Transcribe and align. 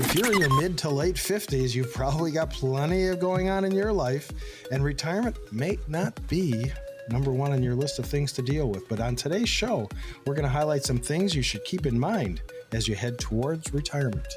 If 0.00 0.14
you're 0.14 0.32
in 0.32 0.38
your 0.38 0.60
mid 0.60 0.78
to 0.78 0.90
late 0.90 1.16
50s, 1.16 1.74
you've 1.74 1.92
probably 1.92 2.30
got 2.30 2.50
plenty 2.50 3.08
of 3.08 3.18
going 3.18 3.48
on 3.48 3.64
in 3.64 3.72
your 3.72 3.92
life, 3.92 4.30
and 4.70 4.84
retirement 4.84 5.36
may 5.50 5.76
not 5.88 6.14
be 6.28 6.70
number 7.10 7.32
one 7.32 7.50
on 7.50 7.64
your 7.64 7.74
list 7.74 7.98
of 7.98 8.06
things 8.06 8.30
to 8.34 8.42
deal 8.42 8.68
with. 8.68 8.88
But 8.88 9.00
on 9.00 9.16
today's 9.16 9.48
show, 9.48 9.88
we're 10.24 10.34
going 10.34 10.44
to 10.44 10.48
highlight 10.48 10.84
some 10.84 10.98
things 10.98 11.34
you 11.34 11.42
should 11.42 11.64
keep 11.64 11.84
in 11.84 11.98
mind 11.98 12.42
as 12.70 12.86
you 12.86 12.94
head 12.94 13.18
towards 13.18 13.74
retirement. 13.74 14.28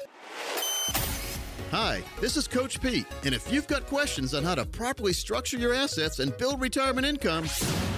Hi, 1.70 2.02
this 2.20 2.36
is 2.36 2.48
Coach 2.48 2.82
Pete, 2.82 3.06
and 3.24 3.32
if 3.32 3.52
you've 3.52 3.68
got 3.68 3.86
questions 3.86 4.34
on 4.34 4.42
how 4.42 4.56
to 4.56 4.66
properly 4.66 5.12
structure 5.12 5.58
your 5.58 5.74
assets 5.74 6.18
and 6.18 6.36
build 6.38 6.60
retirement 6.60 7.06
income, 7.06 7.46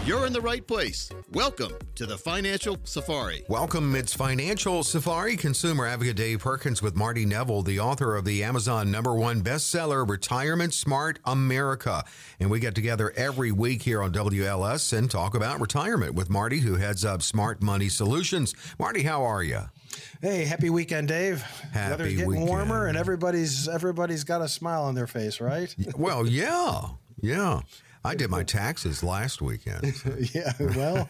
you're 0.07 0.27
in 0.27 0.32
the 0.34 0.41
right 0.41 0.66
place. 0.66 1.11
Welcome 1.32 1.73
to 1.95 2.04
the 2.04 2.18
Financial 2.18 2.77
Safari. 2.84 3.43
Welcome. 3.48 3.95
It's 3.95 4.12
Financial 4.12 4.82
Safari. 4.82 5.34
Consumer 5.36 5.86
advocate 5.86 6.16
Dave 6.16 6.41
Perkins 6.41 6.82
with 6.82 6.95
Marty 6.95 7.25
Neville, 7.25 7.62
the 7.62 7.80
author 7.80 8.14
of 8.14 8.27
the 8.27 8.45
Amazon 8.45 8.90
number 8.90 9.14
one 9.14 9.40
bestseller, 9.40 10.07
Retirement 10.07 10.75
Smart 10.75 11.21
America. 11.25 12.04
And 12.39 12.50
we 12.50 12.61
get 12.61 12.75
together 12.75 13.13
every 13.17 13.50
week 13.50 13.82
here 13.82 14.03
on 14.03 14.13
WLS 14.13 14.93
and 14.96 15.11
talk 15.11 15.35
about 15.35 15.58
retirement 15.58 16.14
with 16.14 16.29
Marty, 16.29 16.58
who 16.58 16.77
heads 16.77 17.05
up 17.05 17.22
Smart 17.22 17.63
Money 17.63 17.89
Solutions. 17.89 18.55
Marty, 18.79 19.05
how 19.05 19.22
are 19.25 19.43
you? 19.43 19.61
Hey, 20.21 20.44
happy 20.44 20.68
weekend, 20.68 21.08
Dave. 21.08 21.41
Happy 21.72 21.91
Weather's 21.93 22.13
getting 22.14 22.29
weekend. 22.29 22.49
warmer, 22.49 22.86
and 22.86 22.99
everybody's 22.99 23.68
everybody's 23.68 24.25
got 24.25 24.43
a 24.43 24.49
smile 24.49 24.82
on 24.82 24.94
their 24.94 25.07
face, 25.07 25.41
right? 25.41 25.75
Well, 25.96 26.27
yeah, 26.27 26.89
yeah. 27.21 27.61
I 28.07 28.14
did 28.14 28.29
my 28.29 28.43
taxes 28.43 29.03
last 29.03 29.40
weekend. 29.40 29.94
yeah. 30.35 30.53
Well, 30.61 31.08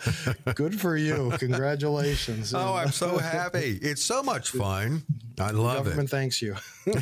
good 0.55 0.81
for 0.81 0.97
you. 0.97 1.33
Congratulations. 1.39 2.55
Oh, 2.55 2.75
I'm 2.75 2.93
so 2.93 3.19
happy. 3.19 3.79
It's 3.83 4.03
so 4.03 4.23
much 4.23 4.51
fun. 4.51 5.03
I 5.41 5.51
love 5.51 5.87
Government 5.87 6.09
it. 6.09 6.11
thanks 6.11 6.41
you. 6.41 6.55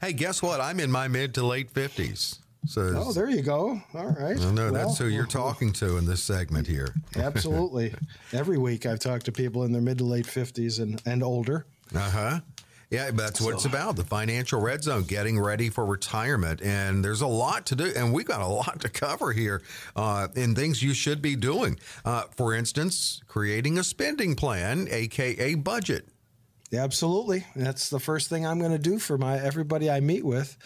hey, 0.00 0.12
guess 0.12 0.40
what? 0.40 0.60
I'm 0.60 0.78
in 0.78 0.92
my 0.92 1.08
mid 1.08 1.34
to 1.34 1.44
late 1.44 1.74
50s. 1.74 2.38
So 2.66 2.94
oh, 2.96 3.12
there 3.12 3.28
you 3.28 3.42
go. 3.42 3.82
All 3.94 4.16
right. 4.18 4.36
No, 4.36 4.50
know 4.52 4.70
that's 4.70 4.96
who 4.96 5.06
you're 5.06 5.26
talking 5.26 5.72
to 5.74 5.98
in 5.98 6.06
this 6.06 6.22
segment 6.22 6.66
here. 6.66 6.94
Absolutely. 7.16 7.92
Every 8.32 8.56
week 8.56 8.86
I've 8.86 9.00
talked 9.00 9.26
to 9.26 9.32
people 9.32 9.64
in 9.64 9.72
their 9.72 9.82
mid 9.82 9.98
to 9.98 10.04
late 10.04 10.24
50s 10.26 10.80
and, 10.80 11.02
and 11.04 11.22
older. 11.22 11.66
Uh 11.94 12.10
huh. 12.10 12.40
Yeah, 12.94 13.10
but 13.10 13.16
that's 13.16 13.40
what 13.40 13.54
it's 13.54 13.64
about 13.64 13.96
the 13.96 14.04
financial 14.04 14.60
red 14.60 14.84
zone, 14.84 15.02
getting 15.02 15.40
ready 15.40 15.68
for 15.68 15.84
retirement. 15.84 16.62
And 16.62 17.04
there's 17.04 17.22
a 17.22 17.26
lot 17.26 17.66
to 17.66 17.74
do, 17.74 17.92
and 17.96 18.12
we've 18.12 18.26
got 18.26 18.40
a 18.40 18.46
lot 18.62 18.80
to 18.82 18.88
cover 18.88 19.32
here 19.32 19.62
uh, 19.96 20.28
in 20.36 20.54
things 20.54 20.82
you 20.82 20.94
should 20.94 21.20
be 21.20 21.34
doing. 21.34 21.78
Uh, 22.04 22.24
for 22.36 22.54
instance, 22.54 23.20
creating 23.26 23.78
a 23.78 23.84
spending 23.84 24.36
plan, 24.36 24.86
AKA 24.90 25.56
budget. 25.56 26.06
Absolutely. 26.72 27.46
That's 27.54 27.90
the 27.90 28.00
first 28.00 28.28
thing 28.28 28.46
I'm 28.46 28.58
going 28.58 28.72
to 28.72 28.78
do 28.78 28.98
for 28.98 29.18
my 29.18 29.38
everybody 29.38 29.90
I 29.90 30.00
meet 30.00 30.24
with 30.24 30.56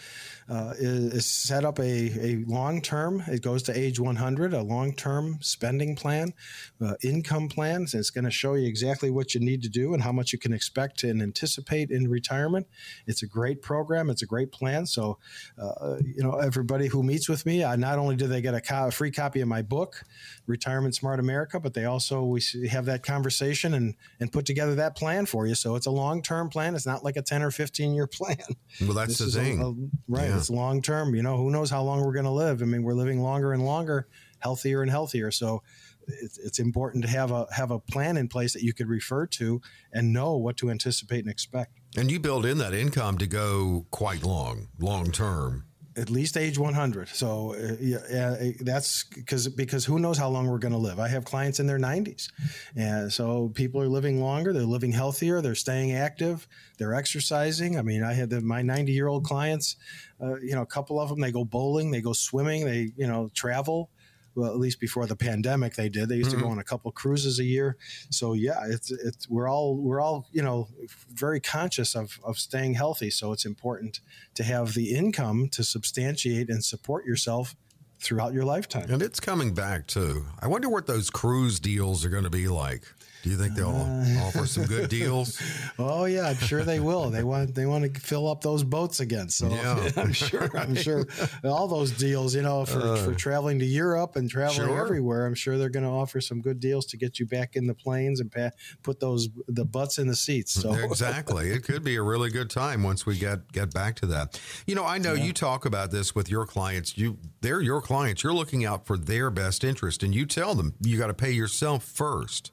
uh, 0.49 0.73
is, 0.79 1.13
is 1.13 1.25
set 1.25 1.63
up 1.63 1.79
a, 1.79 1.83
a 1.83 2.43
long 2.47 2.81
term. 2.81 3.23
It 3.27 3.41
goes 3.43 3.61
to 3.63 3.77
age 3.77 3.99
100, 3.99 4.53
a 4.53 4.61
long 4.63 4.93
term 4.93 5.37
spending 5.41 5.95
plan, 5.95 6.33
uh, 6.81 6.95
income 7.03 7.49
plan. 7.49 7.85
So 7.87 7.99
it's 7.99 8.09
going 8.09 8.25
to 8.25 8.31
show 8.31 8.55
you 8.55 8.67
exactly 8.67 9.11
what 9.11 9.33
you 9.35 9.39
need 9.41 9.61
to 9.63 9.69
do 9.69 9.93
and 9.93 10.01
how 10.01 10.11
much 10.11 10.33
you 10.33 10.39
can 10.39 10.51
expect 10.53 11.03
and 11.03 11.21
anticipate 11.21 11.91
in 11.91 12.09
retirement. 12.09 12.67
It's 13.05 13.21
a 13.23 13.27
great 13.27 13.61
program. 13.61 14.09
It's 14.09 14.21
a 14.23 14.25
great 14.25 14.51
plan. 14.51 14.85
So, 14.85 15.19
uh, 15.61 15.97
you 16.03 16.23
know, 16.23 16.37
everybody 16.39 16.87
who 16.87 17.03
meets 17.03 17.29
with 17.29 17.45
me, 17.45 17.63
uh, 17.63 17.75
not 17.75 17.99
only 17.99 18.15
do 18.15 18.25
they 18.27 18.41
get 18.41 18.55
a, 18.55 18.61
co- 18.61 18.87
a 18.87 18.91
free 18.91 19.11
copy 19.11 19.41
of 19.41 19.47
my 19.47 19.61
book, 19.61 20.03
Retirement 20.47 20.95
Smart 20.95 21.19
America, 21.19 21.59
but 21.59 21.73
they 21.75 21.85
also 21.85 22.23
we 22.23 22.41
have 22.71 22.85
that 22.85 23.03
conversation 23.03 23.73
and 23.75 23.93
and 24.19 24.31
put 24.31 24.45
together 24.45 24.75
that 24.75 24.95
plan 24.95 25.25
for 25.27 25.45
you. 25.45 25.53
So 25.55 25.75
it's 25.75 25.85
a 25.85 25.91
long 25.91 26.21
term 26.23 26.49
plan. 26.49 26.73
It's 26.75 26.85
not 26.87 27.03
like 27.03 27.17
a 27.17 27.21
10 27.21 27.43
or 27.43 27.51
15 27.51 27.93
year 27.93 28.07
plan. 28.11 28.37
Well, 28.81 28.93
that's 28.93 29.09
This 29.09 29.19
the 29.19 29.25
is 29.25 29.35
a- 29.35 29.39
thing. 29.41 29.61
a- 29.61 30.11
right. 30.11 30.29
Yeah. 30.29 30.38
It's 30.39 30.49
long 30.49 30.81
term. 30.81 31.15
You 31.15 31.23
know, 31.23 31.37
who 31.37 31.49
knows 31.49 31.69
how 31.69 31.83
long 31.83 32.03
we're 32.03 32.13
going 32.13 32.25
to 32.25 32.31
live? 32.31 32.61
I 32.61 32.65
mean, 32.65 32.83
we're 32.83 32.93
living 32.93 33.21
longer 33.21 33.53
and 33.53 33.65
longer, 33.65 34.07
healthier 34.39 34.81
and 34.81 34.89
healthier. 34.89 35.31
So 35.31 35.63
it's, 36.07 36.37
it's 36.37 36.59
important 36.59 37.03
to 37.03 37.09
have 37.09 37.31
a 37.31 37.47
have 37.51 37.71
a 37.71 37.79
plan 37.79 38.17
in 38.17 38.27
place 38.27 38.53
that 38.53 38.63
you 38.63 38.73
could 38.73 38.87
refer 38.87 39.27
to 39.27 39.61
and 39.93 40.13
know 40.13 40.35
what 40.35 40.57
to 40.57 40.69
anticipate 40.69 41.19
and 41.19 41.29
expect. 41.29 41.79
And 41.97 42.11
you 42.11 42.19
build 42.19 42.45
in 42.45 42.57
that 42.59 42.73
income 42.73 43.17
to 43.19 43.27
go 43.27 43.85
quite 43.91 44.23
long, 44.23 44.69
long 44.79 45.11
term. 45.11 45.65
At 45.97 46.09
least 46.09 46.37
age 46.37 46.57
100. 46.57 47.09
So 47.09 47.55
uh, 47.55 47.75
yeah, 47.79 48.51
that's 48.61 49.03
because 49.03 49.47
because 49.47 49.85
who 49.85 49.99
knows 49.99 50.17
how 50.17 50.29
long 50.29 50.47
we're 50.47 50.59
going 50.59 50.73
to 50.73 50.77
live. 50.77 50.99
I 50.99 51.07
have 51.07 51.25
clients 51.25 51.59
in 51.59 51.67
their 51.67 51.79
90s, 51.79 52.29
and 52.75 53.11
so 53.11 53.49
people 53.49 53.81
are 53.81 53.87
living 53.87 54.21
longer. 54.21 54.53
They're 54.53 54.63
living 54.63 54.91
healthier. 54.91 55.41
They're 55.41 55.55
staying 55.55 55.93
active. 55.93 56.47
They're 56.77 56.93
exercising. 56.93 57.77
I 57.77 57.81
mean, 57.81 58.03
I 58.03 58.13
had 58.13 58.29
the, 58.29 58.41
my 58.41 58.61
90 58.61 58.91
year 58.91 59.07
old 59.07 59.25
clients. 59.25 59.75
Uh, 60.21 60.35
you 60.39 60.53
know, 60.53 60.61
a 60.61 60.67
couple 60.67 60.99
of 60.99 61.09
them 61.09 61.19
they 61.19 61.31
go 61.31 61.43
bowling, 61.43 61.91
they 61.91 62.01
go 62.01 62.13
swimming, 62.13 62.65
they 62.65 62.91
you 62.95 63.07
know 63.07 63.29
travel. 63.33 63.89
Well, 64.35 64.51
at 64.51 64.57
least 64.57 64.79
before 64.79 65.05
the 65.05 65.15
pandemic, 65.15 65.75
they 65.75 65.89
did. 65.89 66.09
They 66.09 66.15
used 66.15 66.31
to 66.31 66.37
go 66.37 66.43
mm-hmm. 66.43 66.53
on 66.53 66.59
a 66.59 66.63
couple 66.63 66.91
cruises 66.91 67.39
a 67.39 67.43
year. 67.43 67.77
So 68.09 68.33
yeah, 68.33 68.65
it's 68.67 68.91
it's 68.91 69.29
we're 69.29 69.49
all 69.49 69.75
we're 69.75 70.01
all 70.01 70.27
you 70.31 70.41
know 70.41 70.67
very 71.09 71.39
conscious 71.39 71.95
of 71.95 72.19
of 72.23 72.37
staying 72.37 72.75
healthy. 72.75 73.09
So 73.09 73.31
it's 73.31 73.45
important 73.45 73.99
to 74.35 74.43
have 74.43 74.73
the 74.73 74.95
income 74.95 75.49
to 75.49 75.63
substantiate 75.63 76.49
and 76.49 76.63
support 76.63 77.05
yourself 77.05 77.55
throughout 77.99 78.33
your 78.33 78.45
lifetime. 78.45 78.89
And 78.89 79.01
it's 79.01 79.19
coming 79.19 79.53
back 79.53 79.87
too. 79.87 80.25
I 80.39 80.47
wonder 80.47 80.69
what 80.69 80.87
those 80.87 81.09
cruise 81.09 81.59
deals 81.59 82.05
are 82.05 82.09
going 82.09 82.23
to 82.23 82.29
be 82.29 82.47
like. 82.47 82.83
Do 83.23 83.29
you 83.29 83.35
think 83.37 83.53
they'll 83.55 83.69
Uh, 83.69 84.25
offer 84.27 84.45
some 84.47 84.65
good 84.65 84.89
deals? 84.99 85.41
Oh 85.77 86.05
yeah, 86.05 86.27
I'm 86.27 86.37
sure 86.37 86.63
they 86.63 86.79
will. 86.79 87.09
They 87.09 87.23
want 87.23 87.53
they 87.53 87.65
want 87.65 87.93
to 87.93 87.99
fill 87.99 88.29
up 88.29 88.41
those 88.41 88.63
boats 88.63 88.99
again. 89.01 89.29
So 89.29 89.49
Yeah. 89.49 89.89
I'm 89.97 90.13
sure 90.13 90.49
I'm 90.57 90.73
sure 90.75 91.05
all 91.43 91.67
those 91.67 91.91
deals, 91.91 92.33
you 92.35 92.41
know, 92.41 92.65
for, 92.65 92.95
for 92.97 93.13
traveling 93.13 93.59
to 93.59 93.65
Europe 93.65 94.15
and 94.15 94.29
traveling 94.29 94.69
Uh. 94.69 94.73
Sure. 94.73 94.85
everywhere, 94.85 95.25
I'm 95.25 95.35
sure 95.35 95.57
they're 95.57 95.69
going 95.69 95.83
to 95.85 95.89
offer 95.89 96.21
some 96.21 96.41
good 96.41 96.59
deals 96.59 96.85
to 96.87 96.97
get 96.97 97.19
you 97.19 97.25
back 97.25 97.55
in 97.55 97.67
the 97.67 97.73
planes 97.73 98.19
and 98.19 98.31
pa- 98.31 98.51
put 98.83 98.99
those 98.99 99.29
the 99.47 99.65
butts 99.65 99.97
in 99.99 100.07
the 100.07 100.15
seats. 100.15 100.53
So 100.53 100.73
exactly. 100.73 101.49
It 101.51 101.63
could 101.63 101.83
be 101.83 101.95
a 101.97 102.01
really 102.03 102.29
good 102.29 102.49
time 102.49 102.83
once 102.83 103.05
we 103.05 103.17
get 103.17 103.51
get 103.51 103.73
back 103.73 103.95
to 103.97 104.05
that. 104.07 104.39
You 104.65 104.75
know, 104.75 104.85
I 104.85 104.97
know 104.97 105.13
you 105.13 105.33
talk 105.33 105.65
about 105.65 105.91
this 105.91 106.15
with 106.15 106.29
your 106.29 106.45
clients. 106.45 106.97
You 106.97 107.17
they're 107.41 107.61
your 107.61 107.81
clients. 107.81 108.23
You're 108.23 108.33
looking 108.33 108.63
out 108.65 108.85
for 108.85 108.97
their 108.97 109.29
best 109.29 109.63
interest 109.63 110.03
and 110.03 110.15
you 110.15 110.25
tell 110.25 110.55
them 110.55 110.73
you 110.81 110.97
got 110.97 111.07
to 111.07 111.13
pay 111.13 111.31
yourself 111.31 111.83
first. 111.83 112.51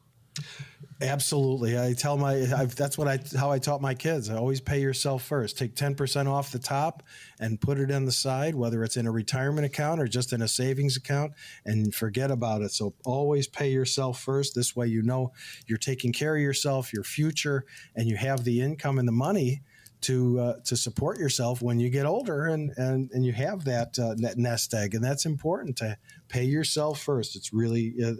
Absolutely. 1.02 1.78
I 1.78 1.92
tell 1.92 2.16
my 2.16 2.32
I've, 2.56 2.74
that's 2.74 2.96
what 2.96 3.06
I 3.06 3.18
how 3.36 3.50
I 3.50 3.58
taught 3.58 3.82
my 3.82 3.92
kids. 3.92 4.30
I 4.30 4.36
always 4.36 4.62
pay 4.62 4.80
yourself 4.80 5.22
first. 5.22 5.58
Take 5.58 5.74
10% 5.74 6.26
off 6.26 6.52
the 6.52 6.58
top 6.58 7.02
and 7.38 7.60
put 7.60 7.78
it 7.78 7.90
in 7.90 8.06
the 8.06 8.12
side 8.12 8.54
whether 8.54 8.82
it's 8.82 8.96
in 8.96 9.06
a 9.06 9.10
retirement 9.10 9.66
account 9.66 10.00
or 10.00 10.08
just 10.08 10.32
in 10.32 10.40
a 10.40 10.48
savings 10.48 10.96
account 10.96 11.32
and 11.66 11.94
forget 11.94 12.30
about 12.30 12.62
it. 12.62 12.70
So 12.72 12.94
always 13.04 13.46
pay 13.46 13.70
yourself 13.70 14.20
first. 14.20 14.54
This 14.54 14.74
way 14.74 14.86
you 14.86 15.02
know 15.02 15.32
you're 15.66 15.76
taking 15.76 16.12
care 16.12 16.34
of 16.34 16.40
yourself, 16.40 16.94
your 16.94 17.04
future 17.04 17.66
and 17.94 18.08
you 18.08 18.16
have 18.16 18.44
the 18.44 18.62
income 18.62 18.98
and 18.98 19.06
the 19.06 19.12
money 19.12 19.62
to 20.02 20.38
uh, 20.38 20.54
to 20.64 20.76
support 20.76 21.18
yourself 21.18 21.62
when 21.62 21.80
you 21.80 21.90
get 21.90 22.06
older 22.06 22.46
and 22.46 22.72
and, 22.76 23.10
and 23.12 23.24
you 23.24 23.32
have 23.32 23.64
that 23.64 23.98
uh, 23.98 24.14
that 24.18 24.36
nest 24.36 24.72
egg 24.74 24.94
and 24.94 25.02
that's 25.02 25.26
important 25.26 25.76
to 25.78 25.96
pay 26.28 26.44
yourself 26.44 27.00
first. 27.00 27.36
It's 27.36 27.52
really 27.52 27.94
uh, 28.04 28.14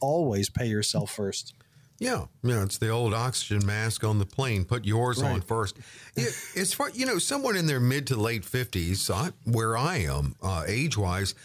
always 0.00 0.50
pay 0.50 0.66
yourself 0.66 1.10
first. 1.10 1.54
Yeah, 1.98 2.24
yeah, 2.42 2.64
it's 2.64 2.78
the 2.78 2.88
old 2.88 3.14
oxygen 3.14 3.64
mask 3.64 4.02
on 4.02 4.18
the 4.18 4.26
plane. 4.26 4.64
Put 4.64 4.84
yours 4.84 5.22
on 5.22 5.40
first. 5.40 5.78
It, 6.16 6.34
as 6.56 6.74
far 6.74 6.90
you 6.90 7.06
know, 7.06 7.18
someone 7.18 7.54
in 7.54 7.66
their 7.66 7.78
mid 7.78 8.08
to 8.08 8.16
late 8.16 8.44
fifties, 8.44 9.08
where 9.44 9.76
I 9.76 9.98
am 9.98 10.34
uh, 10.42 10.64
age 10.66 10.98
wise, 10.98 11.36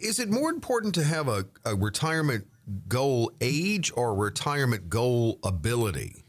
is 0.00 0.20
it 0.20 0.30
more 0.30 0.50
important 0.50 0.94
to 0.96 1.04
have 1.04 1.26
a, 1.26 1.46
a 1.64 1.74
retirement 1.74 2.46
goal 2.86 3.32
age 3.40 3.90
or 3.96 4.14
retirement 4.14 4.88
goal 4.88 5.40
ability? 5.42 6.22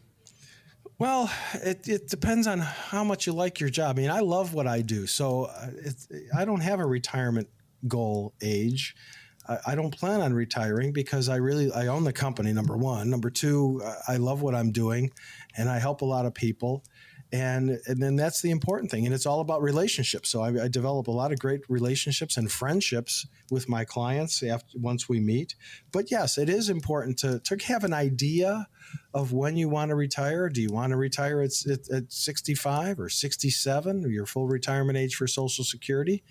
Well, 1.00 1.32
it, 1.54 1.88
it 1.88 2.10
depends 2.10 2.46
on 2.46 2.60
how 2.60 3.06
much 3.06 3.26
you 3.26 3.32
like 3.32 3.62
your 3.62 3.70
job. 3.70 3.98
I 3.98 4.02
mean, 4.02 4.12
I 4.12 4.20
love 4.20 4.54
what 4.54 4.68
I 4.68 4.82
do, 4.82 5.08
so 5.08 5.46
uh, 5.46 5.68
I 6.38 6.44
don't 6.44 6.60
have 6.60 6.82
a 6.82 6.86
retirement 6.86 7.48
goal 7.88 8.34
age. 8.42 8.96
I, 9.66 9.74
don't 9.74 9.98
plan 9.98 10.22
on 10.22 10.34
retiring 10.34 10.92
because 10.94 11.28
I 11.28 11.38
really 11.38 11.72
I 11.72 11.88
own 11.88 12.04
the 12.04 12.14
company. 12.14 12.54
Number 12.54 12.78
one, 12.78 13.10
number 13.10 13.32
two, 13.32 13.82
I 14.08 14.18
love 14.18 14.44
what 14.44 14.54
I'm 14.54 14.72
doing, 14.72 15.12
and 15.58 15.70
I 15.70 15.80
help 15.80 16.02
a 16.02 16.06
lot 16.06 16.28
of 16.28 16.36
people. 16.36 16.84
And, 17.32 17.80
and 17.86 18.02
then 18.02 18.16
that's 18.16 18.42
the 18.42 18.52
important 18.52 18.92
thing. 18.92 19.06
And 19.06 19.14
it's 19.14 19.26
all 19.26 19.40
about 19.40 19.62
relationships. 19.62 20.30
So 20.30 20.42
I, 20.42 20.66
I 20.66 20.68
develop 20.68 21.08
a 21.08 21.12
lot 21.12 21.32
of 21.32 21.40
great 21.40 21.62
relationships 21.70 22.38
and 22.38 22.52
friendships 22.52 23.28
with 23.52 23.70
my 23.70 23.86
clients 23.86 24.42
after 24.42 24.78
once 24.80 25.08
we 25.08 25.20
meet. 25.20 25.56
But 25.92 26.10
yes, 26.10 26.38
it 26.38 26.50
is 26.50 26.70
important 26.70 27.20
to, 27.20 27.40
to 27.40 27.58
have 27.66 27.84
an 27.84 27.94
idea 27.94 28.68
of 29.14 29.34
when 29.34 29.58
you 29.58 29.70
want 29.70 29.90
to 29.90 29.96
retire. 29.96 30.50
Do 30.50 30.62
you 30.62 30.72
want 30.72 30.92
to 30.92 30.98
retire 30.98 31.42
at, 31.42 31.52
at, 31.66 31.90
at 31.90 32.12
65 32.12 33.00
or 33.00 33.10
67 33.10 34.10
your 34.12 34.26
full 34.26 34.48
retirement 34.48 34.98
age 34.98 35.16
for 35.16 35.28
Social 35.28 35.64
Security? 35.64 36.24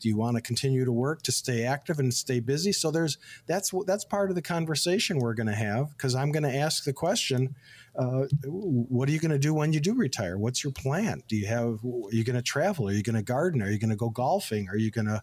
Do 0.00 0.08
you 0.08 0.16
want 0.16 0.36
to 0.36 0.42
continue 0.42 0.84
to 0.84 0.92
work 0.92 1.22
to 1.22 1.32
stay 1.32 1.64
active 1.64 1.98
and 1.98 2.12
stay 2.14 2.40
busy? 2.40 2.72
So 2.72 2.90
there's 2.90 3.18
that's 3.46 3.72
that's 3.86 4.04
part 4.04 4.30
of 4.30 4.36
the 4.36 4.42
conversation 4.42 5.18
we're 5.18 5.34
going 5.34 5.48
to 5.48 5.54
have 5.54 5.90
because 5.90 6.14
I'm 6.14 6.32
going 6.32 6.44
to 6.44 6.54
ask 6.54 6.84
the 6.84 6.92
question 6.92 7.54
uh, 7.96 8.26
what 8.44 9.08
are 9.08 9.12
you 9.12 9.18
going 9.18 9.32
to 9.32 9.38
do 9.38 9.52
when 9.52 9.72
you 9.72 9.80
do 9.80 9.94
retire? 9.94 10.38
What's 10.38 10.62
your 10.62 10.72
plan? 10.72 11.22
Do 11.28 11.36
you 11.36 11.46
have? 11.46 11.84
Are 11.84 12.12
you 12.14 12.24
going 12.24 12.36
to 12.36 12.42
travel? 12.42 12.88
Are 12.88 12.92
you 12.92 13.02
going 13.02 13.16
to 13.16 13.22
garden? 13.22 13.62
Are 13.62 13.70
you 13.70 13.78
going 13.78 13.90
to 13.90 13.96
go 13.96 14.10
golfing? 14.10 14.68
Are 14.68 14.76
you 14.76 14.90
going 14.90 15.08
to 15.08 15.22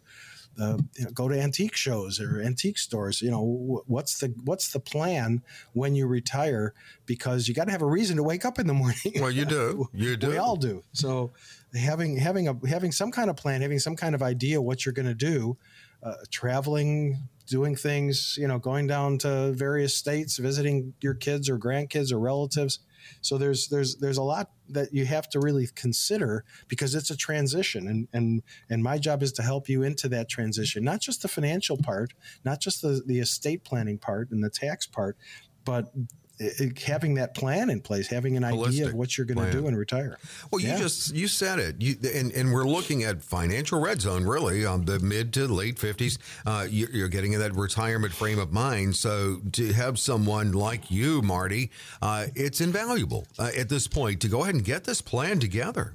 uh, 0.60 0.78
you 0.96 1.06
know, 1.06 1.12
go 1.12 1.28
to 1.28 1.40
antique 1.40 1.76
shows 1.76 2.20
or 2.20 2.42
antique 2.42 2.78
stores. 2.78 3.22
You 3.22 3.32
know, 3.32 3.84
what's 3.86 4.20
the 4.20 4.34
what's 4.44 4.72
the 4.72 4.80
plan 4.80 5.44
when 5.74 5.96
you 5.96 6.08
retire? 6.08 6.74
Because 7.06 7.48
you 7.48 7.54
got 7.54 7.66
to 7.66 7.72
have 7.72 7.82
a 7.82 7.88
reason 7.88 8.18
to 8.18 8.24
wake 8.24 8.46
up 8.46 8.60
in 8.60 8.68
the 8.68 8.74
morning. 8.74 9.14
Well, 9.20 9.32
you 9.32 9.46
do. 9.46 9.90
You 9.94 10.16
do. 10.16 10.30
We 10.30 10.38
all 10.38 10.56
do. 10.56 10.84
So 10.94 11.34
having 11.74 12.18
having 12.18 12.48
a 12.48 12.56
having 12.68 12.92
some 12.92 13.12
kind 13.12 13.30
of 13.30 13.36
plan, 13.36 13.62
having 13.62 13.80
some 13.80 13.96
kind 13.96 14.16
of 14.16 14.22
idea 14.22 14.62
what 14.62 14.86
you're 14.86 14.94
going 14.94 15.08
to 15.08 15.16
do, 15.16 15.58
uh, 16.04 16.14
traveling, 16.30 17.28
doing 17.48 17.76
things, 17.76 18.36
you 18.38 18.48
know, 18.48 18.60
going 18.60 18.88
down 18.88 19.18
to 19.20 19.54
various 19.54 19.96
states, 19.96 20.38
visiting 20.38 20.94
your 21.02 21.14
kids 21.14 21.50
or 21.50 21.58
grandkids 21.58 22.12
or 22.12 22.20
relatives. 22.20 22.80
So 23.22 23.38
there's 23.38 23.68
there's 23.70 23.96
there's 23.98 24.18
a 24.18 24.24
lot 24.24 24.52
that 24.70 24.94
you 24.94 25.06
have 25.06 25.30
to 25.30 25.40
really 25.40 25.68
consider 25.76 26.44
because 26.68 26.96
it's 26.96 27.10
a 27.10 27.18
transition 27.18 27.88
and 27.88 28.08
and 28.14 28.44
and 28.70 28.84
my 28.84 28.98
job 28.98 29.24
is 29.24 29.32
to 29.34 29.42
help 29.42 29.70
you 29.70 29.84
into 29.84 30.10
that 30.10 30.30
transition, 30.30 30.84
not 30.84 31.02
just 31.02 31.22
the 31.22 31.28
financial 31.28 31.78
part, 31.78 32.14
not 32.44 32.60
just 32.60 32.82
the 32.82 33.02
the 33.06 33.20
estate 33.20 33.64
planning 33.64 33.98
part 33.98 34.32
and 34.32 34.44
the 34.44 34.50
tax 34.50 34.86
part, 34.86 35.18
but 35.66 35.92
it, 36.40 36.80
having 36.80 37.16
that 37.16 37.34
plan 37.34 37.70
in 37.70 37.82
place, 37.82 38.08
having 38.08 38.38
an 38.38 38.44
Holistic 38.44 38.68
idea 38.68 38.88
of 38.88 38.94
what 38.94 39.18
you're 39.18 39.26
going 39.26 39.46
to 39.46 39.52
do 39.52 39.68
and 39.68 39.78
retire. 39.78 40.18
Well, 40.52 40.62
you 40.62 40.70
yeah. 40.70 40.78
just 40.78 41.16
you 41.16 41.28
said 41.28 41.60
it, 41.60 41.82
you, 41.82 41.96
and 42.14 42.32
and 42.32 42.54
we're 42.54 42.66
looking 42.66 43.04
at 43.04 43.24
financial 43.24 43.80
red 43.80 44.02
zone 44.02 44.26
really 44.26 44.66
on 44.66 44.86
the 44.86 45.00
mid 45.00 45.34
to 45.34 45.48
late 45.48 45.80
fifties. 45.80 46.20
Uh, 46.46 46.68
you, 46.70 46.88
you're 46.92 47.08
getting 47.08 47.34
in 47.34 47.40
that 47.40 47.56
retirement 47.56 48.14
frame 48.14 48.40
of 48.40 48.52
mind. 48.52 48.96
So 48.96 49.42
to 49.54 49.74
have 49.74 50.00
someone 50.00 50.52
like 50.52 50.92
you, 50.92 51.22
Marty, 51.22 51.72
uh, 52.02 52.28
it's 52.36 52.62
invaluable 52.62 53.28
uh, 53.40 53.52
at 53.58 53.70
this 53.70 53.88
point 53.88 54.22
to 54.22 54.28
go 54.28 54.44
ahead 54.44 54.56
and 54.56 54.64
get 54.64 54.84
this 54.84 55.02
plan 55.02 55.40
together. 55.40 55.94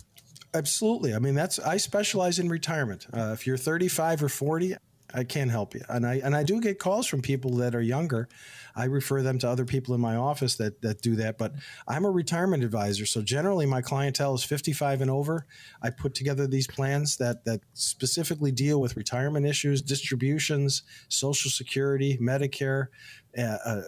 Absolutely. 0.54 1.14
I 1.14 1.18
mean, 1.18 1.34
that's 1.34 1.58
I 1.58 1.78
specialize 1.78 2.38
in 2.38 2.48
retirement. 2.48 3.06
Uh, 3.12 3.30
if 3.32 3.46
you're 3.46 3.56
35 3.56 4.24
or 4.24 4.28
40, 4.28 4.76
I 5.14 5.24
can't 5.24 5.50
help 5.50 5.74
you. 5.74 5.82
And 5.88 6.06
I 6.06 6.20
and 6.24 6.34
I 6.34 6.42
do 6.42 6.60
get 6.60 6.78
calls 6.78 7.06
from 7.06 7.22
people 7.22 7.56
that 7.56 7.74
are 7.74 7.82
younger. 7.82 8.28
I 8.74 8.84
refer 8.84 9.22
them 9.22 9.38
to 9.40 9.48
other 9.48 9.64
people 9.64 9.94
in 9.94 10.00
my 10.00 10.16
office 10.16 10.56
that 10.56 10.80
that 10.82 11.02
do 11.02 11.16
that. 11.16 11.38
But 11.38 11.54
I'm 11.86 12.04
a 12.04 12.10
retirement 12.10 12.64
advisor, 12.64 13.06
so 13.06 13.22
generally 13.22 13.66
my 13.66 13.82
clientele 13.82 14.34
is 14.34 14.44
55 14.44 15.02
and 15.02 15.10
over. 15.10 15.46
I 15.82 15.90
put 15.90 16.14
together 16.14 16.46
these 16.46 16.66
plans 16.66 17.16
that 17.18 17.44
that 17.44 17.60
specifically 17.74 18.52
deal 18.52 18.80
with 18.80 18.96
retirement 18.96 19.46
issues, 19.46 19.82
distributions, 19.82 20.82
Social 21.08 21.50
Security, 21.50 22.18
Medicare, 22.18 22.88
uh, 23.36 23.56
uh, 23.64 23.82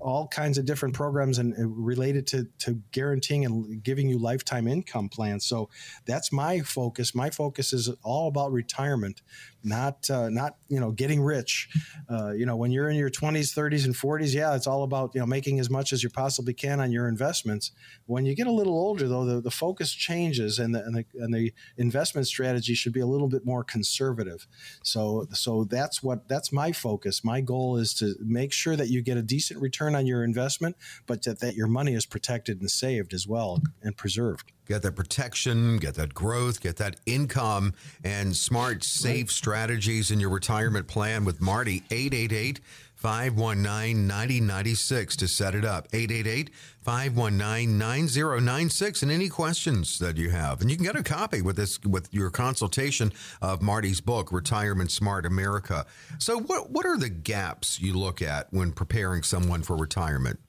all 0.00 0.26
kinds 0.26 0.58
of 0.58 0.64
different 0.64 0.96
programs 0.96 1.38
and 1.38 1.54
uh, 1.56 1.64
related 1.68 2.26
to, 2.26 2.44
to 2.58 2.82
guaranteeing 2.90 3.44
and 3.44 3.82
giving 3.84 4.08
you 4.08 4.18
lifetime 4.18 4.66
income 4.66 5.08
plans. 5.08 5.44
So 5.44 5.70
that's 6.06 6.32
my 6.32 6.58
focus. 6.60 7.14
My 7.14 7.30
focus 7.30 7.72
is 7.72 7.88
all 8.02 8.26
about 8.26 8.50
retirement, 8.50 9.22
not 9.64 10.08
uh, 10.10 10.28
not 10.28 10.56
you 10.68 10.78
know 10.78 10.90
getting 10.90 11.22
rich. 11.22 11.68
Uh, 12.10 12.32
you 12.32 12.46
know 12.46 12.56
when 12.56 12.70
you're 12.70 12.88
in 12.88 12.96
your 12.96 13.10
20s, 13.10 13.54
30s, 13.54 13.84
and 13.84 13.94
40s, 13.94 14.34
yeah, 14.34 14.54
it's 14.54 14.66
all 14.66 14.82
about 14.82 15.12
you 15.14 15.20
know 15.20 15.26
making 15.26 15.58
as 15.60 15.70
much 15.70 15.92
as 15.92 16.02
you 16.02 16.10
possibly 16.10 16.54
can 16.54 16.80
on 16.80 16.92
your 16.92 17.08
investments. 17.08 17.72
When 18.06 18.26
you 18.26 18.34
get 18.34 18.46
a 18.46 18.52
little 18.52 18.74
older, 18.74 19.08
though, 19.08 19.24
the, 19.24 19.40
the 19.40 19.50
focus 19.50 19.92
changes 19.92 20.58
and 20.58 20.74
the, 20.74 20.84
and 20.84 20.96
the 20.96 21.04
and 21.14 21.34
the 21.34 21.52
investment 21.76 22.26
strategy 22.26 22.74
should 22.74 22.92
be 22.92 23.00
a 23.00 23.06
little 23.06 23.28
bit 23.28 23.44
more 23.44 23.64
conservative. 23.64 24.46
So 24.82 25.26
so 25.32 25.64
that's 25.64 26.02
what 26.02 26.28
that's 26.28 26.52
my 26.52 26.72
focus. 26.72 27.24
My 27.24 27.40
goal 27.40 27.76
is 27.76 27.94
to 27.94 28.14
make 28.20 28.52
sure 28.52 28.76
that 28.76 28.88
you 28.88 29.02
get 29.02 29.16
a 29.16 29.22
decent 29.22 29.60
return 29.60 29.94
on 29.94 30.06
your 30.06 30.24
investment, 30.24 30.76
but 31.06 31.22
that, 31.22 31.40
that 31.40 31.54
your 31.54 31.66
money 31.66 31.94
is 31.94 32.06
protected 32.06 32.60
and 32.60 32.70
saved 32.70 33.14
as 33.14 33.26
well 33.26 33.60
and 33.82 33.96
preserved. 33.96 34.52
Get 34.66 34.80
that 34.82 34.96
protection, 34.96 35.76
get 35.76 35.94
that 35.96 36.14
growth, 36.14 36.60
get 36.62 36.76
that 36.76 36.96
income, 37.04 37.74
and 38.02 38.34
smart, 38.34 38.82
safe 38.82 39.26
right. 39.26 39.30
Strategies 39.54 40.10
in 40.10 40.18
your 40.18 40.30
retirement 40.30 40.88
plan 40.88 41.24
with 41.24 41.40
Marty. 41.40 41.84
888 41.88 42.58
519 42.96 44.08
9096 44.08 45.14
to 45.14 45.28
set 45.28 45.54
it 45.54 45.64
up. 45.64 45.86
888 45.92 46.50
519 46.80 47.78
9096. 47.78 49.02
And 49.04 49.12
any 49.12 49.28
questions 49.28 50.00
that 50.00 50.16
you 50.16 50.30
have. 50.30 50.60
And 50.60 50.72
you 50.72 50.76
can 50.76 50.84
get 50.84 50.96
a 50.96 51.04
copy 51.04 51.40
with 51.40 51.54
this 51.54 51.80
with 51.84 52.12
your 52.12 52.30
consultation 52.30 53.12
of 53.40 53.62
Marty's 53.62 54.00
book, 54.00 54.32
Retirement 54.32 54.90
Smart 54.90 55.24
America. 55.24 55.86
So, 56.18 56.40
what, 56.40 56.70
what 56.70 56.84
are 56.84 56.98
the 56.98 57.10
gaps 57.10 57.80
you 57.80 57.96
look 57.96 58.20
at 58.20 58.52
when 58.52 58.72
preparing 58.72 59.22
someone 59.22 59.62
for 59.62 59.76
retirement? 59.76 60.40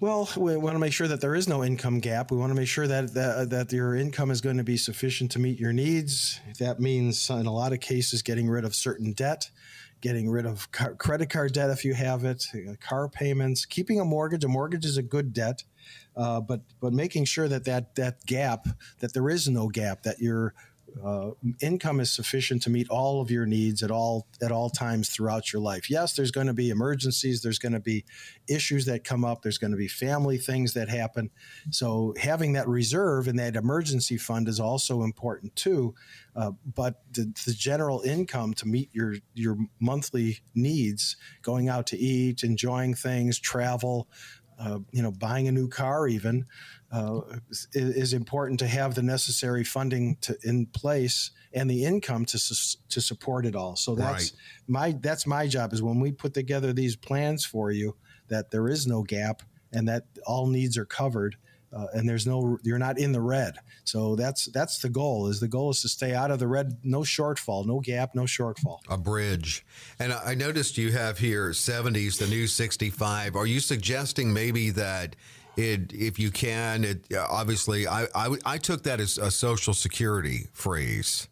Well, 0.00 0.28
we 0.36 0.56
want 0.56 0.74
to 0.74 0.80
make 0.80 0.92
sure 0.92 1.06
that 1.08 1.20
there 1.20 1.34
is 1.34 1.48
no 1.48 1.62
income 1.62 2.00
gap. 2.00 2.30
We 2.30 2.36
want 2.36 2.50
to 2.50 2.56
make 2.56 2.68
sure 2.68 2.88
that, 2.88 3.14
that 3.14 3.50
that 3.50 3.72
your 3.72 3.94
income 3.94 4.30
is 4.30 4.40
going 4.40 4.56
to 4.56 4.64
be 4.64 4.76
sufficient 4.76 5.30
to 5.32 5.38
meet 5.38 5.60
your 5.60 5.72
needs. 5.72 6.40
That 6.58 6.80
means, 6.80 7.30
in 7.30 7.46
a 7.46 7.52
lot 7.52 7.72
of 7.72 7.80
cases, 7.80 8.22
getting 8.22 8.48
rid 8.48 8.64
of 8.64 8.74
certain 8.74 9.12
debt 9.12 9.50
getting 10.02 10.28
rid 10.28 10.44
of 10.44 10.70
car, 10.72 10.94
credit 10.96 11.30
card 11.30 11.54
debt 11.54 11.70
if 11.70 11.84
you 11.84 11.94
have 11.94 12.24
it, 12.24 12.44
uh, 12.54 12.74
car 12.80 13.08
payments, 13.08 13.64
keeping 13.64 14.00
a 14.00 14.04
mortgage. 14.04 14.44
A 14.44 14.48
mortgage 14.48 14.84
is 14.84 14.98
a 14.98 15.02
good 15.02 15.32
debt, 15.32 15.62
uh, 16.14 16.40
but 16.40 16.60
but 16.80 16.92
making 16.92 17.24
sure 17.24 17.48
that 17.48 17.64
that 17.64 17.94
that 17.94 18.26
gap, 18.26 18.66
that 18.98 19.14
there 19.14 19.30
is 19.30 19.48
no 19.48 19.68
gap, 19.68 20.02
that 20.02 20.18
you're 20.18 20.52
uh, 21.04 21.30
income 21.60 22.00
is 22.00 22.10
sufficient 22.10 22.62
to 22.62 22.70
meet 22.70 22.88
all 22.88 23.20
of 23.20 23.30
your 23.30 23.46
needs 23.46 23.82
at 23.82 23.90
all 23.90 24.26
at 24.42 24.52
all 24.52 24.70
times 24.70 25.08
throughout 25.08 25.52
your 25.52 25.62
life. 25.62 25.90
Yes, 25.90 26.14
there's 26.14 26.30
going 26.30 26.46
to 26.46 26.54
be 26.54 26.70
emergencies, 26.70 27.42
there's 27.42 27.58
going 27.58 27.72
to 27.72 27.80
be 27.80 28.04
issues 28.48 28.84
that 28.86 29.04
come 29.04 29.24
up, 29.24 29.42
there's 29.42 29.58
going 29.58 29.70
to 29.70 29.76
be 29.76 29.88
family 29.88 30.38
things 30.38 30.74
that 30.74 30.88
happen. 30.88 31.30
So 31.70 32.14
having 32.20 32.52
that 32.54 32.68
reserve 32.68 33.28
and 33.28 33.38
that 33.38 33.56
emergency 33.56 34.18
fund 34.18 34.48
is 34.48 34.60
also 34.60 35.02
important 35.02 35.56
too. 35.56 35.94
Uh, 36.34 36.52
but 36.74 37.02
the, 37.12 37.32
the, 37.44 37.52
general 37.52 38.00
income 38.00 38.54
to 38.54 38.66
meet 38.66 38.88
your 38.92 39.16
your 39.34 39.58
monthly 39.80 40.38
needs, 40.54 41.16
going 41.42 41.68
out 41.68 41.86
to 41.88 41.98
eat, 41.98 42.42
enjoying 42.42 42.94
things, 42.94 43.38
travel, 43.38 44.08
uh, 44.58 44.78
you 44.90 45.02
know, 45.02 45.10
buying 45.10 45.48
a 45.48 45.52
new 45.52 45.68
car, 45.68 46.06
even 46.06 46.46
uh, 46.92 47.20
is, 47.50 47.68
is, 47.72 48.12
important 48.12 48.60
to 48.60 48.66
have 48.66 48.94
the 48.94 49.02
necessary 49.02 49.64
funding 49.64 50.16
to, 50.20 50.36
in 50.44 50.66
place 50.66 51.30
and 51.52 51.70
the 51.70 51.84
income 51.84 52.24
to 52.26 52.38
su- 52.38 52.78
to 52.88 53.00
support 53.00 53.46
it 53.46 53.56
all. 53.56 53.76
So 53.76 53.94
that's 53.94 54.32
right. 54.32 54.32
my 54.66 54.92
that's 55.00 55.26
my 55.26 55.46
job 55.46 55.72
is 55.72 55.82
when 55.82 56.00
we 56.00 56.12
put 56.12 56.34
together 56.34 56.72
these 56.72 56.96
plans 56.96 57.44
for 57.44 57.70
you 57.70 57.96
that 58.28 58.50
there 58.50 58.68
is 58.68 58.86
no 58.86 59.02
gap 59.02 59.42
and 59.72 59.88
that 59.88 60.04
all 60.26 60.46
needs 60.46 60.76
are 60.76 60.84
covered. 60.84 61.36
Uh, 61.74 61.86
and 61.94 62.08
there's 62.08 62.26
no 62.26 62.58
you're 62.62 62.78
not 62.78 62.98
in 62.98 63.12
the 63.12 63.20
red. 63.20 63.56
So 63.84 64.16
that's 64.16 64.46
that's 64.46 64.78
the 64.78 64.88
goal 64.88 65.28
is 65.28 65.40
the 65.40 65.48
goal 65.48 65.70
is 65.70 65.80
to 65.82 65.88
stay 65.88 66.14
out 66.14 66.30
of 66.30 66.38
the 66.38 66.48
red. 66.48 66.78
No 66.82 67.00
shortfall 67.00 67.66
no 67.66 67.80
gap 67.80 68.14
no 68.14 68.22
shortfall. 68.22 68.78
A 68.88 68.98
bridge. 68.98 69.64
And 69.98 70.12
i 70.12 70.34
noticed 70.34 70.78
you 70.78 70.92
have 70.92 71.18
here 71.18 71.50
70s 71.50 72.18
the 72.18 72.26
new 72.26 72.46
65 72.46 73.36
are 73.36 73.46
you 73.46 73.60
suggesting 73.60 74.32
maybe 74.32 74.70
that 74.70 75.16
it, 75.56 75.92
if 75.92 76.18
you 76.18 76.30
can, 76.30 76.84
it 76.84 77.04
obviously 77.14 77.86
I, 77.86 78.06
I, 78.14 78.36
I 78.44 78.58
took 78.58 78.84
that 78.84 79.00
as 79.00 79.18
a 79.18 79.30
social 79.30 79.74
security 79.74 80.46
phrase. 80.52 81.28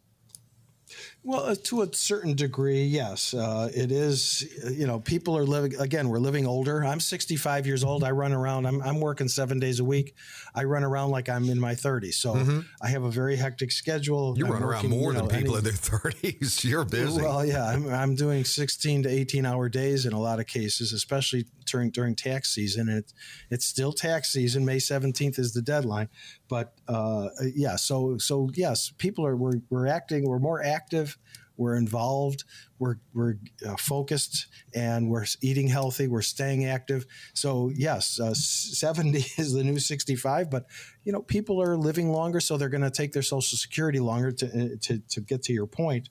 Well, 1.22 1.40
uh, 1.40 1.54
to 1.64 1.82
a 1.82 1.92
certain 1.92 2.34
degree, 2.34 2.84
yes. 2.84 3.34
Uh, 3.34 3.70
it 3.74 3.92
is, 3.92 4.48
you 4.70 4.86
know, 4.86 5.00
people 5.00 5.36
are 5.36 5.44
living, 5.44 5.78
again, 5.78 6.08
we're 6.08 6.18
living 6.18 6.46
older. 6.46 6.82
I'm 6.82 6.98
65 6.98 7.66
years 7.66 7.84
old. 7.84 8.04
I 8.04 8.10
run 8.10 8.32
around, 8.32 8.66
I'm, 8.66 8.80
I'm 8.80 9.00
working 9.00 9.28
seven 9.28 9.58
days 9.58 9.80
a 9.80 9.84
week. 9.84 10.14
I 10.54 10.64
run 10.64 10.84
around 10.84 11.10
like 11.10 11.28
I'm 11.28 11.48
in 11.48 11.58
my 11.58 11.74
30s. 11.74 12.14
So 12.14 12.34
mm-hmm. 12.34 12.60
I 12.82 12.88
have 12.88 13.04
a 13.04 13.10
very 13.10 13.36
hectic 13.36 13.72
schedule. 13.72 14.36
You 14.36 14.46
run 14.46 14.62
around 14.62 14.88
more 14.88 15.12
you 15.12 15.18
know, 15.18 15.26
than 15.26 15.38
people 15.38 15.56
any, 15.56 15.58
in 15.58 15.64
their 15.64 15.72
30s. 16.00 16.64
You're 16.64 16.84
busy. 16.84 17.20
Well, 17.20 17.44
yeah, 17.44 17.66
I'm, 17.66 17.88
I'm 17.88 18.14
doing 18.14 18.44
16 18.44 19.04
to 19.04 19.08
18 19.08 19.46
hour 19.46 19.68
days 19.68 20.06
in 20.06 20.12
a 20.12 20.20
lot 20.20 20.40
of 20.40 20.46
cases, 20.46 20.92
especially 20.92 21.46
during, 21.66 21.90
during 21.90 22.14
tax 22.14 22.54
season. 22.54 22.88
And 22.88 22.98
it's, 22.98 23.14
it's 23.50 23.66
still 23.66 23.92
tax 23.92 24.32
season. 24.32 24.64
May 24.64 24.78
17th 24.78 25.38
is 25.38 25.52
the 25.52 25.62
deadline. 25.62 26.08
But 26.48 26.74
uh, 26.88 27.28
yeah, 27.54 27.76
so, 27.76 28.18
so 28.18 28.50
yes, 28.54 28.92
people 28.98 29.26
are, 29.26 29.36
we're, 29.36 29.60
we're 29.70 29.86
acting, 29.86 30.28
we're 30.28 30.38
more 30.38 30.62
active 30.62 31.16
we're 31.60 31.76
involved, 31.76 32.44
we're, 32.78 32.96
we're 33.12 33.36
uh, 33.68 33.76
focused, 33.76 34.46
and 34.74 35.10
we're 35.10 35.26
eating 35.42 35.68
healthy, 35.68 36.08
we're 36.08 36.22
staying 36.22 36.64
active. 36.64 37.04
So, 37.34 37.70
yes, 37.74 38.18
uh, 38.18 38.32
70 38.34 39.18
is 39.36 39.52
the 39.52 39.62
new 39.62 39.78
65, 39.78 40.50
but 40.50 40.64
you 41.04 41.12
know, 41.12 41.22
people 41.22 41.62
are 41.62 41.76
living 41.76 42.10
longer, 42.10 42.40
so 42.40 42.56
they're 42.56 42.70
going 42.70 42.80
to 42.82 42.90
take 42.90 43.12
their 43.12 43.22
Social 43.22 43.58
Security 43.58 44.00
longer 44.00 44.32
to, 44.32 44.46
uh, 44.46 44.68
to, 44.80 44.98
to 45.10 45.20
get 45.20 45.42
to 45.44 45.52
your 45.52 45.66
point, 45.66 46.08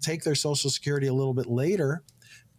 take 0.00 0.22
their 0.22 0.34
Social 0.34 0.70
Security 0.70 1.06
a 1.06 1.14
little 1.14 1.34
bit 1.34 1.46
later 1.46 2.04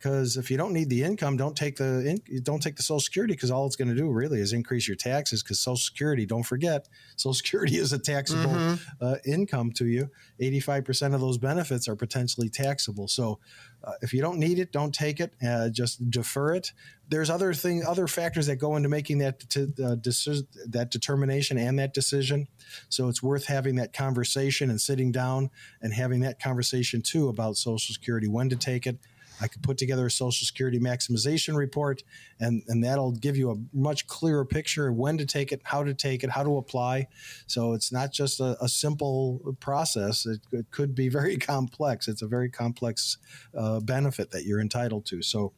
because 0.03 0.35
if 0.35 0.51
you 0.51 0.57
don't 0.57 0.73
need 0.73 0.89
the 0.89 1.03
income, 1.03 1.37
don't 1.37 1.55
take 1.55 1.77
the 1.77 2.05
in, 2.05 2.43
don't 2.43 2.61
take 2.61 2.75
the 2.75 2.83
Social 2.83 2.99
Security 2.99 3.33
because 3.33 3.51
all 3.51 3.65
it's 3.65 3.77
going 3.77 3.87
to 3.87 3.95
do 3.95 4.09
really 4.09 4.41
is 4.41 4.51
increase 4.51 4.87
your 4.87 4.97
taxes. 4.97 5.41
Because 5.41 5.61
Social 5.61 5.77
Security, 5.77 6.25
don't 6.25 6.43
forget, 6.43 6.89
Social 7.15 7.33
Security 7.33 7.77
is 7.77 7.93
a 7.93 7.99
taxable 7.99 8.51
mm-hmm. 8.51 8.75
uh, 8.99 9.15
income 9.25 9.71
to 9.73 9.85
you. 9.85 10.09
Eighty 10.39 10.59
five 10.59 10.83
percent 10.83 11.13
of 11.13 11.21
those 11.21 11.37
benefits 11.37 11.87
are 11.87 11.95
potentially 11.95 12.49
taxable. 12.49 13.07
So 13.07 13.39
uh, 13.83 13.93
if 14.01 14.13
you 14.13 14.21
don't 14.21 14.39
need 14.39 14.59
it, 14.59 14.73
don't 14.73 14.93
take 14.93 15.21
it. 15.21 15.33
Uh, 15.45 15.69
just 15.69 16.09
defer 16.09 16.53
it. 16.55 16.73
There's 17.07 17.29
other 17.29 17.53
thing, 17.53 17.85
other 17.85 18.07
factors 18.07 18.47
that 18.47 18.55
go 18.57 18.75
into 18.75 18.89
making 18.89 19.19
that 19.19 19.39
to, 19.51 19.63
uh, 19.63 19.95
deci- 19.95 20.47
that 20.67 20.89
determination 20.89 21.57
and 21.57 21.77
that 21.79 21.93
decision. 21.93 22.47
So 22.89 23.07
it's 23.07 23.21
worth 23.21 23.45
having 23.45 23.75
that 23.75 23.93
conversation 23.93 24.69
and 24.69 24.81
sitting 24.81 25.11
down 25.11 25.49
and 25.81 25.93
having 25.93 26.21
that 26.21 26.41
conversation 26.41 27.01
too 27.01 27.29
about 27.29 27.55
Social 27.55 27.93
Security, 27.93 28.27
when 28.27 28.49
to 28.49 28.55
take 28.55 28.87
it, 28.87 28.99
I 29.41 29.47
could 29.47 29.63
put 29.63 29.77
together 29.77 30.05
a 30.05 30.11
Social 30.11 30.45
Security 30.45 30.79
maximization 30.79 31.55
report, 31.55 32.03
and, 32.39 32.63
and 32.67 32.83
that'll 32.83 33.11
give 33.11 33.37
you 33.37 33.51
a 33.51 33.55
much 33.73 34.07
clearer 34.07 34.45
picture 34.45 34.87
of 34.87 34.95
when 34.95 35.17
to 35.17 35.25
take 35.25 35.51
it, 35.51 35.61
how 35.63 35.83
to 35.83 35.93
take 35.93 36.23
it, 36.23 36.29
how 36.29 36.43
to 36.43 36.57
apply. 36.57 37.07
So 37.47 37.73
it's 37.73 37.91
not 37.91 38.11
just 38.11 38.39
a, 38.39 38.57
a 38.61 38.67
simple 38.67 39.55
process, 39.59 40.25
it, 40.25 40.41
it, 40.51 40.65
could 40.71 40.95
be 40.95 41.09
very 41.09 41.37
complex. 41.53 42.07
It's 42.07 42.21
a 42.21 42.27
very 42.27 42.49
complex 42.49 43.17
uh, 43.57 43.79
benefit 43.79 44.31
that 44.31 44.45
you're 44.45 44.61
entitled 44.61 45.05
to. 45.07 45.21
So 45.21 45.53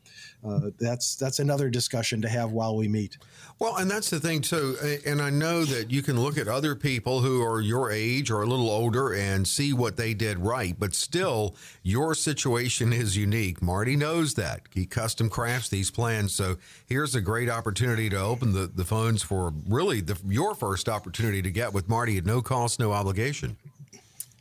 uh, 0.47 0.71
that's, 0.79 1.15
that's 1.15 1.39
another 1.39 1.69
discussion 1.69 2.21
to 2.21 2.29
have 2.29 2.51
while 2.51 2.75
we 2.75 2.87
meet. 2.87 3.17
Well, 3.59 3.77
and 3.77 3.89
that's 3.89 4.09
the 4.09 4.19
thing, 4.19 4.41
too. 4.41 4.77
And 5.05 5.21
I 5.21 5.29
know 5.29 5.63
that 5.65 5.91
you 5.91 6.01
can 6.01 6.19
look 6.19 6.37
at 6.37 6.47
other 6.47 6.75
people 6.75 7.21
who 7.21 7.41
are 7.41 7.61
your 7.61 7.91
age 7.91 8.29
or 8.29 8.41
a 8.41 8.45
little 8.45 8.69
older 8.69 9.13
and 9.13 9.47
see 9.47 9.73
what 9.73 9.97
they 9.97 10.13
did 10.13 10.39
right, 10.39 10.75
but 10.77 10.93
still, 10.93 11.55
your 11.81 12.13
situation 12.13 12.91
is 12.91 13.15
unique. 13.15 13.61
Marty 13.65 13.95
knows 13.95 14.35
that. 14.35 14.61
He 14.71 14.85
custom 14.85 15.29
crafts 15.29 15.69
these 15.69 15.91
plans. 15.91 16.33
So 16.33 16.57
here's 16.85 17.15
a 17.15 17.21
great 17.21 17.49
opportunity 17.49 18.09
to 18.09 18.17
open 18.17 18.53
the, 18.53 18.67
the 18.67 18.85
phones 18.85 19.23
for 19.23 19.53
really 19.67 20.01
the, 20.01 20.17
your 20.27 20.55
first 20.55 20.87
opportunity 20.87 21.41
to 21.41 21.51
get 21.51 21.73
with 21.73 21.89
Marty 21.89 22.17
at 22.17 22.25
no 22.25 22.41
cost, 22.41 22.79
no 22.79 22.91
obligation. 22.91 23.57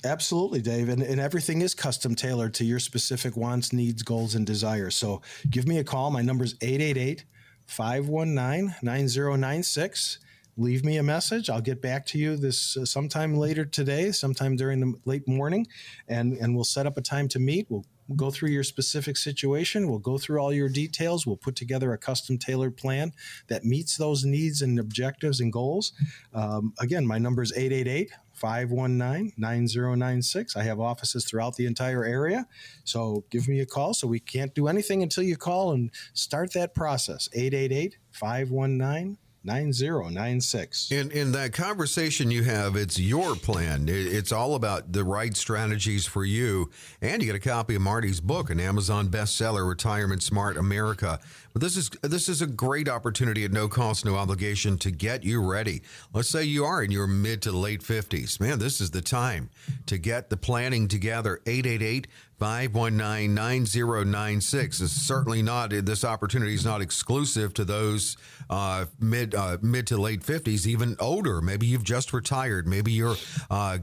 Absolutely, 0.05 0.61
Dave. 0.61 0.91
And, 0.91 1.03
and 1.03 1.19
everything 1.19 1.63
is 1.63 1.75
custom 1.75 2.15
tailored 2.15 2.53
to 2.55 2.65
your 2.65 2.79
specific 2.79 3.37
wants, 3.37 3.73
needs, 3.73 4.03
goals, 4.03 4.35
and 4.35 4.47
desires. 4.47 4.95
So 4.95 5.23
give 5.49 5.67
me 5.67 5.79
a 5.79 5.85
call. 5.85 6.11
My 6.11 6.21
number 6.21 6.45
is 6.45 6.55
888 6.61 7.25
519 7.67 8.75
9096 8.83 10.19
leave 10.57 10.85
me 10.85 10.97
a 10.97 11.03
message. 11.03 11.51
I'll 11.51 11.61
get 11.61 11.83
back 11.83 12.07
to 12.07 12.19
you 12.19 12.37
this 12.37 12.77
uh, 12.77 12.85
sometime 12.85 13.37
later 13.37 13.65
today, 13.65 14.13
sometime 14.13 14.57
during 14.57 14.81
the 14.81 14.95
late 15.05 15.27
morning, 15.27 15.67
and 16.09 16.35
and 16.35 16.55
we'll 16.55 16.65
set 16.65 16.87
up 16.87 16.97
a 16.97 17.01
time 17.01 17.29
to 17.29 17.39
meet. 17.39 17.67
We'll 17.69 17.85
Go 18.17 18.31
through 18.31 18.51
your 18.51 18.65
specific 18.65 19.17
situation. 19.17 19.89
We'll 19.89 19.99
go 19.99 20.19
through 20.19 20.39
all 20.39 20.53
your 20.53 20.69
details. 20.69 21.27
We'll 21.27 21.37
put 21.37 21.57
together 21.57 21.93
a 21.93 21.99
custom 21.99 22.39
tailored 22.39 22.77
plan 22.77 23.13
that 23.49 23.65
meets 23.65 23.97
those 23.97 24.25
needs 24.25 24.61
and 24.61 24.79
objectives 24.79 25.41
and 25.41 25.53
goals. 25.53 25.93
Um, 26.33 26.75
again, 26.81 27.07
my 27.07 27.19
number 27.19 27.43
is 27.43 27.53
888 27.57 28.11
519 28.35 29.33
9096. 29.39 30.57
I 30.57 30.65
have 30.65 30.81
offices 30.81 31.25
throughout 31.25 31.57
the 31.57 31.67
entire 31.67 32.05
area. 32.05 32.47
So 32.85 33.25
give 33.31 33.49
me 33.49 33.61
a 33.61 33.67
call. 33.67 33.95
So 33.95 34.07
we 34.07 34.21
can't 34.21 34.55
do 34.55 34.69
anything 34.69 35.03
until 35.03 35.25
you 35.25 35.37
call 35.37 35.73
and 35.73 35.91
start 36.13 36.53
that 36.53 36.75
process. 36.75 37.29
888 37.33 37.97
519 38.11 39.19
9096. 39.45 40.91
In 40.91 41.11
in 41.11 41.33
that 41.33 41.53
conversation 41.53 42.31
you 42.31 42.45
have, 42.45 42.77
it's 42.77 42.99
your 42.99 43.37
plan. 43.37 43.87
It's 43.89 44.33
all 44.33 44.55
about 44.55 44.93
the 44.93 45.05
right 45.05 45.37
strategies 45.37 46.07
for 46.07 46.25
you. 46.25 46.71
And 47.01 47.23
you 47.23 47.27
get 47.27 47.37
a 47.37 47.49
copy 47.49 47.75
of 47.75 47.83
Marty's 47.83 48.21
book, 48.21 48.51
an 48.51 48.59
Amazon 48.59 49.09
bestseller, 49.09 49.69
Retirement 49.69 50.23
Smart 50.23 50.57
America. 50.57 51.21
But 51.53 51.63
this 51.63 51.77
is 51.77 51.91
this 52.03 52.29
is 52.29 52.43
a 52.43 52.47
great 52.47 52.89
opportunity 52.89 53.45
at 53.45 53.53
no 53.53 53.69
cost, 53.69 54.05
no 54.05 54.17
obligation 54.17 54.77
to 54.79 54.91
get 54.91 55.23
you 55.23 55.41
ready. 55.41 55.83
Let's 56.13 56.29
say 56.29 56.43
you 56.43 56.65
are 56.65 56.83
in 56.83 56.91
your 56.91 57.07
mid 57.07 57.43
to 57.43 57.53
late 57.53 57.83
50s. 57.83 58.41
Man, 58.41 58.59
this 58.59 58.81
is 58.81 58.91
the 58.91 59.03
time 59.03 59.51
to 59.87 59.97
get 59.99 60.31
the 60.31 60.37
planning 60.37 60.89
together. 60.89 61.41
888 61.47 62.09
519 62.39 63.35
9096 63.35 64.81
is 64.81 64.93
certainly 64.93 65.43
not, 65.43 65.71
this 65.71 66.05
opportunity 66.05 66.55
is 66.55 66.65
not 66.65 66.81
exclusive 66.81 67.55
to 67.55 67.65
those 67.65 68.17
uh, 68.51 68.85
mid 69.01 69.35
uh, 69.35 69.59
mid 69.63 69.87
to 69.89 69.97
late 69.97 70.21
50s, 70.21 70.67
even 70.67 70.97
older. 71.01 71.41
Maybe 71.41 71.67
you've 71.67 71.85
just 71.85 72.13
retired. 72.13 72.67
Maybe 72.67 72.93
you're 72.93 73.17
uh, 73.51 73.79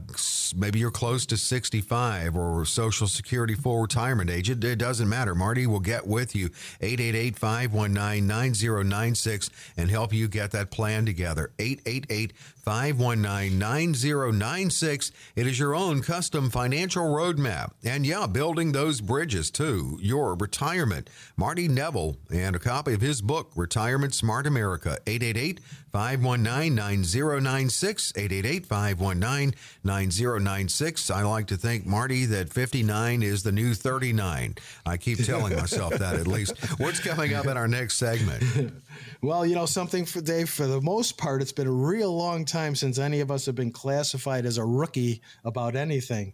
maybe 0.54 0.78
you're 0.78 0.90
close 0.90 1.26
to 1.26 1.36
65 1.36 2.36
or 2.36 2.64
Social 2.64 3.06
Security 3.06 3.54
full 3.54 3.80
retirement 3.80 4.30
age. 4.30 4.50
It, 4.50 4.62
it 4.64 4.76
doesn't 4.76 5.08
matter. 5.08 5.34
Marty 5.34 5.66
will 5.66 5.80
get 5.80 6.06
with 6.06 6.34
you 6.34 6.50
888 6.80 7.38
519 7.38 8.26
9096 8.26 9.50
and 9.76 9.90
help 9.90 10.12
you 10.12 10.28
get 10.28 10.50
that 10.52 10.70
plan 10.70 11.06
together. 11.06 11.52
888 11.58 12.32
519 12.62 13.58
9096. 13.58 15.12
It 15.34 15.46
is 15.46 15.58
your 15.58 15.74
own 15.74 16.02
custom 16.02 16.50
financial 16.50 17.04
roadmap. 17.04 17.72
And 17.84 18.06
yeah, 18.06 18.26
building 18.42 18.72
those 18.72 19.00
bridges 19.00 19.52
to 19.52 19.96
your 20.02 20.34
retirement. 20.34 21.08
Marty 21.36 21.68
Neville 21.68 22.16
and 22.28 22.56
a 22.56 22.58
copy 22.58 22.92
of 22.92 23.00
his 23.00 23.22
book, 23.22 23.52
Retirement 23.54 24.16
Smart 24.16 24.48
America. 24.48 24.98
888 25.06 25.60
519 25.92 26.74
9096. 26.74 28.12
888 28.16 28.66
519 28.66 29.54
9096. 29.84 31.10
I 31.12 31.22
like 31.22 31.46
to 31.46 31.56
think, 31.56 31.86
Marty, 31.86 32.24
that 32.24 32.52
59 32.52 33.22
is 33.22 33.44
the 33.44 33.52
new 33.52 33.74
39. 33.74 34.56
I 34.86 34.96
keep 34.96 35.24
telling 35.24 35.54
myself 35.54 35.94
that 35.94 36.16
at 36.16 36.26
least. 36.26 36.58
What's 36.80 36.98
coming 36.98 37.34
up 37.34 37.46
in 37.46 37.56
our 37.56 37.68
next 37.68 37.94
segment? 37.94 38.42
Well, 39.20 39.46
you 39.46 39.54
know, 39.54 39.66
something 39.66 40.04
for 40.04 40.20
Dave, 40.20 40.48
for 40.48 40.66
the 40.66 40.80
most 40.80 41.16
part, 41.16 41.42
it's 41.42 41.52
been 41.52 41.66
a 41.66 41.72
real 41.72 42.16
long 42.16 42.44
time 42.44 42.74
since 42.74 42.98
any 42.98 43.20
of 43.20 43.30
us 43.30 43.46
have 43.46 43.54
been 43.54 43.72
classified 43.72 44.46
as 44.46 44.58
a 44.58 44.64
rookie 44.64 45.22
about 45.44 45.76
anything. 45.76 46.32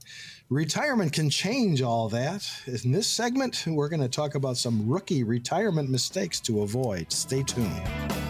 Retirement 0.49 1.13
can 1.13 1.31
change 1.31 1.83
all 1.83 2.09
that. 2.09 2.51
In 2.67 2.93
this 2.93 3.07
segment, 3.07 3.65
we're 3.67 3.89
going 3.89 4.01
to 4.01 4.09
talk 4.09 4.35
about 4.35 4.57
some 4.57 4.89
rookie 4.89 5.23
retirement 5.23 5.91
mistakes 5.91 6.41
to 6.41 6.63
avoid. 6.63 7.13
Stay 7.13 7.43
tuned. 7.43 8.28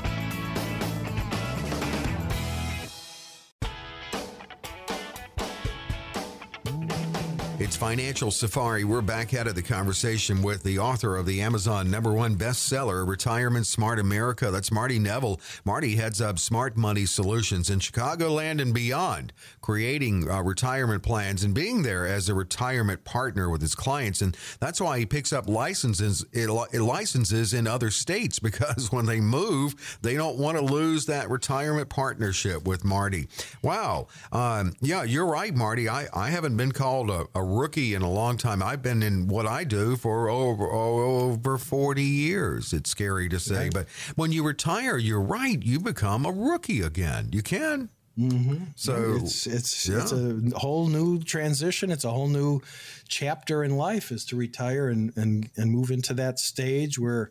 It's 7.68 7.76
Financial 7.76 8.30
Safari. 8.30 8.84
We're 8.84 9.02
back 9.02 9.34
at 9.34 9.54
the 9.54 9.62
conversation 9.62 10.40
with 10.40 10.62
the 10.62 10.78
author 10.78 11.18
of 11.18 11.26
the 11.26 11.42
Amazon 11.42 11.90
number 11.90 12.14
one 12.14 12.34
bestseller, 12.34 13.06
Retirement 13.06 13.66
Smart 13.66 13.98
America. 13.98 14.50
That's 14.50 14.72
Marty 14.72 14.98
Neville. 14.98 15.38
Marty 15.66 15.96
heads 15.96 16.22
up 16.22 16.38
Smart 16.38 16.78
Money 16.78 17.04
Solutions 17.04 17.68
in 17.68 17.80
Chicagoland 17.80 18.62
and 18.62 18.72
beyond, 18.72 19.34
creating 19.60 20.30
uh, 20.30 20.42
retirement 20.42 21.02
plans 21.02 21.44
and 21.44 21.52
being 21.52 21.82
there 21.82 22.06
as 22.06 22.30
a 22.30 22.34
retirement 22.34 23.04
partner 23.04 23.50
with 23.50 23.60
his 23.60 23.74
clients. 23.74 24.22
And 24.22 24.34
that's 24.60 24.80
why 24.80 24.98
he 25.00 25.04
picks 25.04 25.30
up 25.30 25.46
licenses, 25.46 26.24
licenses 26.72 27.52
in 27.52 27.66
other 27.66 27.90
states 27.90 28.38
because 28.38 28.90
when 28.90 29.04
they 29.04 29.20
move, 29.20 29.98
they 30.00 30.14
don't 30.14 30.38
want 30.38 30.56
to 30.56 30.64
lose 30.64 31.04
that 31.04 31.28
retirement 31.28 31.90
partnership 31.90 32.66
with 32.66 32.82
Marty. 32.82 33.28
Wow. 33.60 34.06
Um, 34.32 34.72
yeah, 34.80 35.02
you're 35.02 35.26
right, 35.26 35.54
Marty. 35.54 35.86
I, 35.86 36.06
I 36.14 36.30
haven't 36.30 36.56
been 36.56 36.72
called 36.72 37.10
a, 37.10 37.26
a 37.34 37.57
rookie 37.58 37.94
in 37.94 38.02
a 38.02 38.10
long 38.10 38.36
time. 38.36 38.62
I've 38.62 38.82
been 38.82 39.02
in 39.02 39.28
what 39.28 39.46
I 39.46 39.64
do 39.64 39.96
for 39.96 40.28
over 40.28 40.70
over 40.70 41.58
40 41.58 42.02
years. 42.02 42.72
It's 42.72 42.90
scary 42.90 43.28
to 43.28 43.40
say, 43.40 43.70
but 43.70 43.88
when 44.16 44.32
you 44.32 44.44
retire, 44.44 44.96
you're 44.96 45.20
right. 45.20 45.62
You 45.62 45.80
become 45.80 46.24
a 46.24 46.32
rookie 46.32 46.82
again. 46.82 47.30
You 47.32 47.42
can. 47.42 47.90
Mm-hmm. 48.18 48.64
So 48.74 49.18
it's 49.20 49.46
it's 49.46 49.88
yeah. 49.88 50.00
it's 50.00 50.12
a 50.12 50.40
whole 50.56 50.88
new 50.88 51.22
transition. 51.22 51.92
It's 51.92 52.04
a 52.04 52.10
whole 52.10 52.26
new 52.26 52.60
chapter 53.06 53.62
in 53.62 53.76
life 53.76 54.10
is 54.10 54.24
to 54.26 54.36
retire 54.36 54.88
and 54.88 55.16
and 55.16 55.48
and 55.56 55.70
move 55.70 55.90
into 55.90 56.14
that 56.14 56.40
stage 56.40 56.98
where 56.98 57.30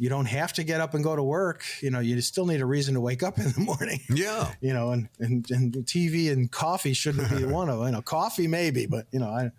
you 0.00 0.08
don't 0.08 0.24
have 0.24 0.54
to 0.54 0.64
get 0.64 0.80
up 0.80 0.94
and 0.94 1.04
go 1.04 1.14
to 1.14 1.22
work. 1.22 1.62
You 1.82 1.90
know, 1.90 2.00
you 2.00 2.18
still 2.22 2.46
need 2.46 2.62
a 2.62 2.66
reason 2.66 2.94
to 2.94 3.02
wake 3.02 3.22
up 3.22 3.36
in 3.36 3.52
the 3.52 3.60
morning. 3.60 4.00
Yeah. 4.08 4.50
You 4.62 4.72
know, 4.72 4.92
and, 4.92 5.10
and, 5.18 5.46
and 5.50 5.74
TV 5.84 6.32
and 6.32 6.50
coffee 6.50 6.94
shouldn't 6.94 7.28
be 7.28 7.44
one 7.44 7.68
of 7.68 7.76
them. 7.76 7.88
You 7.88 7.92
know, 7.92 8.00
coffee 8.00 8.48
maybe, 8.48 8.86
but 8.86 9.08
you 9.12 9.18
know, 9.20 9.28
I, 9.28 9.50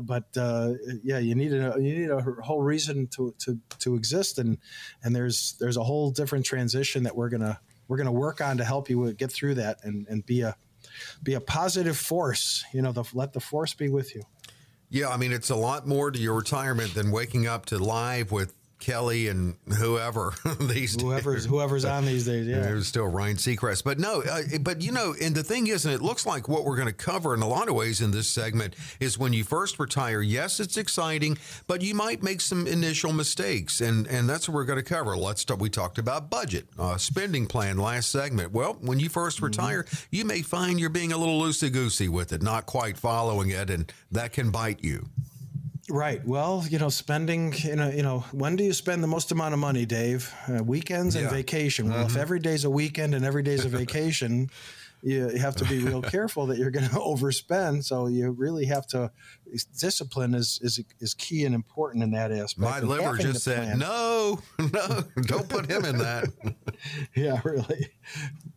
but 0.00 0.36
uh, 0.36 0.72
yeah, 1.04 1.18
you 1.18 1.36
need 1.36 1.52
a 1.52 1.76
you 1.76 1.96
need 1.96 2.10
a 2.10 2.20
whole 2.42 2.60
reason 2.60 3.06
to, 3.14 3.36
to 3.38 3.56
to 3.78 3.94
exist, 3.94 4.40
and 4.40 4.58
and 5.04 5.14
there's 5.14 5.54
there's 5.60 5.76
a 5.76 5.84
whole 5.84 6.10
different 6.10 6.44
transition 6.44 7.04
that 7.04 7.14
we're 7.14 7.28
gonna 7.28 7.60
we're 7.86 7.96
gonna 7.96 8.10
work 8.10 8.40
on 8.40 8.56
to 8.56 8.64
help 8.64 8.90
you 8.90 9.12
get 9.12 9.30
through 9.30 9.54
that 9.54 9.78
and 9.84 10.08
and 10.08 10.26
be 10.26 10.40
a 10.40 10.56
be 11.22 11.34
a 11.34 11.40
positive 11.40 11.96
force. 11.96 12.64
You 12.72 12.82
know, 12.82 12.90
the, 12.90 13.04
let 13.14 13.32
the 13.32 13.40
force 13.40 13.74
be 13.74 13.88
with 13.88 14.16
you. 14.16 14.22
Yeah, 14.90 15.10
I 15.10 15.18
mean, 15.18 15.30
it's 15.30 15.50
a 15.50 15.56
lot 15.56 15.86
more 15.86 16.10
to 16.10 16.18
your 16.18 16.34
retirement 16.34 16.94
than 16.94 17.12
waking 17.12 17.46
up 17.46 17.66
to 17.66 17.78
live 17.78 18.32
with 18.32 18.54
Kelly 18.78 19.28
and 19.28 19.54
whoever 19.78 20.34
these 20.60 21.00
whoever's 21.00 21.44
whoever's 21.44 21.84
on 21.84 22.04
these 22.04 22.26
days. 22.26 22.46
Yeah, 22.46 22.60
there's 22.60 22.86
still 22.86 23.06
Ryan 23.06 23.36
Seacrest, 23.36 23.84
but 23.84 23.98
no, 23.98 24.22
uh, 24.22 24.42
but 24.60 24.82
you 24.82 24.92
know, 24.92 25.14
and 25.20 25.34
the 25.34 25.42
thing 25.42 25.66
is, 25.68 25.84
and 25.84 25.94
it 25.94 26.02
looks 26.02 26.26
like 26.26 26.48
what 26.48 26.64
we're 26.64 26.76
going 26.76 26.88
to 26.88 26.92
cover 26.92 27.34
in 27.34 27.42
a 27.42 27.48
lot 27.48 27.68
of 27.68 27.74
ways 27.74 28.00
in 28.00 28.10
this 28.10 28.28
segment 28.28 28.74
is 29.00 29.18
when 29.18 29.32
you 29.32 29.44
first 29.44 29.78
retire. 29.78 30.20
Yes, 30.20 30.60
it's 30.60 30.76
exciting, 30.76 31.38
but 31.66 31.82
you 31.82 31.94
might 31.94 32.22
make 32.22 32.40
some 32.40 32.66
initial 32.66 33.12
mistakes, 33.12 33.80
and 33.80 34.06
and 34.06 34.28
that's 34.28 34.48
what 34.48 34.54
we're 34.54 34.64
going 34.64 34.78
to 34.78 34.84
cover. 34.84 35.16
Let's 35.16 35.44
talk. 35.44 35.60
We 35.60 35.70
talked 35.70 35.98
about 35.98 36.28
budget, 36.28 36.68
uh, 36.78 36.98
spending 36.98 37.46
plan 37.46 37.78
last 37.78 38.10
segment. 38.10 38.52
Well, 38.52 38.74
when 38.80 38.98
you 38.98 39.08
1st 39.08 39.36
mm-hmm. 39.36 39.44
retire, 39.46 39.86
you 40.10 40.24
may 40.24 40.42
find 40.42 40.78
you're 40.78 40.90
being 40.90 41.12
a 41.12 41.16
little 41.16 41.40
loosey 41.40 41.72
goosey 41.72 42.08
with 42.08 42.32
it, 42.32 42.42
not 42.42 42.66
quite 42.66 42.98
following 42.98 43.50
it, 43.50 43.70
and 43.70 43.92
that 44.10 44.32
can 44.32 44.50
bite 44.50 44.82
you. 44.84 45.08
Right. 45.90 46.24
Well, 46.24 46.64
you 46.68 46.78
know, 46.78 46.88
spending, 46.88 47.52
you 47.58 47.76
know, 47.76 47.90
you 47.90 48.02
know, 48.02 48.20
when 48.32 48.56
do 48.56 48.64
you 48.64 48.72
spend 48.72 49.02
the 49.02 49.08
most 49.08 49.32
amount 49.32 49.52
of 49.52 49.60
money, 49.60 49.84
Dave? 49.84 50.32
Uh, 50.48 50.62
weekends 50.62 51.14
and 51.14 51.24
yeah. 51.24 51.30
vacation. 51.30 51.90
Well, 51.90 51.98
mm-hmm. 51.98 52.06
if 52.06 52.16
every 52.16 52.38
day's 52.38 52.64
a 52.64 52.70
weekend 52.70 53.14
and 53.14 53.24
every 53.24 53.42
day's 53.42 53.66
a 53.66 53.68
vacation, 53.68 54.50
you, 55.02 55.28
have 55.28 55.54
to 55.56 55.64
be 55.66 55.80
real 55.80 56.00
careful 56.00 56.46
that 56.46 56.58
you're 56.58 56.70
going 56.70 56.88
to 56.88 56.94
overspend. 56.94 57.84
So 57.84 58.06
you 58.06 58.30
really 58.30 58.64
have 58.66 58.86
to 58.88 59.10
discipline 59.78 60.34
is 60.34 60.58
is 60.62 60.82
is 61.00 61.14
key 61.14 61.44
and 61.44 61.54
important 61.54 62.02
in 62.02 62.12
that 62.12 62.32
aspect. 62.32 62.58
My 62.58 62.80
liver 62.80 63.18
just 63.18 63.44
said 63.44 63.78
no, 63.78 64.40
no, 64.58 65.02
don't 65.22 65.48
put 65.48 65.70
him 65.70 65.84
in 65.84 65.98
that. 65.98 66.24
yeah, 67.14 67.40
really. 67.44 67.90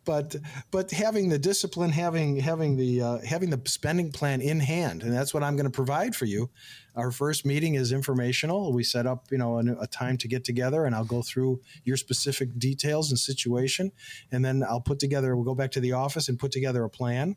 But 0.06 0.38
but 0.72 0.92
having 0.92 1.28
the 1.28 1.38
discipline, 1.38 1.90
having 1.90 2.38
having 2.38 2.78
the 2.78 3.02
uh, 3.02 3.18
having 3.20 3.50
the 3.50 3.62
spending 3.66 4.12
plan 4.14 4.40
in 4.40 4.62
hand, 4.62 5.04
and 5.04 5.12
that's 5.14 5.34
what 5.34 5.44
I'm 5.44 5.58
going 5.58 5.66
to 5.66 5.72
provide 5.72 6.16
for 6.16 6.26
you 6.26 6.50
our 6.98 7.12
first 7.12 7.46
meeting 7.46 7.76
is 7.76 7.92
informational. 7.92 8.74
We 8.74 8.84
set 8.84 9.06
up, 9.06 9.28
you 9.30 9.38
know, 9.38 9.60
a, 9.60 9.84
a, 9.84 9.88
time 9.88 10.18
to 10.18 10.28
get 10.28 10.44
together, 10.44 10.86
and 10.86 10.96
I'll 10.96 11.06
go 11.06 11.22
through 11.22 11.62
your 11.86 11.96
specific 11.96 12.58
details 12.58 13.12
and 13.12 13.20
situation, 13.20 13.92
and 14.32 14.44
then 14.44 14.64
I'll 14.68 14.82
put 14.82 14.98
together. 14.98 15.36
We'll 15.36 15.46
go 15.46 15.54
back 15.54 15.72
to 15.72 15.80
the 15.80 15.92
office 15.92 16.28
and 16.28 16.40
put 16.40 16.52
together 16.52 16.84
a 16.84 16.90
plan, 16.90 17.36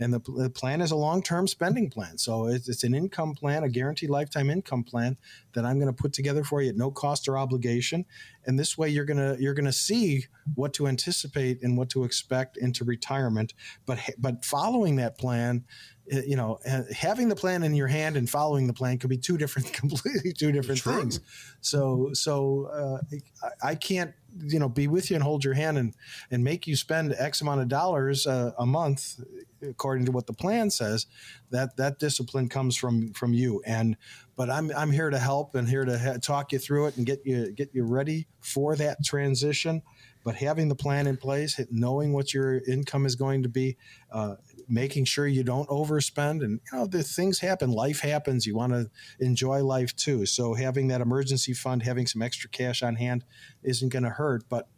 and 0.00 0.14
the, 0.14 0.20
the 0.20 0.48
plan 0.48 0.80
is 0.80 0.90
a 0.90 0.96
long-term 0.96 1.46
spending 1.46 1.90
plan. 1.90 2.16
So 2.16 2.46
it's, 2.46 2.68
it's 2.70 2.84
an 2.84 2.94
income 2.94 3.34
plan, 3.34 3.64
a 3.64 3.68
guaranteed 3.68 4.08
lifetime 4.08 4.48
income 4.48 4.82
plan 4.82 5.18
that 5.52 5.66
I'm 5.66 5.78
going 5.78 5.94
to 5.94 6.02
put 6.02 6.14
together 6.14 6.42
for 6.42 6.62
you 6.62 6.70
at 6.70 6.76
no 6.76 6.90
cost 6.90 7.28
or 7.28 7.36
obligation, 7.36 8.06
and 8.46 8.58
this 8.58 8.76
way 8.76 8.88
you're 8.88 9.04
gonna 9.04 9.36
you're 9.38 9.54
gonna 9.54 9.72
see 9.72 10.26
what 10.54 10.72
to 10.74 10.86
anticipate 10.86 11.62
and 11.62 11.76
what 11.76 11.88
to 11.90 12.04
expect 12.04 12.56
into 12.56 12.84
retirement. 12.84 13.54
But 13.86 13.98
but 14.18 14.44
following 14.44 14.96
that 14.96 15.18
plan 15.18 15.64
uh, 16.12 16.20
you 16.26 16.34
know, 16.34 16.58
uh, 16.68 16.82
having 16.92 17.28
the 17.28 17.36
plan 17.36 17.62
in 17.62 17.74
your 17.74 17.86
hand 17.86 18.16
and 18.16 18.28
following 18.28 18.66
the 18.66 18.72
plan 18.72 18.98
could 18.98 19.10
be 19.10 19.16
two 19.16 19.38
different, 19.38 19.72
completely 19.72 20.32
two 20.32 20.50
different 20.50 20.80
True. 20.80 20.98
things. 20.98 21.20
So, 21.60 22.10
so 22.12 22.66
uh, 22.72 23.48
I 23.62 23.76
can't, 23.76 24.12
you 24.38 24.58
know, 24.58 24.68
be 24.68 24.88
with 24.88 25.10
you 25.10 25.16
and 25.16 25.22
hold 25.22 25.44
your 25.44 25.54
hand 25.54 25.78
and 25.78 25.94
and 26.30 26.44
make 26.44 26.66
you 26.66 26.76
spend 26.76 27.14
X 27.18 27.40
amount 27.40 27.60
of 27.60 27.68
dollars 27.68 28.26
uh, 28.26 28.52
a 28.58 28.66
month, 28.66 29.20
according 29.62 30.06
to 30.06 30.12
what 30.12 30.26
the 30.26 30.32
plan 30.32 30.70
says. 30.70 31.06
That 31.50 31.76
that 31.76 31.98
discipline 31.98 32.48
comes 32.48 32.76
from 32.76 33.12
from 33.12 33.32
you. 33.32 33.62
And 33.66 33.96
but 34.36 34.50
I'm 34.50 34.70
I'm 34.76 34.90
here 34.90 35.10
to 35.10 35.18
help 35.18 35.54
and 35.54 35.68
here 35.68 35.84
to 35.84 35.98
ha- 35.98 36.18
talk 36.20 36.52
you 36.52 36.58
through 36.58 36.86
it 36.86 36.96
and 36.96 37.06
get 37.06 37.22
you 37.24 37.52
get 37.52 37.70
you 37.72 37.84
ready 37.84 38.26
for 38.40 38.76
that 38.76 39.04
transition 39.04 39.82
but 40.24 40.36
having 40.36 40.68
the 40.68 40.74
plan 40.74 41.06
in 41.06 41.16
place, 41.16 41.60
knowing 41.70 42.12
what 42.12 42.32
your 42.32 42.58
income 42.58 43.06
is 43.06 43.16
going 43.16 43.42
to 43.42 43.48
be, 43.48 43.76
uh, 44.10 44.36
making 44.68 45.04
sure 45.04 45.26
you 45.26 45.44
don't 45.44 45.68
overspend, 45.68 46.42
and 46.42 46.60
you 46.70 46.78
know 46.78 46.86
the 46.86 47.02
things 47.02 47.40
happen. 47.40 47.70
Life 47.70 48.00
happens. 48.00 48.46
You 48.46 48.56
want 48.56 48.72
to 48.72 48.90
enjoy 49.20 49.62
life 49.64 49.94
too. 49.96 50.26
So 50.26 50.54
having 50.54 50.88
that 50.88 51.00
emergency 51.00 51.54
fund, 51.54 51.82
having 51.82 52.06
some 52.06 52.22
extra 52.22 52.48
cash 52.50 52.82
on 52.82 52.96
hand, 52.96 53.24
isn't 53.62 53.90
going 53.90 54.04
to 54.04 54.10
hurt. 54.10 54.44
But 54.48 54.68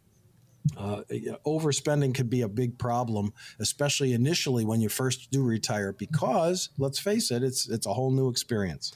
uh, 0.77 1.03
overspending 1.47 2.15
could 2.15 2.31
be 2.31 2.41
a 2.41 2.49
big 2.49 2.79
problem, 2.79 3.33
especially 3.61 4.13
initially 4.13 4.65
when 4.65 4.81
you 4.81 4.89
first 4.89 5.31
do 5.31 5.43
retire, 5.43 5.93
because 5.93 6.71
let's 6.79 6.99
face 6.99 7.31
it, 7.31 7.43
it's 7.43 7.69
it's 7.69 7.87
a 7.87 7.93
whole 7.93 8.11
new 8.11 8.29
experience. 8.29 8.93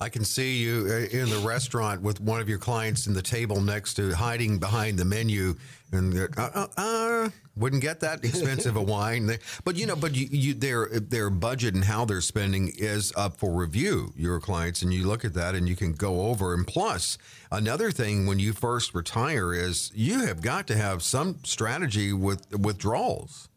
I 0.00 0.08
can 0.08 0.24
see 0.24 0.58
you 0.58 0.86
uh, 0.88 1.16
in 1.16 1.28
the 1.28 1.42
restaurant 1.44 2.02
with 2.02 2.20
one 2.20 2.40
of 2.40 2.48
your 2.48 2.58
clients 2.58 3.08
in 3.08 3.14
the 3.14 3.22
table 3.22 3.60
next 3.60 3.94
to 3.94 4.12
hiding 4.14 4.58
behind 4.58 4.96
the 4.96 5.04
menu 5.04 5.56
and 5.90 6.16
uh, 6.36 6.50
uh, 6.54 6.66
uh, 6.76 7.28
wouldn't 7.56 7.82
get 7.82 7.98
that 8.00 8.24
expensive 8.24 8.76
a 8.76 8.82
wine. 8.82 9.38
But 9.64 9.76
you 9.76 9.86
know, 9.86 9.96
but 9.96 10.14
you, 10.14 10.28
you, 10.30 10.54
their 10.54 10.88
their 10.88 11.30
budget 11.30 11.74
and 11.74 11.84
how 11.84 12.04
they're 12.04 12.20
spending 12.20 12.72
is 12.76 13.12
up 13.16 13.38
for 13.38 13.52
review. 13.52 14.12
Your 14.16 14.38
clients, 14.38 14.82
and 14.82 14.92
you 14.92 15.06
look 15.06 15.24
at 15.24 15.34
that, 15.34 15.54
and 15.54 15.68
you 15.68 15.74
can 15.74 15.94
go 15.94 16.22
over. 16.22 16.54
And 16.54 16.66
plus, 16.66 17.18
another 17.50 17.90
thing 17.90 18.26
when 18.26 18.38
you 18.38 18.52
first 18.52 18.94
retire 18.94 19.52
is 19.52 19.90
you 19.94 20.26
have 20.26 20.42
got 20.42 20.66
to 20.68 20.76
have 20.76 21.02
some 21.02 21.38
strategy 21.42 22.12
with 22.12 22.56
withdrawals. 22.56 23.48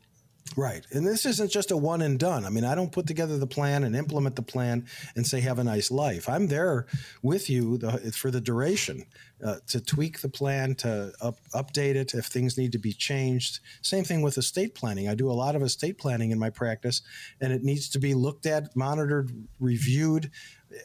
Right. 0.57 0.85
And 0.91 1.07
this 1.07 1.25
isn't 1.25 1.49
just 1.49 1.71
a 1.71 1.77
one 1.77 2.01
and 2.01 2.19
done. 2.19 2.45
I 2.45 2.49
mean, 2.49 2.65
I 2.65 2.75
don't 2.75 2.91
put 2.91 3.07
together 3.07 3.37
the 3.37 3.47
plan 3.47 3.85
and 3.85 3.95
implement 3.95 4.35
the 4.35 4.41
plan 4.41 4.85
and 5.15 5.25
say, 5.25 5.39
have 5.39 5.59
a 5.59 5.63
nice 5.63 5.89
life. 5.89 6.27
I'm 6.27 6.47
there 6.47 6.87
with 7.21 7.49
you 7.49 7.77
the, 7.77 8.11
for 8.11 8.31
the 8.31 8.41
duration 8.41 9.05
uh, 9.43 9.57
to 9.67 9.79
tweak 9.79 10.19
the 10.19 10.29
plan, 10.29 10.75
to 10.75 11.13
up, 11.21 11.37
update 11.53 11.95
it 11.95 12.13
if 12.13 12.25
things 12.25 12.57
need 12.57 12.73
to 12.73 12.79
be 12.79 12.91
changed. 12.91 13.59
Same 13.81 14.03
thing 14.03 14.21
with 14.21 14.37
estate 14.37 14.75
planning. 14.75 15.07
I 15.07 15.15
do 15.15 15.31
a 15.31 15.33
lot 15.33 15.55
of 15.55 15.61
estate 15.61 15.97
planning 15.97 16.31
in 16.31 16.39
my 16.39 16.49
practice, 16.49 17.01
and 17.39 17.53
it 17.53 17.63
needs 17.63 17.87
to 17.89 17.99
be 17.99 18.13
looked 18.13 18.45
at, 18.45 18.75
monitored, 18.75 19.31
reviewed 19.59 20.31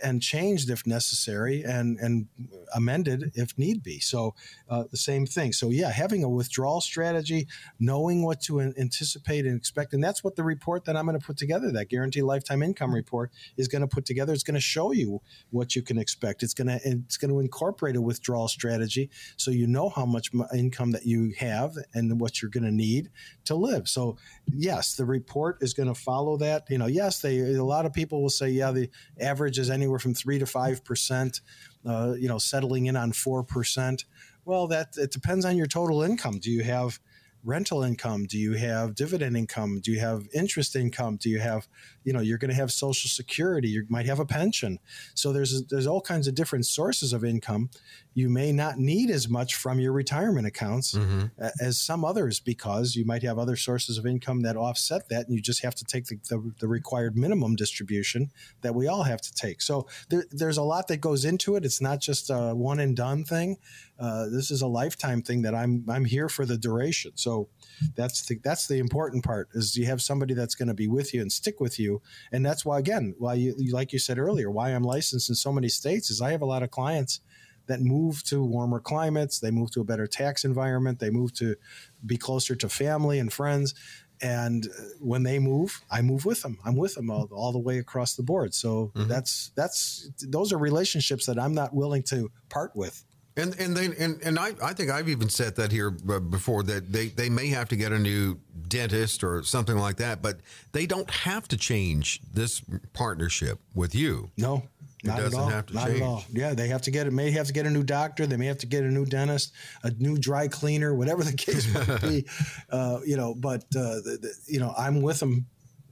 and 0.02 0.22
changed 0.22 0.70
if 0.70 0.86
necessary 0.86 1.62
and 1.62 1.98
and 1.98 2.28
amended 2.74 3.32
if 3.34 3.56
need 3.58 3.82
be. 3.82 4.00
So 4.00 4.34
uh, 4.68 4.84
the 4.90 4.96
same 4.96 5.26
thing. 5.26 5.52
So 5.52 5.70
yeah 5.70 5.90
having 5.90 6.24
a 6.24 6.28
withdrawal 6.28 6.80
strategy 6.80 7.46
knowing 7.78 8.22
what 8.24 8.40
to 8.42 8.60
anticipate 8.60 9.46
and 9.46 9.56
expect 9.56 9.92
and 9.92 10.02
that's 10.02 10.22
what 10.22 10.36
the 10.36 10.42
report 10.42 10.84
that 10.84 10.96
i'm 10.96 11.06
going 11.06 11.18
to 11.18 11.24
put 11.24 11.36
together 11.36 11.70
that 11.72 11.88
guaranteed 11.88 12.24
lifetime 12.24 12.62
income 12.62 12.94
report 12.94 13.30
is 13.56 13.68
going 13.68 13.82
to 13.82 13.88
put 13.88 14.04
together. 14.04 14.32
It's 14.32 14.42
going 14.42 14.54
to 14.54 14.60
show 14.60 14.92
you 14.92 15.20
what 15.50 15.76
you 15.76 15.82
can 15.82 15.98
expect. 15.98 16.42
It's 16.42 16.54
going 16.54 16.68
to 16.68 16.80
it's 16.84 17.16
going 17.16 17.30
to 17.30 17.40
incorporate 17.40 17.96
a 17.96 18.00
withdrawal 18.00 18.48
strategy 18.48 19.10
so 19.36 19.50
you 19.50 19.66
know 19.66 19.88
how 19.88 20.06
much 20.06 20.30
income 20.54 20.90
that 20.92 21.06
you 21.06 21.32
have 21.38 21.76
and 21.94 22.20
what 22.20 22.42
you're 22.42 22.50
going 22.50 22.64
to 22.64 22.72
need 22.72 23.10
to 23.44 23.54
live. 23.54 23.88
So 23.88 24.16
yes 24.52 24.96
the 24.96 25.04
report 25.04 25.58
is 25.60 25.74
going 25.74 25.88
to 25.88 25.94
follow 25.94 26.36
that. 26.38 26.64
You 26.68 26.78
know 26.78 26.86
yes 26.86 27.20
they 27.20 27.38
a 27.38 27.64
lot 27.64 27.86
of 27.86 27.92
people 27.92 28.22
will 28.22 28.30
say 28.30 28.48
yeah 28.48 28.72
the 28.72 28.90
average 29.20 29.58
is 29.58 29.70
anywhere 29.76 30.00
from 30.00 30.14
three 30.14 30.38
to 30.38 30.46
five 30.46 30.84
percent. 30.84 31.40
Uh, 31.84 32.14
you 32.18 32.28
know, 32.28 32.38
settling 32.38 32.86
in 32.86 32.96
on 32.96 33.12
four 33.12 33.44
percent. 33.44 34.04
Well, 34.44 34.66
that 34.68 34.96
it 34.96 35.12
depends 35.12 35.44
on 35.44 35.56
your 35.56 35.68
total 35.68 36.02
income. 36.02 36.38
Do 36.40 36.50
you 36.50 36.64
have 36.64 36.98
rental 37.44 37.84
income? 37.84 38.26
Do 38.26 38.38
you 38.38 38.54
have 38.54 38.94
dividend 38.94 39.36
income? 39.36 39.80
Do 39.80 39.92
you 39.92 40.00
have 40.00 40.26
interest 40.34 40.74
income? 40.74 41.16
Do 41.16 41.30
you 41.30 41.38
have, 41.38 41.68
you 42.02 42.12
know, 42.12 42.20
you're 42.20 42.38
going 42.38 42.50
to 42.50 42.56
have 42.56 42.72
social 42.72 43.08
security. 43.08 43.68
You 43.68 43.86
might 43.88 44.06
have 44.06 44.18
a 44.18 44.26
pension. 44.26 44.78
So 45.14 45.32
there's 45.32 45.64
there's 45.66 45.86
all 45.86 46.00
kinds 46.00 46.26
of 46.28 46.34
different 46.34 46.66
sources 46.66 47.12
of 47.12 47.24
income. 47.24 47.70
You 48.16 48.30
may 48.30 48.50
not 48.50 48.78
need 48.78 49.10
as 49.10 49.28
much 49.28 49.56
from 49.56 49.78
your 49.78 49.92
retirement 49.92 50.46
accounts 50.46 50.94
mm-hmm. 50.94 51.26
as 51.60 51.78
some 51.78 52.02
others 52.02 52.40
because 52.40 52.96
you 52.96 53.04
might 53.04 53.22
have 53.22 53.38
other 53.38 53.56
sources 53.56 53.98
of 53.98 54.06
income 54.06 54.40
that 54.40 54.56
offset 54.56 55.10
that, 55.10 55.26
and 55.26 55.36
you 55.36 55.42
just 55.42 55.62
have 55.62 55.74
to 55.74 55.84
take 55.84 56.06
the, 56.06 56.18
the, 56.30 56.52
the 56.60 56.66
required 56.66 57.14
minimum 57.14 57.56
distribution 57.56 58.30
that 58.62 58.74
we 58.74 58.86
all 58.86 59.02
have 59.02 59.20
to 59.20 59.34
take. 59.34 59.60
So 59.60 59.86
there, 60.08 60.24
there's 60.30 60.56
a 60.56 60.62
lot 60.62 60.88
that 60.88 61.02
goes 61.02 61.26
into 61.26 61.56
it. 61.56 61.66
It's 61.66 61.82
not 61.82 62.00
just 62.00 62.30
a 62.30 62.54
one 62.54 62.80
and 62.80 62.96
done 62.96 63.22
thing. 63.22 63.58
Uh, 63.98 64.30
this 64.30 64.50
is 64.50 64.62
a 64.62 64.66
lifetime 64.66 65.20
thing 65.20 65.42
that 65.42 65.54
I'm 65.54 65.84
I'm 65.86 66.06
here 66.06 66.30
for 66.30 66.46
the 66.46 66.56
duration. 66.56 67.12
So 67.16 67.48
that's 67.96 68.24
the 68.26 68.38
that's 68.42 68.66
the 68.66 68.78
important 68.78 69.24
part 69.24 69.48
is 69.52 69.76
you 69.76 69.86
have 69.86 70.00
somebody 70.00 70.32
that's 70.32 70.54
going 70.54 70.68
to 70.68 70.74
be 70.74 70.86
with 70.86 71.12
you 71.12 71.20
and 71.20 71.30
stick 71.30 71.60
with 71.60 71.78
you, 71.78 72.00
and 72.32 72.44
that's 72.44 72.64
why 72.64 72.78
again 72.78 73.14
why 73.18 73.34
you 73.34 73.54
like 73.72 73.92
you 73.92 73.98
said 73.98 74.18
earlier 74.18 74.50
why 74.50 74.70
I'm 74.70 74.82
licensed 74.82 75.28
in 75.28 75.34
so 75.34 75.52
many 75.52 75.68
states 75.68 76.10
is 76.10 76.22
I 76.22 76.30
have 76.32 76.42
a 76.42 76.46
lot 76.46 76.62
of 76.62 76.70
clients 76.70 77.20
that 77.66 77.80
move 77.80 78.22
to 78.24 78.42
warmer 78.42 78.80
climates, 78.80 79.38
they 79.38 79.50
move 79.50 79.70
to 79.72 79.80
a 79.80 79.84
better 79.84 80.06
tax 80.06 80.44
environment, 80.44 80.98
they 80.98 81.10
move 81.10 81.32
to 81.34 81.56
be 82.04 82.16
closer 82.16 82.54
to 82.56 82.68
family 82.68 83.18
and 83.18 83.32
friends. 83.32 83.74
And 84.22 84.66
when 84.98 85.24
they 85.24 85.38
move, 85.38 85.82
I 85.90 86.00
move 86.00 86.24
with 86.24 86.42
them. 86.42 86.58
I'm 86.64 86.74
with 86.76 86.94
them 86.94 87.10
all, 87.10 87.28
all 87.30 87.52
the 87.52 87.58
way 87.58 87.78
across 87.78 88.14
the 88.14 88.22
board. 88.22 88.54
So 88.54 88.92
mm-hmm. 88.94 89.08
that's 89.08 89.50
that's 89.54 90.10
those 90.22 90.52
are 90.52 90.58
relationships 90.58 91.26
that 91.26 91.38
I'm 91.38 91.52
not 91.52 91.74
willing 91.74 92.02
to 92.04 92.30
part 92.48 92.74
with. 92.74 93.04
And 93.36 93.54
and 93.60 93.76
they 93.76 93.86
and, 94.02 94.22
and 94.22 94.38
I, 94.38 94.54
I 94.62 94.72
think 94.72 94.90
I've 94.90 95.10
even 95.10 95.28
said 95.28 95.56
that 95.56 95.70
here 95.70 95.90
before 95.90 96.62
that 96.62 96.90
they, 96.90 97.08
they 97.08 97.28
may 97.28 97.48
have 97.48 97.68
to 97.68 97.76
get 97.76 97.92
a 97.92 97.98
new 97.98 98.38
dentist 98.66 99.22
or 99.22 99.42
something 99.42 99.76
like 99.76 99.96
that, 99.98 100.22
but 100.22 100.38
they 100.72 100.86
don't 100.86 101.10
have 101.10 101.46
to 101.48 101.56
change 101.58 102.22
this 102.32 102.62
partnership 102.94 103.60
with 103.74 103.94
you. 103.94 104.30
No, 104.38 104.62
not 105.06 105.18
doesn't 105.18 105.50
have 105.50 105.66
to 105.66 105.74
not 105.74 105.86
change. 105.88 106.00
At 106.00 106.06
all. 106.06 106.24
Yeah, 106.32 106.54
they 106.54 106.68
have 106.68 106.82
to 106.82 106.90
get 106.90 107.06
it. 107.06 107.12
May 107.12 107.30
have 107.32 107.46
to 107.46 107.52
get 107.52 107.66
a 107.66 107.70
new 107.70 107.82
doctor. 107.82 108.26
They 108.26 108.36
may 108.36 108.46
have 108.46 108.58
to 108.58 108.66
get 108.66 108.84
a 108.84 108.88
new 108.88 109.04
dentist, 109.06 109.52
a 109.82 109.90
new 109.90 110.16
dry 110.18 110.48
cleaner, 110.48 110.94
whatever 110.94 111.22
the 111.24 111.32
case 111.36 111.72
might 111.72 112.00
be. 112.02 112.26
Uh, 112.70 113.00
you 113.06 113.16
know, 113.16 113.34
but 113.34 113.62
uh, 113.76 114.00
the, 114.04 114.18
the, 114.20 114.32
you 114.46 114.58
know, 114.58 114.74
I'm 114.76 115.00
with 115.02 115.20
them 115.20 115.46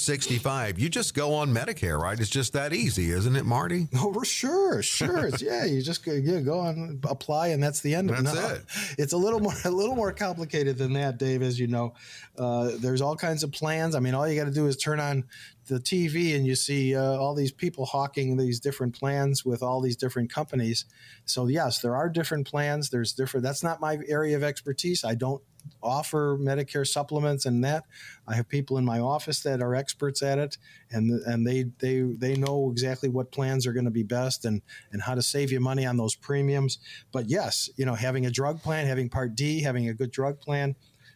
65? 0.66 0.82
You 0.82 0.88
just 0.88 1.14
go 1.14 1.34
on 1.34 1.52
Medicare, 1.52 2.00
right? 2.00 2.18
It's 2.18 2.30
just 2.30 2.52
that 2.54 2.72
easy, 2.72 3.10
isn't 3.10 3.36
it, 3.36 3.44
Marty? 3.44 3.88
Oh, 4.06 4.22
sure, 4.22 4.82
sure. 4.82 5.26
It's, 5.26 5.40
yeah, 5.40 5.64
you 5.64 5.80
just 5.82 6.04
go, 6.04 6.12
yeah, 6.12 6.40
go 6.40 6.60
on, 6.60 7.00
apply, 7.04 7.48
and 7.48 7.62
that's 7.62 7.80
the 7.80 7.94
end 7.94 8.10
of 8.10 8.22
That's 8.22 8.36
it. 8.36 8.56
It. 8.58 8.98
It's 8.98 9.12
a 9.12 9.16
little 9.16 9.40
more, 9.40 9.54
a 9.64 9.70
little 9.70 9.96
more 9.96 10.12
complicated 10.12 10.76
than 10.76 10.92
that, 10.92 11.18
Dave. 11.18 11.42
As 11.42 11.58
you 11.58 11.66
know, 11.66 11.94
uh, 12.38 12.72
there's 12.78 13.00
all 13.00 13.16
kinds 13.16 13.42
of 13.42 13.52
plans. 13.52 13.94
I 13.94 14.00
mean, 14.00 14.14
all 14.14 14.28
you 14.28 14.38
got 14.38 14.46
to 14.46 14.54
do 14.54 14.66
is 14.66 14.76
turn 14.76 15.00
on 15.00 15.24
the 15.68 15.80
TV, 15.80 16.36
and 16.36 16.46
you 16.46 16.54
see 16.54 16.94
uh, 16.94 17.02
all 17.02 17.34
these 17.34 17.52
people 17.52 17.86
hawking 17.86 18.36
these 18.36 18.60
different 18.60 18.98
plans 18.98 19.44
with 19.44 19.62
all 19.62 19.80
these 19.80 19.96
different 19.96 20.30
companies. 20.30 20.84
So 21.24 21.46
yes, 21.46 21.80
there 21.80 21.96
are 21.96 22.08
different 22.08 22.46
plans. 22.46 22.90
There's 22.90 23.12
different. 23.12 23.44
That's 23.44 23.62
not 23.62 23.80
my 23.80 23.98
area 24.06 24.36
of 24.36 24.42
expertise. 24.42 25.04
I 25.04 25.14
don't 25.14 25.42
offer 25.82 26.38
Medicare 26.40 26.86
supplements 26.86 27.46
and 27.46 27.62
that. 27.64 27.84
I 28.26 28.34
have 28.34 28.48
people 28.48 28.78
in 28.78 28.84
my 28.84 29.00
office 29.00 29.40
that 29.40 29.60
are 29.60 29.74
experts 29.74 30.22
at 30.22 30.38
it, 30.38 30.56
and 30.90 31.10
and 31.26 31.46
they 31.46 31.66
they 31.78 32.00
they 32.00 32.36
know 32.36 32.70
exactly 32.70 33.08
what 33.08 33.32
plans 33.32 33.66
are 33.66 33.72
going 33.72 33.84
to 33.84 33.90
be 33.90 34.02
best 34.02 34.44
and 34.44 34.62
and 34.92 35.02
how 35.02 35.14
to 35.14 35.22
save 35.22 35.52
you 35.52 35.60
money 35.60 35.84
on 35.86 35.96
those 35.96 36.14
premiums. 36.14 36.78
But 37.12 37.28
yes, 37.28 37.68
you 37.76 37.84
know, 37.84 37.94
having 37.94 38.26
a 38.26 38.30
drug 38.30 38.62
plan, 38.62 38.86
having 38.86 39.08
Part 39.08 39.34
D, 39.34 39.60
having 39.60 39.88
a 39.88 39.94
good 39.94 40.10
drug 40.10 40.40
plan. 40.40 40.74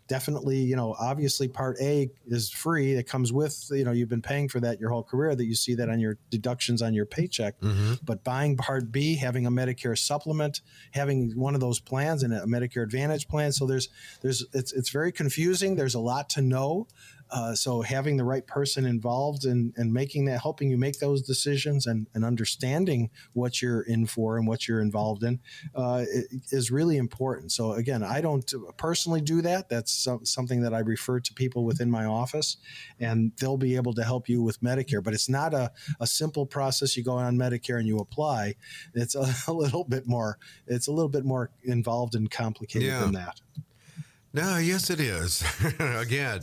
Definitely, 0.08 0.58
you 0.58 0.74
know, 0.74 0.96
obviously 0.98 1.48
Part 1.48 1.76
A 1.80 2.10
is 2.26 2.50
free. 2.50 2.94
It 2.94 3.06
comes 3.06 3.32
with, 3.32 3.68
you 3.70 3.84
know, 3.84 3.92
you've 3.92 4.08
been 4.08 4.22
paying 4.22 4.48
for 4.48 4.58
that 4.60 4.80
your 4.80 4.90
whole 4.90 5.02
career. 5.02 5.34
That 5.34 5.44
you 5.44 5.54
see 5.54 5.74
that 5.74 5.88
on 5.90 6.00
your 6.00 6.16
deductions 6.30 6.80
on 6.80 6.94
your 6.94 7.06
paycheck. 7.06 7.60
Mm-hmm. 7.60 7.94
But 8.02 8.24
buying 8.24 8.56
Part 8.56 8.90
B, 8.90 9.16
having 9.16 9.46
a 9.46 9.50
Medicare 9.50 9.98
supplement, 9.98 10.62
having 10.92 11.32
one 11.38 11.54
of 11.54 11.60
those 11.60 11.78
plans 11.78 12.22
and 12.22 12.32
a 12.32 12.46
Medicare 12.46 12.82
Advantage 12.82 13.28
plan. 13.28 13.52
So 13.52 13.66
there's 13.66 13.90
there's 14.22 14.46
it's 14.52 14.72
it's 14.72 14.90
very 14.90 15.12
confusing. 15.12 15.76
There's 15.76 15.94
a 15.94 16.00
lot 16.00 16.30
to 16.30 16.40
know. 16.40 16.86
Uh, 17.30 17.54
so 17.54 17.82
having 17.82 18.16
the 18.16 18.24
right 18.24 18.46
person 18.46 18.86
involved 18.86 19.44
and 19.44 19.72
and 19.76 19.92
making 19.92 20.24
that, 20.26 20.40
helping 20.40 20.70
you 20.70 20.76
make 20.78 20.98
those 20.98 21.22
decisions 21.22 21.86
and, 21.86 22.06
and 22.14 22.24
understanding 22.24 23.10
what 23.32 23.60
you're 23.62 23.82
in 23.82 24.06
for 24.06 24.36
and 24.38 24.46
what 24.46 24.66
you're 24.66 24.80
involved 24.80 25.22
in, 25.22 25.40
uh, 25.74 26.04
is 26.50 26.70
really 26.70 26.96
important. 26.96 27.52
So 27.52 27.72
again, 27.72 28.02
I 28.02 28.20
don't 28.20 28.50
personally 28.76 29.20
do 29.20 29.42
that. 29.42 29.68
That's 29.68 29.92
some, 29.92 30.24
something 30.24 30.62
that 30.62 30.72
I 30.74 30.80
refer 30.80 31.20
to 31.20 31.34
people 31.34 31.64
within 31.64 31.90
my 31.90 32.04
office, 32.04 32.56
and 32.98 33.32
they'll 33.40 33.56
be 33.56 33.76
able 33.76 33.94
to 33.94 34.04
help 34.04 34.28
you 34.28 34.42
with 34.42 34.60
Medicare. 34.60 35.02
But 35.02 35.14
it's 35.14 35.28
not 35.28 35.54
a, 35.54 35.72
a 36.00 36.06
simple 36.06 36.46
process. 36.46 36.96
You 36.96 37.04
go 37.04 37.12
on 37.12 37.36
Medicare 37.36 37.78
and 37.78 37.86
you 37.86 37.98
apply. 37.98 38.54
It's 38.94 39.14
a, 39.14 39.34
a 39.50 39.52
little 39.52 39.84
bit 39.84 40.06
more. 40.06 40.38
It's 40.66 40.86
a 40.88 40.92
little 40.92 41.08
bit 41.08 41.24
more 41.24 41.50
involved 41.64 42.14
and 42.14 42.30
complicated 42.30 42.88
Yeah. 42.88 43.00
than 43.00 43.12
that. 43.12 43.40
No, 44.34 44.58
yes, 44.58 44.90
it 44.90 45.00
is. 45.00 45.42
Again, 45.80 46.40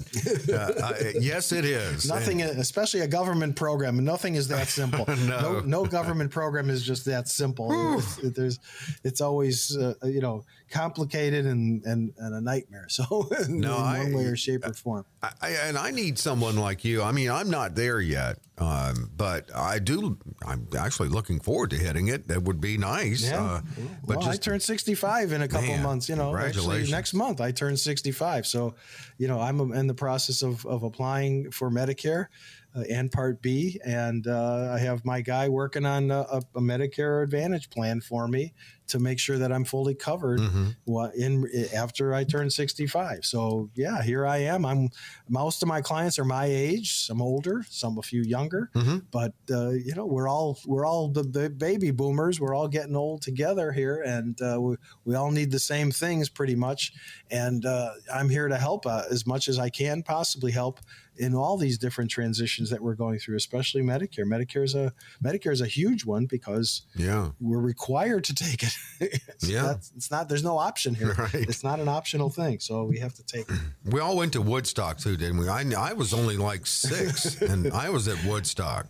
uh, 0.52 0.72
I, 0.84 1.14
yes, 1.20 1.52
it 1.52 1.66
is. 1.66 2.08
Nothing, 2.08 2.42
especially 2.42 3.02
a 3.02 3.08
government 3.08 3.56
program, 3.56 4.04
nothing 4.04 4.36
is 4.36 4.48
that 4.48 4.68
simple. 4.68 5.06
No. 5.28 5.60
no, 5.62 5.86
government 5.86 6.32
program 6.32 6.70
is 6.70 6.84
just 6.84 7.06
that 7.06 7.28
simple. 7.28 7.98
It's, 7.98 8.18
it- 8.20 8.36
there's, 8.36 8.60
it's 9.04 9.22
always, 9.22 9.78
uh, 9.78 9.94
you 10.04 10.20
know, 10.22 10.44
complicated 10.70 11.46
and, 11.46 11.84
and, 11.86 12.14
and 12.18 12.36
a 12.36 12.42
nightmare. 12.42 12.88
So, 12.96 13.28
in, 13.40 13.60
No, 13.60 13.76
in 13.78 13.84
one 13.84 14.14
I- 14.14 14.16
way 14.16 14.26
or 14.26 14.36
shape 14.36 14.66
or 14.66 14.74
form. 14.74 15.06
I, 15.22 15.32
I, 15.42 15.50
and 15.68 15.78
I 15.78 15.92
need 15.92 16.18
someone 16.18 16.56
like 16.56 16.86
you. 16.86 17.02
I 17.02 17.12
mean, 17.12 17.30
I'm 17.30 17.50
not 17.50 17.76
there 17.76 18.00
yet, 18.00 18.38
um, 18.58 19.10
but 19.18 19.50
I 19.54 19.80
do. 19.80 20.18
I'm 20.46 20.68
actually 20.78 21.10
looking 21.10 21.40
forward 21.40 21.72
to 21.72 21.78
hitting 21.78 22.08
it. 22.08 22.28
That 22.28 22.44
would 22.44 22.62
be 22.62 22.78
nice. 22.78 23.30
Yeah. 23.30 23.44
Uh, 23.44 23.62
but 24.06 24.18
well, 24.18 24.28
I 24.28 24.32
just 24.32 24.44
turned 24.44 24.62
65 24.62 25.32
in 25.34 25.42
a 25.42 25.48
couple 25.48 25.68
Man, 25.68 25.84
months. 25.84 26.08
You 26.08 26.16
know, 26.16 26.36
actually 26.38 26.90
next 26.90 27.14
month 27.14 27.42
I 27.42 27.52
turn 27.52 27.76
65. 27.76 28.48
So, 28.48 28.76
you 29.18 29.28
know, 29.28 29.40
I'm 29.42 29.60
in 29.74 29.88
the 29.88 29.94
process 29.96 30.42
of, 30.42 30.66
of 30.66 30.84
applying 30.84 31.52
for 31.52 31.70
Medicare 31.70 32.28
uh, 32.76 32.84
and 32.90 33.12
Part 33.12 33.42
B, 33.42 33.80
and 33.86 34.28
uh, 34.28 34.72
I 34.74 34.80
have 34.80 35.04
my 35.06 35.22
guy 35.22 35.50
working 35.50 35.86
on 35.86 36.12
a, 36.12 36.22
a 36.22 36.60
Medicare 36.62 37.24
Advantage 37.24 37.70
plan 37.70 38.00
for 38.00 38.28
me 38.28 38.54
to 38.88 39.00
make 39.00 39.20
sure 39.20 39.38
that 39.38 39.52
I'm 39.52 39.66
fully 39.66 39.96
covered 39.96 40.40
Mm-hmm. 40.40 41.20
in 41.20 41.46
after 41.74 42.14
I 42.14 42.24
turn 42.24 42.50
65. 42.50 43.26
So, 43.26 43.70
yeah, 43.76 44.02
here 44.04 44.26
I 44.26 44.38
am. 44.38 44.66
I'm 44.66 44.90
most 45.30 45.62
of 45.64 45.68
my 45.68 45.82
clients 45.82 46.20
are 46.20 46.26
my 46.26 46.46
age. 46.46 46.94
Some 47.06 47.22
older, 47.22 47.66
some 47.70 47.98
a 47.98 48.02
few 48.02 48.22
younger 48.22 48.70
Mm-hmm. 48.76 48.98
but 49.12 49.34
uh, 49.52 49.70
you 49.70 49.94
know 49.96 50.06
we're 50.06 50.28
all 50.28 50.58
we're 50.66 50.86
all 50.86 51.08
the, 51.10 51.24
the 51.24 51.50
baby 51.50 51.92
boomers 51.92 52.40
we're 52.40 52.54
all 52.56 52.68
getting 52.68 52.96
old 52.96 53.22
together 53.22 53.72
here 53.72 54.02
and 54.06 54.40
uh, 54.42 54.60
we, 54.60 54.76
we 55.06 55.16
all 55.16 55.32
need 55.32 55.52
the 55.52 55.60
same 55.60 55.92
things 55.92 56.30
pretty 56.30 56.56
much 56.56 56.92
and 57.32 57.66
uh, 57.66 57.92
i'm 58.14 58.30
here 58.30 58.48
to 58.48 58.58
help 58.58 58.86
uh, 58.86 59.04
as 59.10 59.26
much 59.26 59.48
as 59.48 59.58
i 59.60 59.70
can 59.70 60.04
possibly 60.04 60.52
help 60.52 60.80
in 61.18 61.34
all 61.34 61.58
these 61.58 61.78
different 61.78 62.12
transitions 62.12 62.70
that 62.70 62.82
we're 62.82 62.96
going 62.96 63.18
through 63.20 63.36
especially 63.38 63.82
medicare 63.82 64.26
medicare 64.26 64.64
is 64.64 64.76
a 64.76 64.92
medicare 65.24 65.52
is 65.54 65.62
a 65.62 65.68
huge 65.68 66.06
one 66.06 66.26
because 66.26 66.82
yeah, 66.96 67.30
we're 67.40 67.60
required 67.62 68.24
to 68.26 68.34
take 68.36 68.62
it 68.64 68.75
Yeah. 69.42 69.76
it's 69.96 70.10
not 70.12 70.30
there's 70.30 70.44
no 70.44 70.58
option 70.58 70.96
here 70.96 71.14
Right. 71.18 71.34
it's 71.34 71.64
not 71.64 71.80
an 71.80 71.88
optional 71.88 72.30
thing 72.30 72.60
so 72.60 72.84
we 72.86 72.98
have 73.00 73.14
to 73.16 73.24
take 73.24 73.50
it 73.50 73.60
we 73.86 74.00
all 74.00 74.16
went 74.18 74.34
to 74.34 74.42
Woodstock 74.42 74.98
too, 74.98 75.18
didn't 75.18 75.38
we? 75.38 75.48
I, 75.50 75.64
I 75.78 75.94
was 75.94 76.14
only 76.14 76.38
like 76.38 76.66
six, 76.66 77.42
and 77.52 77.72
I 77.74 77.90
was 77.90 78.08
at 78.08 78.24
Woodstock. 78.26 78.88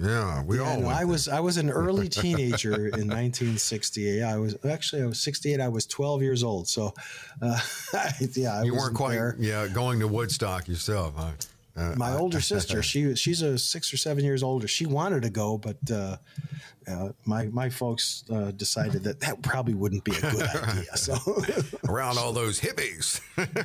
Yeah, 0.00 0.42
we 0.44 0.58
all 0.60 0.68
And 0.68 0.84
went. 0.86 0.96
I 0.96 1.00
there. 1.00 1.06
was 1.08 1.28
I 1.28 1.40
was 1.40 1.56
an 1.58 1.68
early 1.68 2.08
teenager 2.08 2.74
in 2.86 3.08
1968. 3.08 4.22
I 4.22 4.38
was 4.38 4.56
actually 4.64 5.02
I 5.02 5.06
was 5.06 5.20
68. 5.20 5.60
I 5.60 5.68
was 5.68 5.84
12 5.86 6.22
years 6.22 6.42
old. 6.42 6.68
So, 6.68 6.94
uh, 7.42 7.60
yeah, 8.34 8.60
I 8.60 8.62
You 8.62 8.74
weren't 8.74 8.94
quite, 8.94 9.12
there. 9.14 9.36
yeah, 9.38 9.66
going 9.68 10.00
to 10.00 10.08
Woodstock 10.08 10.68
yourself. 10.68 11.14
Huh? 11.16 11.32
Uh, 11.80 11.94
My 11.96 12.14
older 12.16 12.40
sister, 12.52 12.82
she 12.82 13.14
she's 13.14 13.42
a 13.42 13.58
six 13.58 13.92
or 13.92 13.96
seven 13.96 14.24
years 14.24 14.42
older. 14.42 14.68
She 14.68 14.86
wanted 14.86 15.22
to 15.22 15.30
go, 15.30 15.56
but 15.58 15.78
uh, 15.90 16.16
uh, 16.88 17.08
my 17.24 17.46
my 17.46 17.70
folks 17.70 18.24
uh, 18.30 18.50
decided 18.52 19.02
that 19.04 19.20
that 19.20 19.40
probably 19.42 19.74
wouldn't 19.74 20.04
be 20.04 20.12
a 20.16 20.20
good 20.20 20.42
idea. 20.68 20.96
So, 20.96 21.14
around 21.88 22.18
all 22.18 22.32
those 22.32 22.60
hippies, 22.60 23.20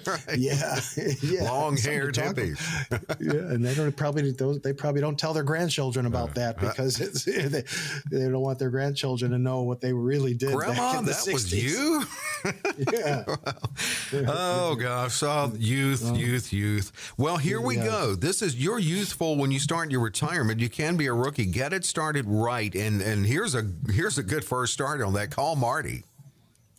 right? 0.08 0.38
yeah, 0.38 0.80
yeah, 1.21 1.49
long-haired 1.49 2.15
something 2.15 2.54
hippies. 2.56 3.15
yeah, 3.19 3.54
and 3.54 3.65
they 3.65 3.73
don't 3.73 3.95
probably 3.95 4.32
those 4.32 4.60
they 4.62 4.73
probably 4.73 5.01
don't 5.01 5.17
tell 5.17 5.34
their 5.34 5.43
grandchildren 5.43 6.06
about 6.06 6.36
that 6.36 6.58
because 6.60 6.99
it's, 7.01 7.25
they 7.25 7.63
they 8.12 8.30
don't 8.30 8.41
want 8.41 8.60
their 8.60 8.69
grandchildren 8.69 9.32
to 9.32 9.38
know 9.38 9.63
what 9.63 9.82
they 9.82 9.93
really 9.93 10.34
did. 10.34 10.49
back 10.49 10.58
Grandma, 10.67 10.99
in 10.99 11.06
the 11.06 11.12
that 11.12 11.34
was 11.34 11.51
you. 11.54 12.04
Yeah. 12.91 13.25
Oh 14.28 14.75
gosh, 14.75 15.23
oh, 15.23 15.51
youth, 15.58 16.15
youth, 16.15 16.54
youth. 16.54 17.13
Well, 17.17 17.38
here 17.38 17.60
we 17.60 17.78
Yeah. 17.78 17.86
This 18.13 18.41
is 18.41 18.56
you're 18.62 18.78
youthful 18.78 19.38
when 19.38 19.52
you 19.52 19.60
start 19.60 19.89
your 19.89 20.02
retirement. 20.02 20.60
You 20.60 20.70
can 20.70 20.98
be 20.98 21.08
a 21.08 21.13
rookie. 21.13 21.46
Get 21.46 21.74
it 21.74 21.86
started 21.86 22.26
right, 22.28 22.74
and 22.76 23.02
and 23.02 23.26
here's 23.26 23.56
a 23.56 23.65
here's 23.89 24.18
a 24.18 24.24
good 24.24 24.46
first 24.46 24.74
start 24.74 25.02
on 25.02 25.13
that. 25.13 25.32
Call 25.32 25.56
Marty. 25.56 26.04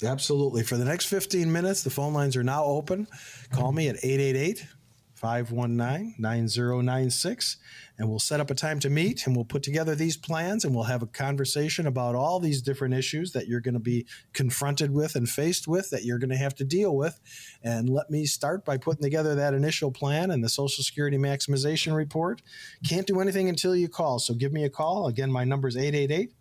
Absolutely. 0.04 0.62
For 0.62 0.76
the 0.76 0.84
next 0.84 1.06
15 1.06 1.50
minutes, 1.50 1.82
the 1.82 1.90
phone 1.90 2.12
lines 2.12 2.36
are 2.36 2.44
now 2.44 2.64
open. 2.64 3.08
Call 3.50 3.72
me 3.72 3.88
at 3.88 3.96
888 3.96 4.66
519 5.14 6.14
9096, 6.18 7.56
and 7.98 8.08
we'll 8.08 8.18
set 8.18 8.40
up 8.40 8.50
a 8.50 8.54
time 8.54 8.78
to 8.80 8.90
meet 8.90 9.26
and 9.26 9.34
we'll 9.34 9.44
put 9.44 9.62
together 9.62 9.94
these 9.94 10.16
plans 10.16 10.64
and 10.64 10.74
we'll 10.74 10.84
have 10.84 11.02
a 11.02 11.06
conversation 11.06 11.86
about 11.86 12.14
all 12.14 12.40
these 12.40 12.60
different 12.60 12.94
issues 12.94 13.32
that 13.32 13.48
you're 13.48 13.60
going 13.60 13.74
to 13.74 13.80
be 13.80 14.06
confronted 14.32 14.92
with 14.92 15.14
and 15.14 15.28
faced 15.28 15.66
with 15.66 15.90
that 15.90 16.04
you're 16.04 16.18
going 16.18 16.30
to 16.30 16.36
have 16.36 16.54
to 16.54 16.64
deal 16.64 16.96
with. 16.96 17.18
And 17.62 17.88
let 17.88 18.10
me 18.10 18.26
start 18.26 18.64
by 18.64 18.76
putting 18.76 19.02
together 19.02 19.34
that 19.34 19.54
initial 19.54 19.90
plan 19.90 20.30
and 20.30 20.44
the 20.44 20.48
Social 20.48 20.84
Security 20.84 21.18
Maximization 21.18 21.94
Report. 21.94 22.42
Can't 22.86 23.06
do 23.06 23.20
anything 23.20 23.48
until 23.48 23.74
you 23.74 23.88
call. 23.88 24.18
So 24.18 24.34
give 24.34 24.52
me 24.52 24.64
a 24.64 24.70
call. 24.70 25.06
Again, 25.06 25.32
my 25.32 25.44
number 25.44 25.68
is 25.68 25.76
888 25.76 26.32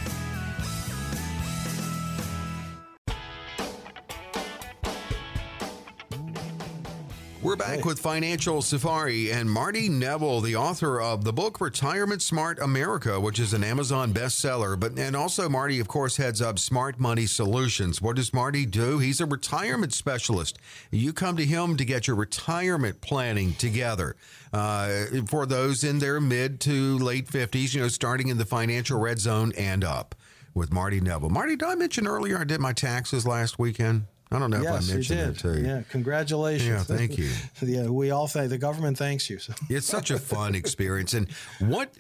We're 7.48 7.56
back 7.56 7.86
with 7.86 7.98
Financial 7.98 8.62
Safari 8.62 9.32
and 9.32 9.50
Marty 9.50 9.88
Neville, 9.88 10.42
the 10.42 10.58
author 10.58 11.00
of 11.00 11.24
the 11.24 11.32
book 11.32 11.62
Retirement 11.62 12.22
Smart 12.22 12.60
America, 12.60 13.22
which 13.22 13.40
is 13.40 13.54
an 13.54 13.64
Amazon 13.64 14.14
bestseller. 14.14 14.78
But 14.78 15.00
and 15.00 15.16
also 15.16 15.48
Marty, 15.48 15.80
of 15.80 15.88
course, 15.88 16.18
heads 16.18 16.42
up 16.42 16.60
Smart 16.60 17.00
Money 17.00 17.26
Solutions. 17.26 18.02
What 18.02 18.18
does 18.18 18.34
Marty 18.34 18.66
do? 18.66 19.00
He's 19.00 19.22
a 19.22 19.26
retirement 19.26 19.94
specialist. 19.94 20.60
You 20.92 21.14
come 21.14 21.38
to 21.38 21.46
him 21.46 21.78
to 21.78 21.86
get 21.86 22.06
your 22.06 22.18
retirement 22.18 23.00
planning 23.00 23.54
together. 23.54 24.18
Uh, 24.52 25.06
for 25.28 25.46
those 25.46 25.86
in 25.86 26.00
their 26.00 26.20
mid 26.20 26.60
to 26.60 26.98
late 26.98 27.28
50s, 27.30 27.74
you 27.74 27.80
know, 27.80 27.88
starting 27.88 28.28
in 28.28 28.38
the 28.38 28.46
financial 28.46 29.00
red 29.00 29.20
zone 29.20 29.54
and 29.58 29.86
up 29.86 30.16
with 30.54 30.74
Marty 30.74 31.00
Neville. 31.00 31.30
Marty, 31.30 31.56
did 31.56 31.70
I 31.70 31.76
mention 31.76 32.08
earlier 32.08 32.40
I 32.40 32.44
did 32.44 32.60
my 32.60 32.74
taxes 32.74 33.26
last 33.26 33.58
weekend? 33.58 34.08
I 34.32 34.40
don't 34.40 34.52
know 34.52 34.62
yes, 34.62 34.86
if 34.88 34.92
I 34.92 34.94
mentioned 34.96 35.20
you 35.20 35.26
did. 35.26 35.36
that 35.36 35.40
to 35.40 35.60
you. 35.60 35.68
Yeah, 35.68 35.82
congratulations. 35.90 36.90
Yeah, 36.90 36.98
thank 36.98 37.18
you. 37.18 37.30
yeah, 37.62 37.88
we 37.88 38.12
all 38.12 38.28
thank 38.28 38.50
the 38.50 38.58
government 38.58 38.98
thanks 38.98 39.30
you. 39.30 39.40
So. 39.40 39.54
It's 39.70 39.88
such 39.88 40.12
a 40.12 40.20
fun 40.20 40.56
experience. 40.56 41.14
And 41.14 41.32
what 41.60 41.96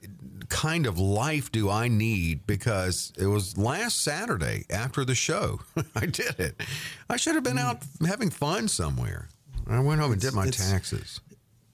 kind 0.50 0.86
of 0.86 1.00
life 1.00 1.52
do 1.52 1.70
I 1.70 1.88
need? 1.88 2.46
Because 2.46 3.14
it 3.18 3.28
was 3.28 3.58
last 3.58 4.04
Saturday 4.04 4.66
after 4.70 5.06
the 5.06 5.16
show. 5.16 5.62
I 5.96 6.06
did 6.06 6.40
it. 6.40 6.62
I 7.10 7.18
should 7.18 7.36
have 7.36 7.44
been 7.44 7.58
mm. 7.58 7.64
out 7.64 7.84
having 8.06 8.30
fun 8.30 8.68
somewhere. 8.68 9.30
I 9.70 9.80
went 9.80 10.02
home 10.02 10.14
and 10.14 10.22
did 10.22 10.34
my 10.34 10.50
taxes 10.50 11.20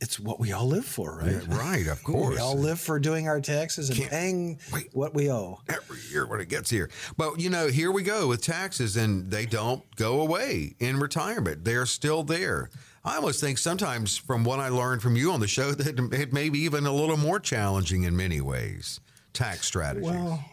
it's 0.03 0.19
what 0.19 0.37
we 0.37 0.51
all 0.51 0.67
live 0.67 0.83
for, 0.83 1.19
right? 1.19 1.31
Yeah, 1.31 1.57
right, 1.57 1.87
of 1.87 2.03
course. 2.03 2.35
we 2.35 2.41
all 2.41 2.57
live 2.57 2.77
for 2.77 2.99
doing 2.99 3.29
our 3.29 3.39
taxes 3.39 3.89
and 3.89 3.97
Can't 3.97 4.11
paying 4.11 4.59
wait, 4.73 4.89
what 4.91 5.13
we 5.13 5.31
owe 5.31 5.61
every 5.69 5.99
year 6.11 6.27
when 6.27 6.41
it 6.41 6.49
gets 6.49 6.69
here. 6.69 6.89
But 7.15 7.39
you 7.39 7.49
know, 7.49 7.67
here 7.67 7.89
we 7.89 8.03
go 8.03 8.27
with 8.27 8.41
taxes, 8.41 8.97
and 8.97 9.31
they 9.31 9.45
don't 9.45 9.83
go 9.95 10.19
away 10.19 10.75
in 10.79 10.99
retirement. 10.99 11.63
They're 11.63 11.85
still 11.85 12.23
there. 12.23 12.69
I 13.05 13.15
almost 13.15 13.39
think 13.39 13.57
sometimes, 13.57 14.17
from 14.17 14.43
what 14.43 14.59
I 14.59 14.67
learned 14.67 15.01
from 15.01 15.15
you 15.15 15.31
on 15.31 15.39
the 15.39 15.47
show, 15.47 15.71
that 15.71 15.97
it 16.13 16.33
may 16.33 16.49
be 16.49 16.59
even 16.59 16.85
a 16.85 16.93
little 16.93 17.17
more 17.17 17.39
challenging 17.39 18.03
in 18.03 18.15
many 18.15 18.41
ways 18.41 18.99
tax 19.33 19.65
strategies? 19.65 20.09
Well, 20.09 20.43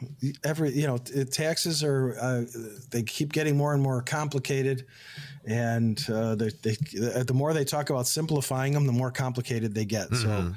every 0.45 0.73
you 0.73 0.87
know, 0.87 0.99
taxes 0.99 1.85
are 1.85 2.17
uh, 2.21 2.45
they 2.91 3.03
keep 3.03 3.33
getting 3.33 3.57
more 3.57 3.75
and 3.75 3.83
more 3.83 4.03
complicated, 4.03 4.87
and 5.45 6.03
uh, 6.11 6.35
they, 6.35 6.51
they, 6.63 6.77
the 6.93 7.35
more 7.35 7.53
they 7.53 7.65
talk 7.65 7.91
about 7.91 8.07
simplifying 8.07 8.73
them, 8.73 8.87
the 8.87 8.93
more 8.93 9.11
complicated 9.11 9.75
they 9.75 9.85
get. 9.85 10.11
Mm-hmm. 10.11 10.53
So, 10.53 10.55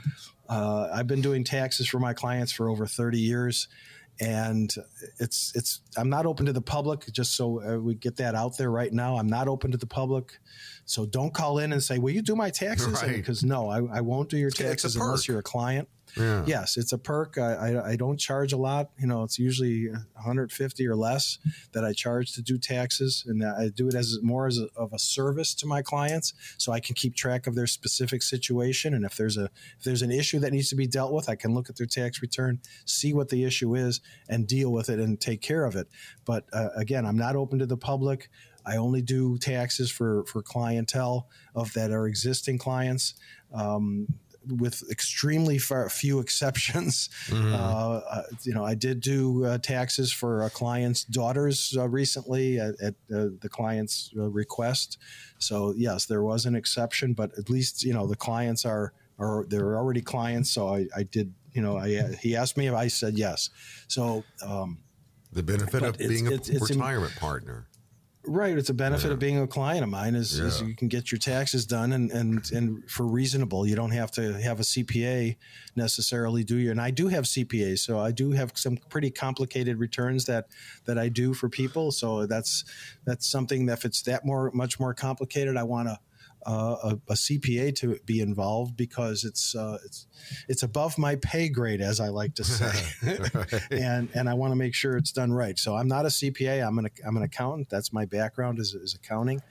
uh, 0.49 0.89
I've 0.93 1.07
been 1.07 1.21
doing 1.21 1.43
taxes 1.43 1.87
for 1.87 1.99
my 1.99 2.13
clients 2.13 2.51
for 2.51 2.69
over 2.69 2.87
thirty 2.87 3.19
years. 3.19 3.67
And 4.21 4.71
it's 5.19 5.51
it's 5.55 5.81
I'm 5.97 6.07
not 6.07 6.27
open 6.27 6.45
to 6.45 6.53
the 6.53 6.61
public. 6.61 7.11
Just 7.11 7.35
so 7.35 7.63
uh, 7.63 7.79
we 7.79 7.95
get 7.95 8.17
that 8.17 8.35
out 8.35 8.55
there 8.59 8.69
right 8.69 8.93
now, 8.93 9.17
I'm 9.17 9.25
not 9.25 9.47
open 9.47 9.71
to 9.71 9.77
the 9.77 9.87
public. 9.87 10.37
So 10.85 11.07
don't 11.07 11.33
call 11.33 11.57
in 11.57 11.73
and 11.73 11.81
say, 11.81 11.97
"Will 11.97 12.11
you 12.11 12.21
do 12.21 12.35
my 12.35 12.51
taxes?" 12.51 13.01
Because 13.07 13.41
right. 13.41 13.49
no, 13.49 13.69
I, 13.69 13.97
I 13.97 14.01
won't 14.01 14.29
do 14.29 14.37
your 14.37 14.51
taxes 14.51 14.95
unless 14.95 15.27
you're 15.27 15.39
a 15.39 15.43
client. 15.43 15.89
Yeah. 16.15 16.43
Yes, 16.45 16.77
it's 16.77 16.93
a 16.93 16.97
perk. 16.97 17.37
I, 17.37 17.53
I, 17.53 17.89
I, 17.91 17.95
don't 17.95 18.19
charge 18.19 18.53
a 18.53 18.57
lot. 18.57 18.91
You 18.99 19.07
know, 19.07 19.23
it's 19.23 19.39
usually 19.39 19.87
150 19.87 20.87
or 20.87 20.95
less 20.95 21.39
that 21.71 21.83
I 21.83 21.93
charge 21.93 22.33
to 22.33 22.41
do 22.41 22.57
taxes, 22.57 23.23
and 23.27 23.43
I 23.43 23.69
do 23.69 23.87
it 23.87 23.95
as 23.95 24.19
more 24.21 24.47
as 24.47 24.59
a, 24.59 24.67
of 24.75 24.93
a 24.93 24.99
service 24.99 25.53
to 25.55 25.65
my 25.65 25.81
clients, 25.81 26.33
so 26.57 26.71
I 26.71 26.79
can 26.79 26.95
keep 26.95 27.15
track 27.15 27.47
of 27.47 27.55
their 27.55 27.67
specific 27.67 28.21
situation. 28.21 28.93
And 28.93 29.05
if 29.05 29.15
there's 29.15 29.37
a 29.37 29.45
if 29.77 29.83
there's 29.83 30.01
an 30.01 30.11
issue 30.11 30.39
that 30.39 30.51
needs 30.51 30.69
to 30.69 30.75
be 30.75 30.87
dealt 30.87 31.13
with, 31.13 31.29
I 31.29 31.35
can 31.35 31.53
look 31.53 31.69
at 31.69 31.77
their 31.77 31.87
tax 31.87 32.21
return, 32.21 32.59
see 32.85 33.13
what 33.13 33.29
the 33.29 33.43
issue 33.43 33.75
is, 33.75 34.01
and 34.29 34.47
deal 34.47 34.71
with 34.71 34.89
it 34.89 34.99
and 34.99 35.19
take 35.19 35.41
care 35.41 35.65
of 35.65 35.75
it. 35.75 35.87
But 36.25 36.45
uh, 36.53 36.69
again, 36.75 37.05
I'm 37.05 37.17
not 37.17 37.35
open 37.35 37.59
to 37.59 37.65
the 37.65 37.77
public. 37.77 38.29
I 38.65 38.77
only 38.77 39.01
do 39.01 39.37
taxes 39.37 39.91
for 39.91 40.25
for 40.25 40.41
clientele 40.41 41.27
of 41.55 41.73
that 41.73 41.91
are 41.91 42.07
existing 42.07 42.57
clients. 42.57 43.15
Um, 43.53 44.07
with 44.47 44.83
extremely 44.89 45.57
far, 45.57 45.89
few 45.89 46.19
exceptions. 46.19 47.09
Mm-hmm. 47.27 47.53
Uh, 47.53 47.57
uh, 47.57 48.23
you 48.43 48.53
know, 48.53 48.65
I 48.65 48.75
did 48.75 48.99
do 48.99 49.45
uh, 49.45 49.57
taxes 49.57 50.11
for 50.11 50.43
a 50.43 50.49
client's 50.49 51.03
daughters 51.03 51.75
uh, 51.77 51.87
recently 51.87 52.59
at, 52.59 52.75
at 52.81 52.95
the 53.09 53.49
client's 53.49 54.11
uh, 54.17 54.29
request. 54.29 54.97
So 55.37 55.73
yes, 55.75 56.05
there 56.05 56.23
was 56.23 56.45
an 56.45 56.55
exception, 56.55 57.13
but 57.13 57.37
at 57.37 57.49
least 57.49 57.83
you 57.83 57.93
know 57.93 58.07
the 58.07 58.15
clients 58.15 58.65
are 58.65 58.93
are 59.19 59.45
they're 59.49 59.77
already 59.77 60.01
clients. 60.01 60.51
So 60.51 60.67
I, 60.67 60.87
I 60.95 61.03
did. 61.03 61.33
You 61.53 61.61
know, 61.61 61.77
I 61.77 62.15
he 62.19 62.35
asked 62.35 62.57
me 62.57 62.67
if 62.67 62.73
I 62.73 62.87
said 62.87 63.15
yes. 63.15 63.51
So 63.87 64.23
um, 64.43 64.79
the 65.31 65.43
benefit 65.43 65.83
of 65.83 65.97
being 65.97 66.27
a 66.27 66.31
it's, 66.31 66.49
it's 66.49 66.69
retirement 66.69 67.15
partner. 67.15 67.67
Right. 68.25 68.57
It's 68.57 68.69
a 68.69 68.73
benefit 68.73 69.07
yeah. 69.07 69.13
of 69.13 69.19
being 69.19 69.41
a 69.41 69.47
client 69.47 69.83
of 69.83 69.89
mine 69.89 70.15
is, 70.15 70.39
yeah. 70.39 70.45
is, 70.45 70.61
you 70.61 70.75
can 70.75 70.87
get 70.87 71.11
your 71.11 71.19
taxes 71.19 71.65
done 71.65 71.91
and, 71.91 72.09
and, 72.11 72.51
and 72.51 72.89
for 72.89 73.05
reasonable. 73.05 73.67
You 73.67 73.75
don't 73.75 73.91
have 73.91 74.11
to 74.11 74.39
have 74.41 74.61
a 74.61 74.63
CPA 74.63 75.35
necessarily 75.75 76.45
do 76.45 76.55
you. 76.55 76.71
And 76.71 76.79
I 76.79 76.89
do 76.89 77.09
have 77.09 77.25
CPAs. 77.25 77.79
So 77.79 77.99
I 77.99 78.11
do 78.11 78.31
have 78.31 78.53
some 78.55 78.77
pretty 78.77 79.11
complicated 79.11 79.77
returns 79.77 80.23
that, 80.25 80.47
that 80.85 80.97
I 80.97 81.09
do 81.09 81.33
for 81.33 81.49
people. 81.49 81.91
So 81.91 82.25
that's, 82.25 82.63
that's 83.05 83.27
something 83.27 83.65
that 83.65 83.79
if 83.79 83.85
it's 83.85 84.01
that 84.03 84.25
more, 84.25 84.51
much 84.53 84.79
more 84.79 84.93
complicated, 84.93 85.57
I 85.57 85.63
want 85.63 85.89
to, 85.89 85.99
uh, 86.45 86.75
a, 86.83 86.99
a, 87.09 87.13
CPA 87.13 87.75
to 87.75 87.97
be 88.05 88.19
involved 88.19 88.75
because 88.75 89.23
it's 89.23 89.55
uh, 89.55 89.77
it's 89.85 90.07
it's 90.47 90.63
above 90.63 90.97
my 90.97 91.15
pay 91.17 91.49
grade, 91.49 91.81
as 91.81 91.99
I 91.99 92.09
like 92.09 92.35
to 92.35 92.43
say, 92.43 92.71
and 93.71 94.09
and 94.13 94.29
I 94.29 94.33
want 94.33 94.51
to 94.51 94.55
make 94.55 94.73
sure 94.73 94.97
it's 94.97 95.11
done 95.11 95.31
right. 95.31 95.57
So 95.57 95.75
I'm 95.75 95.87
not 95.87 96.05
a 96.05 96.09
CPA. 96.09 96.65
I'm 96.65 96.79
an 96.79 96.87
I'm 97.05 97.17
an 97.17 97.23
accountant. 97.23 97.69
That's 97.69 97.93
my 97.93 98.05
background 98.05 98.59
is, 98.59 98.73
is 98.73 98.93
accounting, 98.93 99.41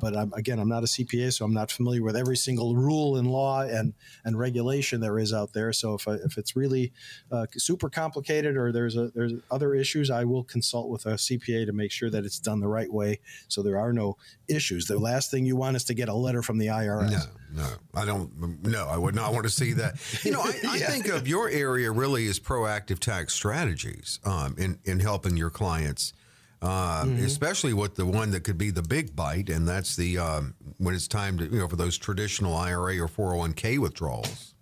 but 0.00 0.16
I'm, 0.16 0.32
again, 0.34 0.58
I'm 0.58 0.68
not 0.68 0.82
a 0.82 0.86
CPA, 0.86 1.32
so 1.32 1.44
I'm 1.44 1.54
not 1.54 1.70
familiar 1.70 2.02
with 2.02 2.16
every 2.16 2.36
single 2.36 2.76
rule 2.76 3.16
and 3.16 3.30
law 3.30 3.62
and 3.62 3.94
and 4.24 4.38
regulation 4.38 5.00
there 5.00 5.18
is 5.18 5.32
out 5.32 5.52
there. 5.52 5.72
So 5.72 5.94
if 5.94 6.06
I, 6.06 6.14
if 6.14 6.38
it's 6.38 6.56
really 6.56 6.92
uh, 7.30 7.46
super 7.52 7.88
complicated 7.88 8.56
or 8.56 8.72
there's 8.72 8.96
a 8.96 9.08
there's 9.14 9.32
other 9.50 9.74
issues, 9.74 10.10
I 10.10 10.24
will 10.24 10.44
consult 10.44 10.88
with 10.90 11.06
a 11.06 11.14
CPA 11.14 11.66
to 11.66 11.72
make 11.72 11.90
sure 11.90 12.10
that 12.10 12.24
it's 12.24 12.38
done 12.38 12.60
the 12.60 12.68
right 12.68 12.92
way, 12.92 13.20
so 13.48 13.62
there 13.62 13.78
are 13.78 13.92
no 13.92 14.16
issues. 14.48 14.86
The 14.86 14.98
last 14.98 15.30
thing 15.30 15.44
you 15.44 15.56
want 15.56 15.76
is 15.76 15.84
to 15.84 15.94
get 15.94 16.08
a 16.08 16.14
letter 16.14 16.42
from 16.42 16.58
the 16.58 16.68
IRS. 16.68 17.10
No, 17.10 17.62
no, 17.62 17.68
I 17.94 18.04
don't. 18.04 18.64
No, 18.64 18.86
I 18.86 18.96
would 18.96 19.14
not 19.14 19.32
want 19.32 19.44
to 19.44 19.50
see 19.50 19.72
that. 19.74 19.96
You 20.24 20.32
know, 20.32 20.40
I, 20.40 20.52
I 20.68 20.76
yeah. 20.76 20.86
think 20.86 21.08
of 21.08 21.26
your 21.26 21.48
area 21.48 21.90
really 21.90 22.26
as 22.28 22.38
proactive 22.38 22.98
tax 22.98 23.34
strategies 23.34 24.20
um, 24.24 24.54
in 24.58 24.78
in 24.84 25.00
helping 25.00 25.36
your 25.36 25.50
clients. 25.50 26.12
Uh, 26.60 27.04
mm-hmm. 27.04 27.24
especially 27.24 27.72
with 27.72 27.94
the 27.94 28.04
one 28.04 28.32
that 28.32 28.42
could 28.42 28.58
be 28.58 28.70
the 28.70 28.82
big 28.82 29.14
bite, 29.14 29.48
and 29.48 29.68
that's 29.68 29.94
the 29.94 30.18
um, 30.18 30.54
when 30.78 30.92
it's 30.92 31.06
time 31.06 31.38
to 31.38 31.44
you 31.44 31.60
know 31.60 31.68
for 31.68 31.76
those 31.76 31.96
traditional 31.96 32.56
IRA 32.56 32.98
or 32.98 33.06
401k 33.06 33.78
withdrawals. 33.78 34.54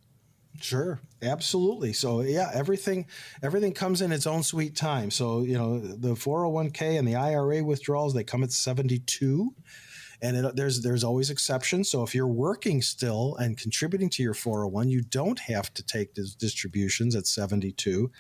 Sure, 0.60 1.00
absolutely. 1.22 1.92
So 1.92 2.20
yeah, 2.20 2.50
everything 2.52 3.06
everything 3.42 3.72
comes 3.72 4.02
in 4.02 4.12
its 4.12 4.26
own 4.26 4.42
sweet 4.42 4.76
time. 4.76 5.10
So 5.10 5.40
you 5.42 5.56
know 5.56 5.78
the 5.78 6.14
401k 6.14 6.98
and 6.98 7.08
the 7.08 7.16
IRA 7.16 7.64
withdrawals 7.64 8.12
they 8.12 8.24
come 8.24 8.42
at 8.42 8.52
72 8.52 9.54
and 10.22 10.36
it, 10.36 10.56
there's 10.56 10.82
there's 10.82 11.04
always 11.04 11.30
exceptions. 11.30 11.90
So 11.90 12.02
if 12.02 12.14
you're 12.14 12.26
working 12.26 12.82
still 12.82 13.36
and 13.36 13.56
contributing 13.56 14.10
to 14.10 14.22
your 14.22 14.34
401, 14.34 14.88
you 14.88 15.02
don't 15.02 15.38
have 15.38 15.72
to 15.74 15.82
take 15.82 16.14
those 16.14 16.34
distributions 16.34 17.14
at 17.14 17.26
72, 17.26 18.10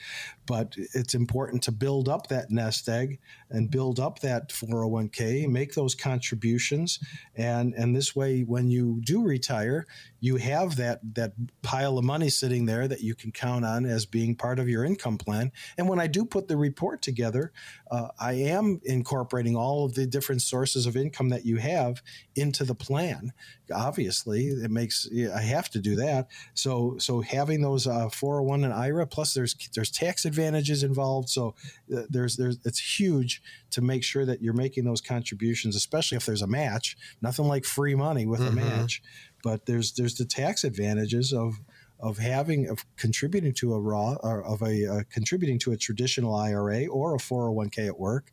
but 0.46 0.74
it's 0.94 1.14
important 1.14 1.62
to 1.64 1.72
build 1.72 2.08
up 2.08 2.28
that 2.28 2.50
nest 2.50 2.88
egg 2.88 3.18
and 3.50 3.70
build 3.70 4.00
up 4.00 4.20
that 4.20 4.50
401k, 4.50 5.48
make 5.48 5.74
those 5.74 5.94
contributions, 5.94 6.98
and 7.34 7.74
and 7.74 7.94
this 7.94 8.14
way, 8.14 8.42
when 8.42 8.68
you 8.68 9.00
do 9.04 9.22
retire, 9.22 9.86
you 10.20 10.36
have 10.36 10.76
that 10.76 11.00
that 11.14 11.32
pile 11.62 11.98
of 11.98 12.04
money 12.04 12.30
sitting 12.30 12.66
there 12.66 12.88
that 12.88 13.00
you 13.00 13.14
can 13.14 13.32
count 13.32 13.64
on 13.64 13.84
as 13.84 14.06
being 14.06 14.34
part 14.34 14.58
of 14.58 14.68
your 14.68 14.84
income 14.84 15.18
plan. 15.18 15.52
And 15.76 15.88
when 15.88 16.00
I 16.00 16.06
do 16.06 16.24
put 16.24 16.48
the 16.48 16.56
report 16.56 17.02
together, 17.02 17.52
uh, 17.90 18.08
I 18.18 18.32
am 18.34 18.80
incorporating 18.84 19.56
all 19.56 19.84
of 19.84 19.94
the 19.94 20.06
different 20.06 20.42
sources 20.42 20.86
of 20.86 20.96
income 20.96 21.28
that 21.30 21.44
you 21.44 21.58
have 21.58 22.02
into 22.34 22.64
the 22.64 22.74
plan. 22.74 23.32
Obviously, 23.74 24.46
it 24.46 24.70
makes 24.70 25.08
I 25.34 25.42
have 25.42 25.68
to 25.70 25.80
do 25.80 25.96
that. 25.96 26.28
So 26.54 26.96
so 26.98 27.20
having 27.20 27.60
those 27.60 27.86
uh, 27.86 28.08
401 28.08 28.64
and 28.64 28.72
IRA 28.72 29.06
plus 29.06 29.34
there's 29.34 29.54
there's 29.74 29.90
tax 29.90 30.24
advantages 30.24 30.82
involved. 30.82 31.28
So 31.28 31.54
uh, 31.94 32.02
there's 32.08 32.36
there's 32.36 32.58
it's 32.64 32.98
huge 32.98 33.42
to 33.70 33.82
make 33.82 34.02
sure 34.02 34.24
that 34.24 34.40
you're 34.40 34.54
making 34.54 34.84
those 34.84 35.00
contributions, 35.00 35.76
especially 35.76 36.16
if 36.16 36.24
there's 36.24 36.42
a 36.42 36.46
match. 36.46 36.96
Nothing 37.20 37.46
like 37.46 37.64
free 37.64 37.94
money 37.94 38.24
with 38.24 38.40
mm-hmm. 38.40 38.58
a 38.58 38.64
match 38.64 39.02
but 39.46 39.64
there's 39.64 39.92
there's 39.92 40.16
the 40.16 40.24
tax 40.24 40.64
advantages 40.64 41.32
of 41.32 41.60
of 42.00 42.18
having 42.18 42.68
of 42.68 42.84
contributing 42.96 43.54
to 43.54 43.74
a 43.74 43.80
Roth 43.80 44.18
or 44.24 44.44
of 44.44 44.60
a 44.60 44.84
uh, 44.92 45.02
contributing 45.08 45.60
to 45.60 45.70
a 45.70 45.76
traditional 45.76 46.34
IRA 46.34 46.86
or 46.86 47.14
a 47.14 47.18
401k 47.18 47.86
at 47.86 47.96
work. 47.96 48.32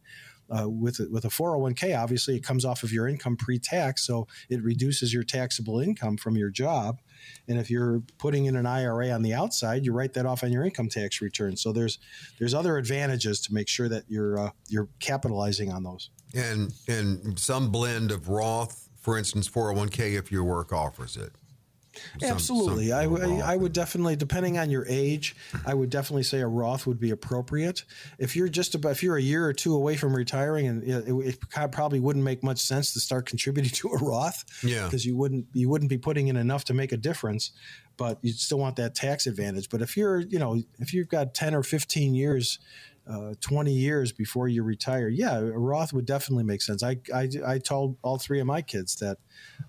Uh, 0.49 0.67
with 0.67 0.99
a, 0.99 1.07
with 1.09 1.23
a 1.23 1.29
401k, 1.29 1.97
obviously 1.97 2.35
it 2.35 2.43
comes 2.43 2.65
off 2.65 2.83
of 2.83 2.91
your 2.91 3.07
income 3.07 3.37
pre-tax, 3.37 4.05
so 4.05 4.27
it 4.49 4.61
reduces 4.61 5.13
your 5.13 5.23
taxable 5.23 5.79
income 5.79 6.17
from 6.17 6.35
your 6.35 6.49
job. 6.49 6.99
And 7.47 7.57
if 7.57 7.69
you're 7.69 8.03
putting 8.17 8.45
in 8.45 8.55
an 8.55 8.65
IRA 8.65 9.09
on 9.09 9.21
the 9.21 9.33
outside, 9.33 9.85
you 9.85 9.93
write 9.93 10.13
that 10.13 10.25
off 10.25 10.43
on 10.43 10.51
your 10.51 10.65
income 10.65 10.89
tax 10.89 11.21
return. 11.21 11.55
So 11.57 11.71
there's 11.71 11.99
there's 12.39 12.55
other 12.55 12.77
advantages 12.77 13.39
to 13.41 13.53
make 13.53 13.69
sure 13.69 13.87
that 13.87 14.03
you're 14.07 14.39
uh, 14.39 14.51
you're 14.67 14.89
capitalizing 14.99 15.71
on 15.71 15.83
those. 15.83 16.09
And 16.33 16.73
and 16.87 17.39
some 17.39 17.71
blend 17.71 18.11
of 18.11 18.29
Roth 18.29 18.89
for 19.03 19.17
instance, 19.17 19.49
401k 19.49 20.17
if 20.17 20.31
your 20.31 20.45
work 20.45 20.71
offers 20.71 21.17
it? 21.17 21.33
Some, 22.19 22.31
Absolutely. 22.31 22.87
Some 22.89 23.21
I, 23.21 23.53
I 23.53 23.55
would 23.55 23.73
definitely, 23.73 24.15
depending 24.15 24.57
on 24.57 24.71
your 24.71 24.85
age, 24.87 25.35
I 25.65 25.73
would 25.73 25.89
definitely 25.89 26.23
say 26.23 26.39
a 26.39 26.47
Roth 26.47 26.87
would 26.87 26.99
be 26.99 27.11
appropriate. 27.11 27.83
If 28.17 28.35
you're 28.35 28.47
just 28.47 28.73
about, 28.73 28.93
if 28.93 29.03
you're 29.03 29.17
a 29.17 29.21
year 29.21 29.45
or 29.45 29.53
two 29.53 29.75
away 29.75 29.97
from 29.97 30.15
retiring, 30.15 30.67
and 30.67 30.83
it, 30.83 31.07
it 31.07 31.71
probably 31.71 31.99
wouldn't 31.99 32.25
make 32.25 32.43
much 32.43 32.59
sense 32.59 32.93
to 32.93 32.99
start 32.99 33.27
contributing 33.27 33.71
to 33.73 33.89
a 33.89 33.97
Roth, 33.97 34.43
yeah, 34.63 34.85
because 34.85 35.05
you 35.05 35.15
wouldn't 35.15 35.45
you 35.53 35.69
wouldn't 35.69 35.89
be 35.89 35.97
putting 35.97 36.29
in 36.29 36.37
enough 36.37 36.63
to 36.65 36.73
make 36.73 36.93
a 36.93 36.97
difference. 36.97 37.51
But 37.95 38.17
you 38.23 38.31
still 38.31 38.57
want 38.57 38.77
that 38.77 38.95
tax 38.95 39.27
advantage. 39.27 39.69
But 39.69 39.83
if 39.83 39.95
you're, 39.95 40.21
you 40.21 40.39
know, 40.39 40.59
if 40.79 40.95
you've 40.95 41.09
got 41.09 41.35
ten 41.35 41.53
or 41.53 41.61
fifteen 41.61 42.15
years 42.15 42.57
uh, 43.09 43.33
20 43.41 43.73
years 43.73 44.13
before 44.13 44.47
you 44.47 44.63
retire, 44.63 45.09
yeah, 45.09 45.37
a 45.37 45.43
Roth 45.43 45.91
would 45.91 46.05
definitely 46.05 46.45
make 46.45 46.61
sense. 46.61 46.83
I, 46.83 46.97
I, 47.13 47.29
I 47.45 47.59
told 47.59 47.97
all 48.01 48.17
three 48.17 48.39
of 48.39 48.47
my 48.47 48.61
kids 48.61 48.95
that 48.97 49.17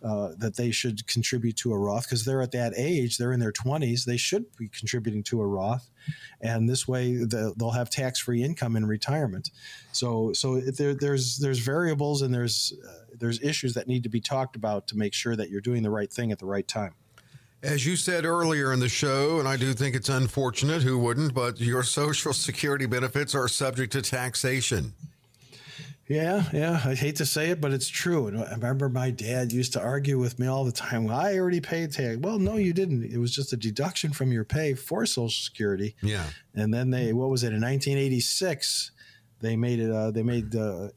uh, 0.02 0.30
that 0.38 0.56
they 0.56 0.70
should 0.70 1.06
contribute 1.06 1.56
to 1.56 1.72
a 1.72 1.78
Roth 1.78 2.04
because 2.04 2.24
they're 2.24 2.42
at 2.42 2.52
that 2.52 2.74
age, 2.76 3.18
they're 3.18 3.32
in 3.32 3.40
their 3.40 3.52
20s, 3.52 4.04
they 4.04 4.16
should 4.16 4.44
be 4.56 4.68
contributing 4.68 5.22
to 5.24 5.40
a 5.40 5.46
Roth, 5.46 5.90
and 6.40 6.68
this 6.68 6.86
way 6.86 7.14
the, 7.14 7.52
they'll 7.56 7.70
have 7.70 7.90
tax 7.90 8.20
free 8.20 8.42
income 8.42 8.76
in 8.76 8.86
retirement. 8.86 9.50
So 9.92 10.32
so 10.32 10.60
there, 10.60 10.94
there's 10.94 11.38
there's 11.38 11.58
variables 11.58 12.22
and 12.22 12.32
there's 12.32 12.72
uh, 12.86 13.14
there's 13.18 13.42
issues 13.42 13.74
that 13.74 13.88
need 13.88 14.04
to 14.04 14.08
be 14.08 14.20
talked 14.20 14.54
about 14.54 14.86
to 14.88 14.96
make 14.96 15.14
sure 15.14 15.34
that 15.34 15.50
you're 15.50 15.60
doing 15.60 15.82
the 15.82 15.90
right 15.90 16.12
thing 16.12 16.30
at 16.30 16.38
the 16.38 16.46
right 16.46 16.66
time. 16.66 16.94
As 17.64 17.86
you 17.86 17.96
said 17.96 18.26
earlier 18.26 18.74
in 18.74 18.80
the 18.80 18.90
show, 18.90 19.38
and 19.38 19.48
I 19.48 19.56
do 19.56 19.72
think 19.72 19.96
it's 19.96 20.10
unfortunate, 20.10 20.82
who 20.82 20.98
wouldn't, 20.98 21.32
but 21.32 21.58
your 21.58 21.82
Social 21.82 22.34
Security 22.34 22.84
benefits 22.84 23.34
are 23.34 23.48
subject 23.48 23.92
to 23.92 24.02
taxation. 24.02 24.92
Yeah, 26.06 26.44
yeah. 26.52 26.82
I 26.84 26.94
hate 26.94 27.16
to 27.16 27.26
say 27.26 27.48
it, 27.48 27.62
but 27.62 27.72
it's 27.72 27.88
true. 27.88 28.26
And 28.26 28.38
I 28.38 28.50
remember 28.50 28.90
my 28.90 29.10
dad 29.10 29.50
used 29.52 29.72
to 29.72 29.80
argue 29.80 30.18
with 30.18 30.38
me 30.38 30.46
all 30.46 30.64
the 30.66 30.72
time. 30.72 31.04
Well, 31.04 31.18
I 31.18 31.38
already 31.38 31.62
paid 31.62 31.92
tax. 31.92 32.18
Well, 32.18 32.38
no, 32.38 32.56
you 32.56 32.74
didn't. 32.74 33.04
It 33.04 33.16
was 33.16 33.34
just 33.34 33.54
a 33.54 33.56
deduction 33.56 34.12
from 34.12 34.30
your 34.30 34.44
pay 34.44 34.74
for 34.74 35.06
Social 35.06 35.30
Security. 35.30 35.96
Yeah. 36.02 36.26
And 36.54 36.74
then 36.74 36.90
they, 36.90 37.14
what 37.14 37.30
was 37.30 37.42
it, 37.42 37.54
in 37.54 37.62
1986, 37.62 38.90
they 39.40 39.56
made 39.56 39.78
it. 39.78 39.90
Uh, 39.90 40.10
they 40.10 40.22
made 40.22 40.54
uh, 40.54 40.88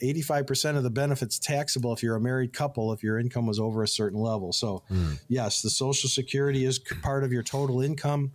percent 0.46 0.78
of 0.78 0.84
the 0.84 0.90
benefits 0.90 1.40
taxable 1.40 1.92
if 1.94 2.02
you're 2.02 2.16
a 2.16 2.22
married 2.22 2.54
couple 2.54 2.94
if 2.94 3.04
your 3.04 3.20
income 3.20 3.46
was 3.46 3.60
over 3.60 3.84
a 3.84 3.88
certain 3.88 4.20
level. 4.20 4.54
So, 4.54 4.84
mm. 4.90 5.20
yes, 5.28 5.62
the 5.62 5.70
Social 5.70 6.10
Security 6.10 6.66
is 6.66 6.80
part 6.80 7.24
of 7.24 7.32
your 7.32 7.44
total 7.44 7.82
income, 7.82 8.32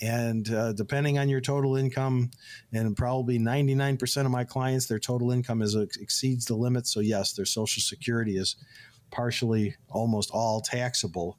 and 0.00 0.52
uh, 0.52 0.72
depending 0.72 1.18
on 1.18 1.28
your 1.28 1.40
total 1.40 1.76
income, 1.76 2.30
and 2.72 2.96
probably 2.96 3.38
ninety-nine 3.38 3.96
percent 3.96 4.26
of 4.26 4.32
my 4.32 4.44
clients, 4.44 4.86
their 4.86 4.98
total 4.98 5.30
income 5.30 5.62
is 5.62 5.74
exceeds 5.74 6.46
the 6.46 6.54
limit. 6.54 6.86
So, 6.86 7.00
yes, 7.00 7.32
their 7.32 7.46
Social 7.46 7.82
Security 7.82 8.36
is 8.36 8.56
partially, 9.10 9.76
almost 9.90 10.30
all 10.32 10.60
taxable 10.60 11.38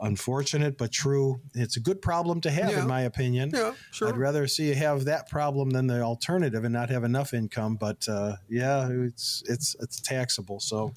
unfortunate 0.00 0.78
but 0.78 0.92
true. 0.92 1.40
It's 1.54 1.76
a 1.76 1.80
good 1.80 2.00
problem 2.00 2.40
to 2.42 2.50
have, 2.50 2.70
yeah. 2.70 2.82
in 2.82 2.86
my 2.86 3.02
opinion. 3.02 3.50
Yeah, 3.54 3.74
sure. 3.90 4.08
I'd 4.08 4.16
rather 4.16 4.46
see 4.46 4.68
you 4.68 4.74
have 4.74 5.04
that 5.04 5.28
problem 5.28 5.70
than 5.70 5.86
the 5.86 6.00
alternative 6.00 6.64
and 6.64 6.72
not 6.72 6.90
have 6.90 7.04
enough 7.04 7.34
income. 7.34 7.76
But 7.76 8.08
uh, 8.08 8.36
yeah, 8.48 8.88
it's 8.90 9.42
it's 9.46 9.76
it's 9.80 10.00
taxable, 10.00 10.60
so 10.60 10.94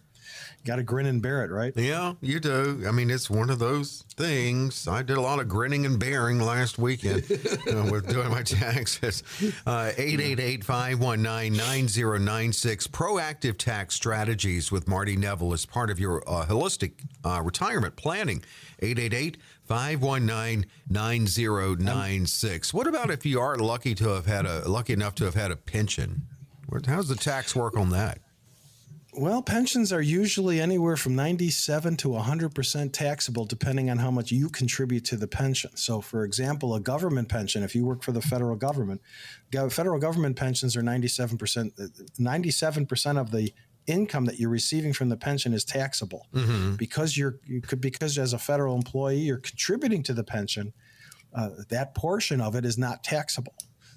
got 0.66 0.78
to 0.78 0.84
grin 0.84 1.06
and 1.06 1.22
bear 1.22 1.44
it, 1.44 1.52
right? 1.52 1.74
Yeah, 1.76 2.14
you 2.22 2.40
do. 2.40 2.84
I 2.88 2.92
mean, 2.92 3.10
it's 3.10 3.30
one 3.30 3.50
of 3.50 3.60
those 3.60 4.04
things. 4.16 4.88
I 4.88 5.04
did 5.04 5.18
a 5.18 5.22
lot 5.22 5.40
of 5.40 5.48
grinning 5.48 5.86
and 5.86 6.00
bearing 6.00 6.40
last 6.40 6.78
weekend 6.78 7.24
uh, 7.72 7.88
with 7.92 8.10
doing 8.10 8.30
my 8.30 8.44
taxes. 8.44 9.24
Uh, 9.66 9.92
888 9.98 10.64
519 10.64 11.54
9096. 11.54 12.88
Proactive 12.88 13.58
tax 13.58 13.96
strategies 13.96 14.72
with 14.72 14.88
Marty 14.88 15.16
Neville 15.16 15.54
is 15.54 15.66
part 15.66 15.90
of 15.90 16.00
your 16.00 16.24
uh, 16.28 16.46
holistic 16.46 16.94
uh, 17.24 17.42
retirement 17.44 17.96
planning. 17.96 18.44
888 18.80 19.38
519 19.66 20.66
9096. 20.90 22.74
What 22.74 22.88
about 22.88 23.12
if 23.12 23.26
you 23.26 23.40
are 23.40 23.58
lucky 23.58 23.96
to 23.96 24.10
have 24.10 24.26
had 24.26 24.46
a 24.46 24.68
lucky 24.68 24.94
enough 24.94 25.16
to 25.16 25.26
have 25.26 25.36
had 25.36 25.52
a 25.52 25.56
pension? 25.56 26.28
How's 26.86 27.08
the 27.08 27.16
tax 27.16 27.56
work 27.56 27.78
on 27.78 27.90
that? 27.92 28.20
Well, 29.18 29.42
pensions 29.42 29.94
are 29.94 30.02
usually 30.02 30.60
anywhere 30.60 30.98
from 30.98 31.16
97 31.16 31.96
to 31.98 32.10
100% 32.10 32.92
taxable 32.92 33.46
depending 33.46 33.90
on 33.90 33.98
how 33.98 34.12
much 34.12 34.32
you 34.32 34.50
contribute 34.50 35.06
to 35.06 35.16
the 35.16 35.28
pension. 35.28 35.76
So, 35.76 36.02
for 36.02 36.26
example, 36.26 36.76
a 36.76 36.82
government 36.82 37.30
pension, 37.30 37.64
if 37.64 37.76
you 37.76 37.86
work 37.86 38.04
for 38.04 38.12
the 38.12 38.22
federal 38.22 38.58
government, 38.58 39.02
federal 39.70 40.00
government 40.00 40.36
pensions 40.36 40.76
are 40.76 40.82
97%, 40.82 41.72
97% 42.20 43.20
of 43.20 43.32
the 43.32 43.54
income 43.88 44.26
that 44.26 44.40
you're 44.40 44.50
receiving 44.50 44.94
from 44.94 45.10
the 45.10 45.18
pension 45.18 45.54
is 45.54 45.64
taxable. 45.64 46.28
Mm-hmm. 46.34 46.76
Because 46.76 47.18
you're 47.18 47.40
you 47.46 47.62
could, 47.62 47.82
because 47.82 48.18
as 48.18 48.34
a 48.34 48.40
federal 48.40 48.76
employee 48.76 49.20
you're 49.20 49.38
contributing 49.38 50.04
to 50.04 50.14
the 50.14 50.24
pension, 50.24 50.74
uh, 51.34 51.50
that 51.70 51.96
portion 51.96 52.42
of 52.42 52.56
it 52.56 52.66
is 52.66 52.78
not 52.78 53.04
taxable. 53.04 53.54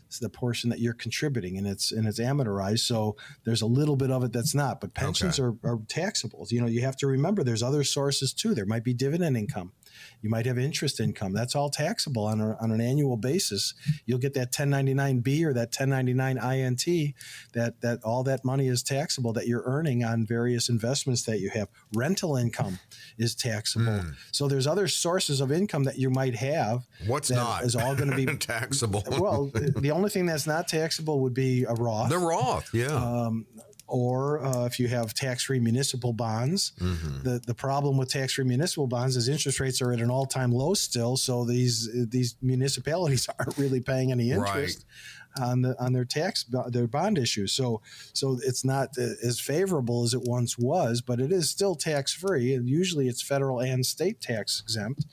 It's 0.08 0.18
the 0.18 0.30
portion 0.30 0.70
that 0.70 0.80
you're 0.80 0.94
contributing, 0.94 1.58
and 1.58 1.66
it's 1.66 1.92
and 1.92 2.08
it's 2.08 2.18
amortized 2.18 2.80
So 2.80 3.16
there's 3.44 3.60
a 3.60 3.66
little 3.66 3.94
bit 3.94 4.10
of 4.10 4.24
it 4.24 4.32
that's 4.32 4.54
not. 4.54 4.80
But 4.80 4.94
pensions 4.94 5.38
okay. 5.38 5.54
are, 5.64 5.70
are 5.72 5.78
taxable. 5.86 6.46
You 6.50 6.62
know, 6.62 6.66
you 6.66 6.80
have 6.80 6.96
to 6.96 7.06
remember 7.06 7.44
there's 7.44 7.62
other 7.62 7.84
sources 7.84 8.32
too. 8.32 8.54
There 8.54 8.64
might 8.64 8.84
be 8.84 8.94
dividend 8.94 9.36
income. 9.36 9.72
You 10.22 10.30
might 10.30 10.46
have 10.46 10.58
interest 10.58 11.00
income. 11.00 11.32
That's 11.32 11.54
all 11.54 11.70
taxable 11.70 12.24
on, 12.24 12.40
a, 12.40 12.56
on 12.60 12.70
an 12.70 12.80
annual 12.80 13.16
basis. 13.16 13.74
You'll 14.06 14.18
get 14.18 14.34
that 14.34 14.52
1099B 14.52 15.44
or 15.44 15.52
that 15.54 15.74
1099 15.78 16.38
INT. 16.38 17.14
That 17.54 17.80
that 17.80 18.02
all 18.04 18.22
that 18.24 18.44
money 18.44 18.68
is 18.68 18.82
taxable 18.82 19.32
that 19.34 19.46
you're 19.46 19.62
earning 19.64 20.04
on 20.04 20.26
various 20.26 20.68
investments 20.68 21.22
that 21.24 21.40
you 21.40 21.50
have. 21.50 21.68
Rental 21.94 22.36
income 22.36 22.78
is 23.16 23.34
taxable. 23.34 23.86
Mm. 23.86 24.14
So 24.32 24.48
there's 24.48 24.66
other 24.66 24.88
sources 24.88 25.40
of 25.40 25.52
income 25.52 25.84
that 25.84 25.98
you 25.98 26.10
might 26.10 26.34
have. 26.36 26.86
What's 27.06 27.30
not 27.30 27.64
is 27.64 27.76
all 27.76 27.94
going 27.94 28.10
to 28.10 28.16
be 28.16 28.26
taxable? 28.36 29.04
well, 29.18 29.50
the 29.54 29.90
only 29.90 30.10
thing 30.10 30.26
that's 30.26 30.46
not 30.46 30.68
taxable 30.68 31.20
would 31.20 31.34
be 31.34 31.64
a 31.64 31.74
Roth. 31.74 32.10
The 32.10 32.18
Roth, 32.18 32.70
yeah. 32.72 32.88
Um, 32.88 33.46
or 33.88 34.44
uh, 34.44 34.66
if 34.66 34.78
you 34.78 34.86
have 34.86 35.14
tax-free 35.14 35.58
municipal 35.58 36.12
bonds. 36.12 36.72
Mm-hmm. 36.78 37.22
The 37.22 37.40
the 37.46 37.54
problem 37.54 37.96
with 37.96 38.10
tax-free 38.10 38.44
municipal 38.44 38.86
bonds 38.86 39.16
is 39.16 39.28
interest 39.28 39.58
rates 39.60 39.82
are 39.82 39.92
at 39.92 40.00
an 40.00 40.10
all-time 40.10 40.52
low 40.52 40.74
still, 40.74 41.16
so 41.16 41.44
these 41.44 41.88
these 42.08 42.36
municipalities 42.40 43.28
aren't 43.38 43.56
really 43.58 43.80
paying 43.80 44.12
any 44.12 44.30
interest. 44.30 44.84
Right. 44.86 44.94
On 45.40 45.62
the 45.62 45.76
on 45.78 45.92
their 45.92 46.06
tax 46.06 46.46
their 46.68 46.88
bond 46.88 47.16
issues, 47.16 47.52
so 47.52 47.80
so 48.12 48.38
it's 48.42 48.64
not 48.64 48.88
uh, 48.98 49.02
as 49.22 49.38
favorable 49.38 50.02
as 50.02 50.12
it 50.12 50.22
once 50.24 50.58
was, 50.58 51.00
but 51.00 51.20
it 51.20 51.30
is 51.30 51.48
still 51.48 51.76
tax 51.76 52.12
free, 52.12 52.54
and 52.54 52.68
usually 52.68 53.08
it's 53.08 53.22
federal 53.22 53.60
and 53.60 53.86
state 53.86 54.20
tax 54.20 54.60
exempt 54.60 55.04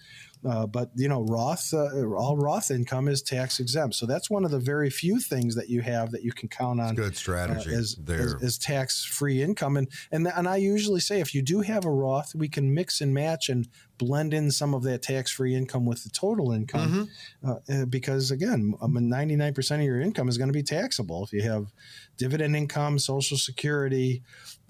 Uh, 0.48 0.68
but 0.68 0.92
you 0.96 1.10
know, 1.10 1.22
Roth, 1.22 1.74
uh, 1.74 2.06
all 2.16 2.38
Roth 2.38 2.70
income 2.70 3.08
is 3.08 3.22
tax 3.22 3.60
exempt, 3.60 3.96
so 3.96 4.06
that's 4.06 4.30
one 4.30 4.46
of 4.46 4.52
the 4.52 4.60
very 4.60 4.90
few 4.90 5.20
things 5.20 5.56
that 5.56 5.70
you 5.70 5.82
have 5.82 6.12
that 6.12 6.24
you 6.24 6.32
can 6.32 6.50
count 6.50 6.80
on. 6.80 6.94
Good 6.96 7.16
strategy 7.16 7.74
uh, 7.74 7.80
as, 7.80 7.96
there. 7.96 8.20
as, 8.20 8.44
as 8.44 8.58
tax 8.58 9.04
free 9.04 9.41
income, 9.41 9.76
and 9.78 9.89
and 10.12 10.28
and 10.28 10.48
I 10.48 10.58
usually 10.58 11.00
say 11.00 11.20
if 11.20 11.34
you 11.34 11.41
do 11.41 11.62
have 11.62 11.86
a 11.86 11.89
Roth, 11.89 12.36
we 12.36 12.48
can 12.48 12.74
mix 12.74 13.02
and 13.02 13.14
match 13.14 13.50
and 13.50 13.68
blend 13.98 14.34
in 14.34 14.52
some 14.52 14.74
of 14.74 14.84
that 14.84 15.02
tax 15.02 15.32
free 15.32 15.56
income 15.56 15.86
with 15.86 16.04
the 16.04 16.10
total 16.10 16.52
income, 16.52 17.10
Mm-hmm. 17.43 17.82
uh, 17.82 17.86
because 17.86 18.30
again, 18.30 18.76
ninety 18.82 19.36
nine 19.36 19.54
percent 19.54 19.82
of 19.82 19.86
your 19.86 20.00
income 20.00 20.30
is 20.30 20.38
going 20.38 20.50
to 20.50 20.54
be 20.54 20.64
taxable 20.64 21.24
if 21.24 21.34
you 21.34 21.41
have 21.41 21.74
dividend 22.18 22.56
income, 22.56 23.00
Social 23.00 23.38
Security, 23.38 24.22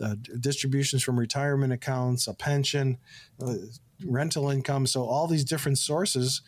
uh, 0.02 0.16
distributions 0.40 1.04
from 1.04 1.20
retirement 1.20 1.74
accounts, 1.74 2.28
a 2.28 2.34
pension, 2.34 2.98
uh, 3.42 3.56
rental 4.06 4.50
income. 4.50 4.86
So 4.88 5.04
all 5.06 5.28
these 5.28 5.44
different 5.44 5.78
sources. 5.78 6.42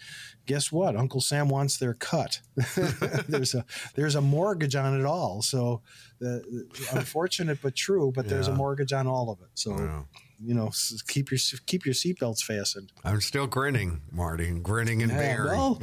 Guess 0.46 0.72
what? 0.72 0.96
Uncle 0.96 1.20
Sam 1.20 1.50
wants 1.50 1.78
their 1.78 1.94
cut. 1.94 2.40
there's 3.28 3.54
a 3.54 3.66
there's 3.96 4.16
a 4.16 4.22
mortgage 4.22 4.76
on 4.76 4.98
it 4.98 5.06
all. 5.06 5.42
So 5.42 5.82
the, 6.20 6.68
unfortunate 6.94 7.60
but 7.62 7.76
true. 7.76 8.14
But 8.16 8.30
there's 8.30 8.48
a 8.48 8.54
mortgage 8.56 8.94
on 8.94 9.08
all 9.08 9.30
of 9.30 9.42
it. 9.42 9.50
So 9.56 9.72
Wow. 9.72 10.06
You 10.44 10.54
know, 10.54 10.72
keep 11.08 11.32
your 11.32 11.40
keep 11.66 11.86
your 11.86 11.96
seatbelts 11.96 12.42
fastened. 12.44 12.92
I'm 13.04 13.22
still 13.22 13.48
grinning, 13.48 14.02
Marty, 14.12 14.52
grinning 14.60 15.02
and 15.02 15.12
Yeah, 15.12 15.18
bearing. 15.18 15.48
well, 15.60 15.76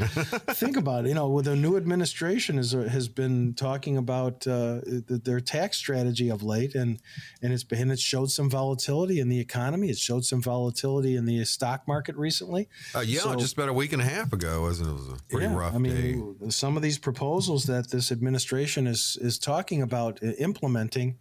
think 0.52 0.76
about 0.76 1.04
it. 1.06 1.08
You 1.08 1.14
know, 1.14 1.28
with 1.28 1.46
the 1.46 1.56
new 1.56 1.76
administration 1.76 2.56
has 2.58 2.72
has 2.72 3.08
been 3.08 3.54
talking 3.54 3.96
about 3.96 4.46
uh, 4.46 4.80
th- 4.82 5.04
their 5.24 5.40
tax 5.40 5.76
strategy 5.76 6.28
of 6.30 6.42
late, 6.42 6.74
and 6.74 7.00
and 7.42 7.52
it's 7.52 7.64
been 7.64 7.90
it's 7.90 8.00
showed 8.02 8.30
some 8.30 8.48
volatility 8.48 9.18
in 9.20 9.28
the 9.28 9.40
economy. 9.40 9.90
It 9.90 9.98
showed 9.98 10.24
some 10.24 10.40
volatility 10.40 11.16
in 11.16 11.24
the 11.24 11.44
stock 11.44 11.88
market 11.88 12.14
recently. 12.16 12.68
Uh, 12.94 13.00
yeah, 13.00 13.20
So- 13.20 13.34
just 13.36 13.54
about 13.54 13.68
a 13.68 13.72
week 13.72 13.92
and 13.92 14.00
a 14.02 14.04
half 14.06 14.32
ago, 14.32 14.62
wasn't 14.62 14.88
it? 14.88 14.92
It 14.92 14.94
was 14.94 15.08
a 15.08 15.22
pretty 15.28 15.46
Yeah, 15.46 15.56
rough 15.56 15.74
I 15.74 15.78
day. 15.78 16.14
mean, 16.14 16.50
some 16.50 16.76
of 16.76 16.82
these 16.82 16.98
proposals 16.98 17.64
that 17.64 17.90
this 17.90 18.12
administration 18.12 18.86
is 18.86 19.18
is 19.20 19.38
talking 19.38 19.82
about 19.82 20.22
uh, 20.22 20.28
implementing 20.38 21.16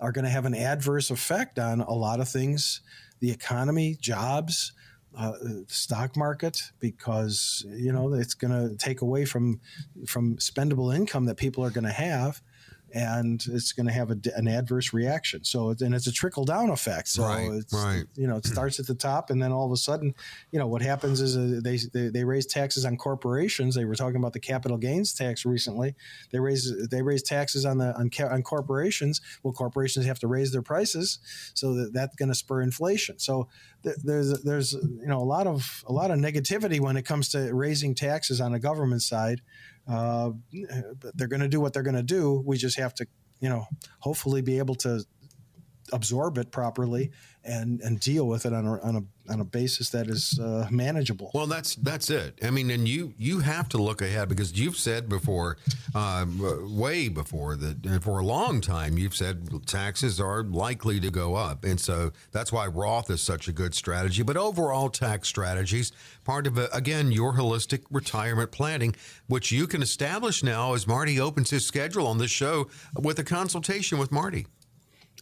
are 0.00 0.12
going 0.12 0.24
to 0.24 0.30
have 0.30 0.44
an 0.44 0.54
adverse 0.54 1.10
effect 1.10 1.58
on 1.58 1.80
a 1.80 1.92
lot 1.92 2.20
of 2.20 2.28
things, 2.28 2.80
the 3.20 3.30
economy, 3.30 3.96
jobs, 4.00 4.72
uh, 5.16 5.32
stock 5.66 6.16
market, 6.16 6.70
because 6.78 7.64
you 7.68 7.92
know 7.92 8.12
it's 8.14 8.34
going 8.34 8.52
to 8.52 8.76
take 8.76 9.00
away 9.00 9.24
from 9.24 9.60
from 10.06 10.36
spendable 10.36 10.94
income 10.94 11.24
that 11.24 11.36
people 11.36 11.64
are 11.64 11.70
going 11.70 11.84
to 11.84 11.90
have. 11.90 12.40
And 12.94 13.44
it's 13.48 13.72
going 13.72 13.86
to 13.86 13.92
have 13.92 14.10
a, 14.10 14.18
an 14.36 14.48
adverse 14.48 14.92
reaction. 14.92 15.44
So, 15.44 15.74
and 15.80 15.94
it's 15.94 16.06
a 16.06 16.12
trickle 16.12 16.44
down 16.44 16.70
effect. 16.70 17.08
So, 17.08 17.24
Right, 17.24 17.50
it's, 17.52 17.72
right. 17.74 18.04
you 18.16 18.26
know, 18.26 18.36
it 18.36 18.46
starts 18.46 18.80
at 18.80 18.86
the 18.86 18.94
top, 18.94 19.30
and 19.30 19.42
then 19.42 19.52
all 19.52 19.66
of 19.66 19.72
a 19.72 19.76
sudden, 19.76 20.14
you 20.52 20.58
know, 20.58 20.66
what 20.66 20.80
happens 20.80 21.20
is 21.20 21.36
uh, 21.36 21.60
they, 21.62 21.78
they 21.92 22.08
they 22.08 22.24
raise 22.24 22.46
taxes 22.46 22.84
on 22.84 22.96
corporations. 22.96 23.74
They 23.74 23.84
were 23.84 23.94
talking 23.94 24.16
about 24.16 24.32
the 24.32 24.40
capital 24.40 24.78
gains 24.78 25.12
tax 25.12 25.44
recently. 25.44 25.94
They 26.32 26.40
raise 26.40 26.72
they 26.88 27.02
raise 27.02 27.22
taxes 27.22 27.64
on 27.66 27.78
the 27.78 27.94
on, 27.94 28.10
on 28.30 28.42
corporations. 28.42 29.20
Well, 29.42 29.52
corporations 29.52 30.06
have 30.06 30.18
to 30.20 30.26
raise 30.26 30.52
their 30.52 30.62
prices, 30.62 31.18
so 31.54 31.74
that 31.74 31.92
that's 31.92 32.16
going 32.16 32.30
to 32.30 32.34
spur 32.34 32.62
inflation. 32.62 33.18
So 33.18 33.48
th- 33.82 33.96
there's 34.02 34.42
there's 34.42 34.72
you 34.72 35.06
know 35.06 35.18
a 35.18 35.24
lot 35.24 35.46
of 35.46 35.84
a 35.86 35.92
lot 35.92 36.10
of 36.10 36.18
negativity 36.18 36.80
when 36.80 36.96
it 36.96 37.04
comes 37.04 37.28
to 37.30 37.52
raising 37.54 37.94
taxes 37.94 38.40
on 38.40 38.52
the 38.52 38.58
government 38.58 39.02
side. 39.02 39.42
Uh, 39.88 40.32
they're 41.14 41.28
going 41.28 41.40
to 41.40 41.48
do 41.48 41.60
what 41.60 41.72
they're 41.72 41.82
going 41.82 41.96
to 41.96 42.02
do. 42.02 42.42
We 42.44 42.58
just 42.58 42.78
have 42.78 42.94
to, 42.96 43.06
you 43.40 43.48
know, 43.48 43.66
hopefully 44.00 44.42
be 44.42 44.58
able 44.58 44.74
to 44.76 45.04
absorb 45.92 46.38
it 46.38 46.50
properly 46.50 47.10
and 47.48 47.80
and 47.80 47.98
deal 48.00 48.26
with 48.26 48.46
it 48.46 48.52
on 48.52 48.66
a 48.66 48.80
on 48.80 48.96
a, 48.96 49.32
on 49.32 49.40
a 49.40 49.44
basis 49.44 49.90
that 49.90 50.08
is 50.08 50.38
uh, 50.38 50.66
manageable. 50.70 51.30
Well, 51.34 51.46
that's 51.46 51.74
that's 51.76 52.10
it. 52.10 52.38
I 52.42 52.50
mean, 52.50 52.70
and 52.70 52.86
you 52.86 53.14
you 53.16 53.40
have 53.40 53.68
to 53.70 53.78
look 53.78 54.02
ahead 54.02 54.28
because 54.28 54.58
you've 54.58 54.76
said 54.76 55.08
before, 55.08 55.56
um, 55.94 56.76
way 56.76 57.08
before 57.08 57.56
that 57.56 57.86
uh, 57.86 57.98
for 58.00 58.18
a 58.18 58.24
long 58.24 58.60
time, 58.60 58.98
you've 58.98 59.16
said 59.16 59.66
taxes 59.66 60.20
are 60.20 60.42
likely 60.42 61.00
to 61.00 61.10
go 61.10 61.34
up, 61.34 61.64
and 61.64 61.80
so 61.80 62.12
that's 62.32 62.52
why 62.52 62.66
Roth 62.66 63.10
is 63.10 63.22
such 63.22 63.48
a 63.48 63.52
good 63.52 63.74
strategy. 63.74 64.22
But 64.22 64.36
overall 64.36 64.90
tax 64.90 65.28
strategies, 65.28 65.92
part 66.24 66.46
of 66.46 66.58
it, 66.58 66.70
again 66.72 67.12
your 67.12 67.34
holistic 67.34 67.84
retirement 67.90 68.50
planning, 68.50 68.94
which 69.26 69.50
you 69.50 69.66
can 69.66 69.82
establish 69.82 70.42
now 70.42 70.74
as 70.74 70.86
Marty 70.86 71.18
opens 71.18 71.50
his 71.50 71.64
schedule 71.64 72.06
on 72.06 72.18
this 72.18 72.30
show 72.30 72.68
with 73.00 73.18
a 73.18 73.24
consultation 73.24 73.98
with 73.98 74.12
Marty. 74.12 74.46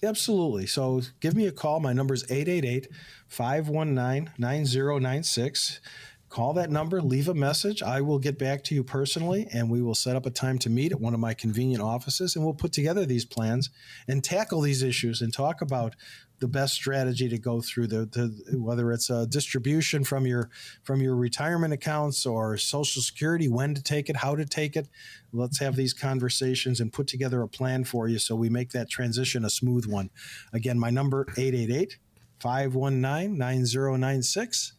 Absolutely. 0.02 0.66
So 0.66 1.00
give 1.20 1.34
me 1.34 1.46
a 1.46 1.52
call. 1.52 1.80
My 1.80 1.92
number 1.92 2.14
is 2.14 2.24
888 2.30 2.88
519 3.28 4.32
9096. 4.38 5.80
Call 6.28 6.52
that 6.54 6.70
number, 6.70 7.00
leave 7.00 7.28
a 7.28 7.34
message. 7.34 7.82
I 7.82 8.00
will 8.00 8.18
get 8.18 8.36
back 8.36 8.64
to 8.64 8.74
you 8.74 8.82
personally, 8.82 9.46
and 9.52 9.70
we 9.70 9.80
will 9.80 9.94
set 9.94 10.16
up 10.16 10.26
a 10.26 10.30
time 10.30 10.58
to 10.58 10.68
meet 10.68 10.90
at 10.90 11.00
one 11.00 11.14
of 11.14 11.20
my 11.20 11.34
convenient 11.34 11.82
offices, 11.82 12.34
and 12.34 12.44
we'll 12.44 12.52
put 12.52 12.72
together 12.72 13.06
these 13.06 13.24
plans 13.24 13.70
and 14.08 14.24
tackle 14.24 14.60
these 14.60 14.82
issues 14.82 15.22
and 15.22 15.32
talk 15.32 15.62
about 15.62 15.94
the 16.38 16.48
best 16.48 16.74
strategy 16.74 17.28
to 17.28 17.38
go 17.38 17.60
through 17.60 17.86
the, 17.86 18.06
the 18.06 18.58
whether 18.58 18.92
it's 18.92 19.10
a 19.10 19.26
distribution 19.26 20.04
from 20.04 20.26
your 20.26 20.50
from 20.82 21.00
your 21.00 21.16
retirement 21.16 21.72
accounts 21.72 22.26
or 22.26 22.56
social 22.56 23.02
security 23.02 23.48
when 23.48 23.74
to 23.74 23.82
take 23.82 24.08
it 24.08 24.16
how 24.16 24.36
to 24.36 24.44
take 24.44 24.76
it. 24.76 24.88
Let's 25.32 25.58
have 25.60 25.76
these 25.76 25.92
conversations 25.92 26.80
and 26.80 26.92
put 26.92 27.06
together 27.06 27.42
a 27.42 27.48
plan 27.48 27.84
for 27.84 28.08
you 28.08 28.18
so 28.18 28.36
we 28.36 28.48
make 28.48 28.70
that 28.70 28.90
transition 28.90 29.44
a 29.44 29.50
smooth 29.50 29.86
one. 29.86 30.10
Again 30.52 30.78
my 30.78 30.90
number 30.90 31.26
888 31.36 31.98
519 32.40 33.38
9096 33.38 34.75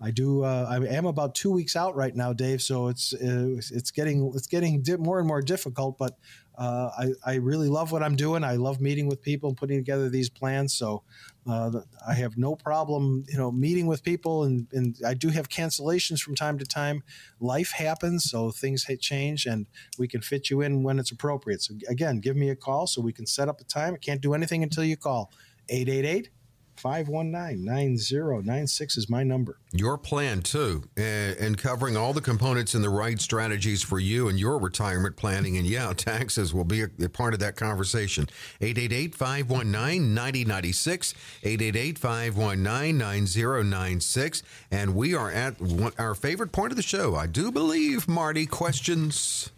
I 0.00 0.12
do. 0.12 0.44
Uh, 0.44 0.66
I 0.68 0.94
am 0.94 1.06
about 1.06 1.34
two 1.34 1.50
weeks 1.50 1.74
out 1.74 1.96
right 1.96 2.14
now, 2.14 2.32
Dave. 2.32 2.62
So 2.62 2.86
it's 2.86 3.12
uh, 3.12 3.56
it's 3.72 3.90
getting 3.90 4.30
it's 4.34 4.46
getting 4.46 4.84
more 5.00 5.18
and 5.18 5.26
more 5.26 5.42
difficult. 5.42 5.98
But 5.98 6.16
uh, 6.56 6.90
I 6.96 7.32
I 7.32 7.34
really 7.36 7.68
love 7.68 7.90
what 7.90 8.04
I'm 8.04 8.14
doing. 8.14 8.44
I 8.44 8.54
love 8.56 8.80
meeting 8.80 9.08
with 9.08 9.20
people 9.22 9.48
and 9.48 9.56
putting 9.58 9.76
together 9.76 10.08
these 10.08 10.30
plans. 10.30 10.72
So 10.72 11.02
uh, 11.48 11.80
I 12.06 12.14
have 12.14 12.38
no 12.38 12.54
problem, 12.54 13.24
you 13.28 13.36
know, 13.38 13.50
meeting 13.50 13.88
with 13.88 14.04
people. 14.04 14.44
And 14.44 14.68
and 14.72 14.96
I 15.04 15.14
do 15.14 15.30
have 15.30 15.48
cancellations 15.48 16.20
from 16.20 16.36
time 16.36 16.58
to 16.58 16.64
time. 16.64 17.02
Life 17.40 17.72
happens, 17.72 18.30
so 18.30 18.52
things 18.52 18.84
ha- 18.84 18.94
change, 19.00 19.46
and 19.46 19.66
we 19.98 20.06
can 20.06 20.20
fit 20.20 20.48
you 20.48 20.60
in 20.60 20.84
when 20.84 21.00
it's 21.00 21.10
appropriate. 21.10 21.62
So 21.62 21.74
again, 21.88 22.20
give 22.20 22.36
me 22.36 22.50
a 22.50 22.56
call 22.56 22.86
so 22.86 23.00
we 23.02 23.12
can 23.12 23.26
set 23.26 23.48
up 23.48 23.60
a 23.60 23.64
time. 23.64 23.94
I 23.94 23.98
can't 23.98 24.20
do 24.20 24.32
anything 24.32 24.62
until 24.62 24.84
you 24.84 24.96
call 24.96 25.32
888 25.68 26.30
519 26.78 27.64
9096 27.64 28.96
is 28.96 29.10
my 29.10 29.22
number. 29.22 29.58
Your 29.72 29.98
plan, 29.98 30.42
too, 30.42 30.84
and, 30.96 31.36
and 31.36 31.58
covering 31.58 31.96
all 31.96 32.12
the 32.12 32.20
components 32.20 32.74
and 32.74 32.82
the 32.82 32.88
right 32.88 33.20
strategies 33.20 33.82
for 33.82 33.98
you 33.98 34.28
and 34.28 34.38
your 34.38 34.58
retirement 34.58 35.16
planning. 35.16 35.56
And 35.56 35.66
yeah, 35.66 35.92
taxes 35.96 36.54
will 36.54 36.64
be 36.64 36.82
a, 36.82 37.08
part 37.08 37.34
of 37.34 37.40
that 37.40 37.56
conversation. 37.56 38.28
888 38.60 39.14
519 39.14 40.14
9096, 40.14 41.14
888 41.42 41.98
519 41.98 42.98
9096. 42.98 44.42
And 44.70 44.94
we 44.94 45.14
are 45.14 45.30
at 45.30 45.56
our 45.98 46.14
favorite 46.14 46.52
part 46.52 46.70
of 46.70 46.76
the 46.76 46.82
show. 46.82 47.16
I 47.16 47.26
do 47.26 47.50
believe, 47.50 48.08
Marty, 48.08 48.46
questions. 48.46 49.50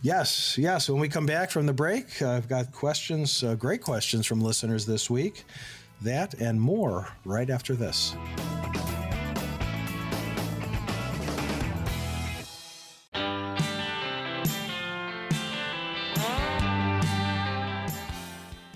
Yes, 0.00 0.56
yes. 0.56 0.88
When 0.88 1.00
we 1.00 1.08
come 1.08 1.26
back 1.26 1.50
from 1.50 1.66
the 1.66 1.72
break, 1.72 2.22
I've 2.22 2.48
got 2.48 2.70
questions, 2.72 3.42
uh, 3.42 3.56
great 3.56 3.82
questions 3.82 4.26
from 4.26 4.40
listeners 4.40 4.86
this 4.86 5.10
week. 5.10 5.44
That 6.02 6.34
and 6.34 6.60
more 6.60 7.08
right 7.24 7.50
after 7.50 7.74
this. 7.74 8.14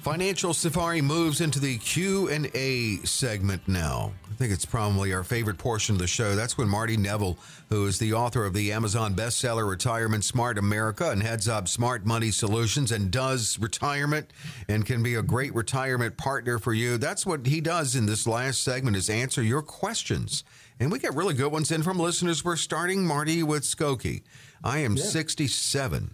Financial 0.02 0.52
Safari 0.52 1.00
moves 1.00 1.40
into 1.40 1.60
the 1.60 1.78
Q&A 1.78 2.96
segment 3.04 3.62
now. 3.68 4.12
I 4.42 4.44
think 4.46 4.54
it's 4.54 4.66
probably 4.66 5.14
our 5.14 5.22
favorite 5.22 5.58
portion 5.58 5.94
of 5.94 6.00
the 6.00 6.08
show. 6.08 6.34
That's 6.34 6.58
when 6.58 6.68
Marty 6.68 6.96
Neville, 6.96 7.38
who 7.68 7.86
is 7.86 8.00
the 8.00 8.12
author 8.12 8.44
of 8.44 8.54
the 8.54 8.72
Amazon 8.72 9.14
bestseller 9.14 9.70
Retirement 9.70 10.24
Smart 10.24 10.58
America 10.58 11.12
and 11.12 11.22
heads 11.22 11.46
up 11.46 11.68
Smart 11.68 12.04
Money 12.04 12.32
Solutions 12.32 12.90
and 12.90 13.08
does 13.08 13.56
retirement 13.60 14.32
and 14.68 14.84
can 14.84 15.00
be 15.00 15.14
a 15.14 15.22
great 15.22 15.54
retirement 15.54 16.16
partner 16.16 16.58
for 16.58 16.72
you. 16.72 16.98
That's 16.98 17.24
what 17.24 17.46
he 17.46 17.60
does 17.60 17.94
in 17.94 18.06
this 18.06 18.26
last 18.26 18.64
segment 18.64 18.96
is 18.96 19.08
answer 19.08 19.44
your 19.44 19.62
questions. 19.62 20.42
And 20.80 20.90
we 20.90 20.98
get 20.98 21.14
really 21.14 21.34
good 21.34 21.52
ones 21.52 21.70
in 21.70 21.84
from 21.84 22.00
listeners. 22.00 22.44
We're 22.44 22.56
starting 22.56 23.06
Marty 23.06 23.44
with 23.44 23.62
Skokie. 23.62 24.24
I 24.64 24.78
am 24.78 24.96
67. 24.96 26.10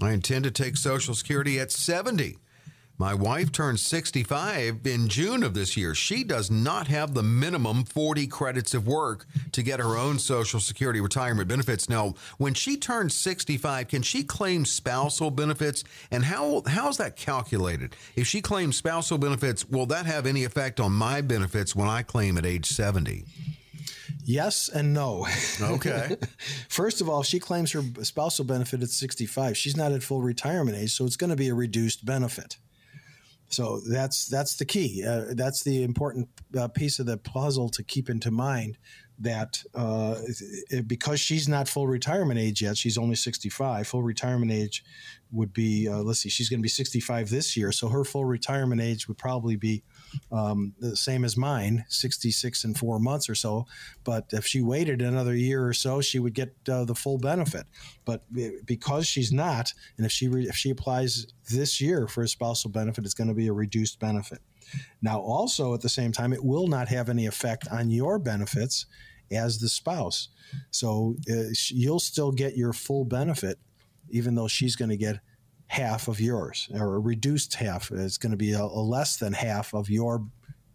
I 0.00 0.12
intend 0.12 0.44
to 0.44 0.52
take 0.52 0.76
Social 0.76 1.16
Security 1.16 1.58
at 1.58 1.72
70. 1.72 2.36
My 3.02 3.14
wife 3.14 3.50
turned 3.50 3.80
65 3.80 4.86
in 4.86 5.08
June 5.08 5.42
of 5.42 5.54
this 5.54 5.76
year. 5.76 5.92
She 5.92 6.22
does 6.22 6.52
not 6.52 6.86
have 6.86 7.14
the 7.14 7.22
minimum 7.24 7.82
40 7.82 8.28
credits 8.28 8.74
of 8.74 8.86
work 8.86 9.26
to 9.50 9.60
get 9.64 9.80
her 9.80 9.98
own 9.98 10.20
Social 10.20 10.60
Security 10.60 11.00
retirement 11.00 11.48
benefits. 11.48 11.88
Now, 11.88 12.14
when 12.38 12.54
she 12.54 12.76
turns 12.76 13.16
65, 13.16 13.88
can 13.88 14.02
she 14.02 14.22
claim 14.22 14.64
spousal 14.64 15.32
benefits? 15.32 15.82
And 16.12 16.26
how 16.26 16.62
how's 16.64 16.96
that 16.98 17.16
calculated? 17.16 17.96
If 18.14 18.28
she 18.28 18.40
claims 18.40 18.76
spousal 18.76 19.18
benefits, 19.18 19.68
will 19.68 19.86
that 19.86 20.06
have 20.06 20.24
any 20.24 20.44
effect 20.44 20.78
on 20.78 20.92
my 20.92 21.22
benefits 21.22 21.74
when 21.74 21.88
I 21.88 22.04
claim 22.04 22.38
at 22.38 22.46
age 22.46 22.66
70? 22.66 23.24
Yes 24.24 24.68
and 24.68 24.94
no. 24.94 25.26
Okay. 25.60 26.16
First 26.68 27.00
of 27.00 27.08
all, 27.08 27.24
she 27.24 27.40
claims 27.40 27.72
her 27.72 27.82
spousal 28.04 28.44
benefit 28.44 28.80
at 28.80 28.90
65, 28.90 29.56
she's 29.56 29.76
not 29.76 29.90
at 29.90 30.04
full 30.04 30.22
retirement 30.22 30.78
age, 30.78 30.92
so 30.92 31.04
it's 31.04 31.16
going 31.16 31.30
to 31.30 31.36
be 31.36 31.48
a 31.48 31.54
reduced 31.54 32.04
benefit. 32.04 32.58
So 33.52 33.80
that's 33.80 34.26
that's 34.26 34.56
the 34.56 34.64
key. 34.64 35.04
Uh, 35.06 35.26
that's 35.34 35.62
the 35.62 35.82
important 35.82 36.28
uh, 36.58 36.68
piece 36.68 36.98
of 36.98 37.06
the 37.06 37.18
puzzle 37.18 37.68
to 37.70 37.82
keep 37.82 38.08
into 38.08 38.30
mind 38.30 38.78
that 39.18 39.62
uh, 39.74 40.16
it, 40.70 40.88
because 40.88 41.20
she's 41.20 41.48
not 41.48 41.68
full 41.68 41.86
retirement 41.86 42.40
age 42.40 42.62
yet, 42.62 42.76
she's 42.76 42.98
only 42.98 43.14
65. 43.14 43.86
Full 43.86 44.02
retirement 44.02 44.50
age 44.50 44.84
would 45.30 45.52
be, 45.52 45.88
uh, 45.88 45.98
let's 45.98 46.20
see, 46.20 46.28
she's 46.28 46.48
going 46.48 46.60
to 46.60 46.62
be 46.62 46.68
65 46.68 47.30
this 47.30 47.56
year. 47.56 47.72
So 47.72 47.88
her 47.88 48.04
full 48.04 48.24
retirement 48.24 48.80
age 48.80 49.06
would 49.06 49.18
probably 49.18 49.56
be 49.56 49.82
um, 50.30 50.74
the 50.78 50.96
same 50.96 51.24
as 51.24 51.36
mine, 51.36 51.84
66 51.88 52.64
and 52.64 52.76
four 52.76 52.98
months 52.98 53.28
or 53.28 53.34
so. 53.34 53.66
But 54.04 54.26
if 54.32 54.46
she 54.46 54.60
waited 54.60 55.02
another 55.02 55.34
year 55.34 55.66
or 55.66 55.72
so, 55.72 56.00
she 56.00 56.18
would 56.18 56.34
get 56.34 56.54
uh, 56.68 56.84
the 56.84 56.94
full 56.94 57.18
benefit. 57.18 57.66
But 58.04 58.24
because 58.64 59.06
she's 59.06 59.32
not, 59.32 59.72
and 59.96 60.06
if 60.06 60.12
she 60.12 60.28
re- 60.28 60.48
if 60.48 60.56
she 60.56 60.70
applies 60.70 61.26
this 61.50 61.80
year 61.80 62.06
for 62.06 62.22
a 62.22 62.28
spousal 62.28 62.70
benefit, 62.70 63.04
it's 63.04 63.14
going 63.14 63.28
to 63.28 63.34
be 63.34 63.48
a 63.48 63.52
reduced 63.52 64.00
benefit. 64.00 64.40
Now, 65.00 65.20
also 65.20 65.74
at 65.74 65.80
the 65.80 65.88
same 65.88 66.12
time, 66.12 66.32
it 66.32 66.44
will 66.44 66.66
not 66.66 66.88
have 66.88 67.08
any 67.08 67.26
effect 67.26 67.68
on 67.70 67.90
your 67.90 68.18
benefits 68.18 68.86
as 69.30 69.58
the 69.58 69.68
spouse. 69.68 70.28
So 70.70 71.16
uh, 71.30 71.52
you'll 71.70 72.00
still 72.00 72.32
get 72.32 72.56
your 72.56 72.72
full 72.72 73.04
benefit, 73.04 73.58
even 74.10 74.34
though 74.34 74.48
she's 74.48 74.76
going 74.76 74.90
to 74.90 74.96
get 74.96 75.20
half 75.72 76.06
of 76.06 76.20
yours 76.20 76.68
or 76.74 76.96
a 76.96 76.98
reduced 76.98 77.54
half. 77.54 77.90
It's 77.90 78.18
going 78.18 78.32
to 78.32 78.36
be 78.36 78.52
a, 78.52 78.62
a 78.62 78.82
less 78.82 79.16
than 79.16 79.32
half 79.32 79.72
of 79.72 79.88
your 79.88 80.22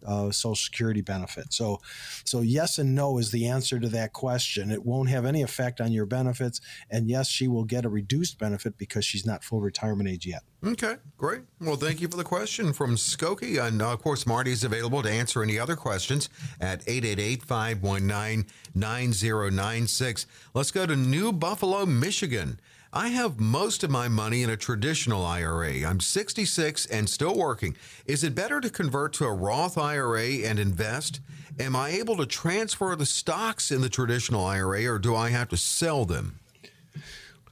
uh, 0.04 0.32
Social 0.32 0.56
Security 0.56 1.02
benefit. 1.02 1.52
So, 1.52 1.80
so 2.24 2.40
yes 2.40 2.78
and 2.78 2.96
no 2.96 3.18
is 3.18 3.30
the 3.30 3.46
answer 3.46 3.78
to 3.78 3.88
that 3.90 4.12
question. 4.12 4.72
It 4.72 4.84
won't 4.84 5.08
have 5.08 5.24
any 5.24 5.42
effect 5.42 5.80
on 5.80 5.92
your 5.92 6.04
benefits, 6.04 6.60
and 6.90 7.08
yes, 7.08 7.28
she 7.28 7.46
will 7.46 7.64
get 7.64 7.84
a 7.84 7.88
reduced 7.88 8.40
benefit 8.40 8.76
because 8.76 9.04
she's 9.04 9.24
not 9.24 9.44
full 9.44 9.60
retirement 9.60 10.08
age 10.08 10.26
yet. 10.26 10.42
Okay, 10.66 10.96
great. 11.16 11.42
Well, 11.60 11.76
thank 11.76 12.00
you 12.00 12.08
for 12.08 12.16
the 12.16 12.24
question 12.24 12.72
from 12.72 12.96
Skokie. 12.96 13.64
And 13.64 13.80
uh, 13.80 13.92
of 13.92 14.02
course, 14.02 14.26
Marty 14.26 14.50
is 14.50 14.64
available 14.64 15.02
to 15.02 15.10
answer 15.10 15.44
any 15.44 15.58
other 15.58 15.76
questions 15.76 16.28
at 16.60 16.82
888 16.88 17.44
519 17.44 18.46
9096. 18.74 20.26
Let's 20.54 20.72
go 20.72 20.86
to 20.86 20.96
New 20.96 21.32
Buffalo, 21.32 21.86
Michigan. 21.86 22.58
I 22.92 23.08
have 23.08 23.38
most 23.38 23.84
of 23.84 23.90
my 23.90 24.08
money 24.08 24.42
in 24.42 24.48
a 24.48 24.56
traditional 24.56 25.24
IRA. 25.24 25.84
I'm 25.86 26.00
66 26.00 26.86
and 26.86 27.08
still 27.08 27.36
working. 27.36 27.76
Is 28.06 28.24
it 28.24 28.34
better 28.34 28.62
to 28.62 28.70
convert 28.70 29.12
to 29.14 29.26
a 29.26 29.32
Roth 29.32 29.76
IRA 29.76 30.46
and 30.46 30.58
invest? 30.58 31.20
Am 31.60 31.76
I 31.76 31.90
able 31.90 32.16
to 32.16 32.24
transfer 32.24 32.96
the 32.96 33.04
stocks 33.04 33.70
in 33.70 33.82
the 33.82 33.90
traditional 33.90 34.44
IRA 34.44 34.86
or 34.86 34.98
do 34.98 35.14
I 35.14 35.28
have 35.28 35.50
to 35.50 35.56
sell 35.58 36.06
them? 36.06 36.40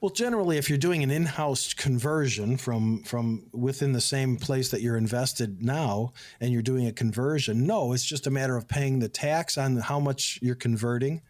Well, 0.01 0.11
generally, 0.11 0.57
if 0.57 0.71
you're 0.71 0.79
doing 0.79 1.03
an 1.03 1.11
in-house 1.11 1.75
conversion 1.75 2.57
from 2.57 3.03
from 3.03 3.47
within 3.53 3.93
the 3.93 4.01
same 4.01 4.37
place 4.37 4.71
that 4.71 4.81
you're 4.81 4.97
invested 4.97 5.63
now, 5.63 6.13
and 6.41 6.53
you're 6.53 6.63
doing 6.63 6.87
a 6.87 6.93
conversion, 6.93 7.67
no, 7.67 7.93
it's 7.93 8.05
just 8.05 8.27
a 8.27 8.31
matter 8.31 8.57
of 8.57 8.69
paying 8.69 9.01
the 9.01 9.09
tax 9.09 9.59
on 9.59 9.77
how 9.77 9.99
much 9.99 10.39
you're 10.43 10.55
converting, 10.55 11.23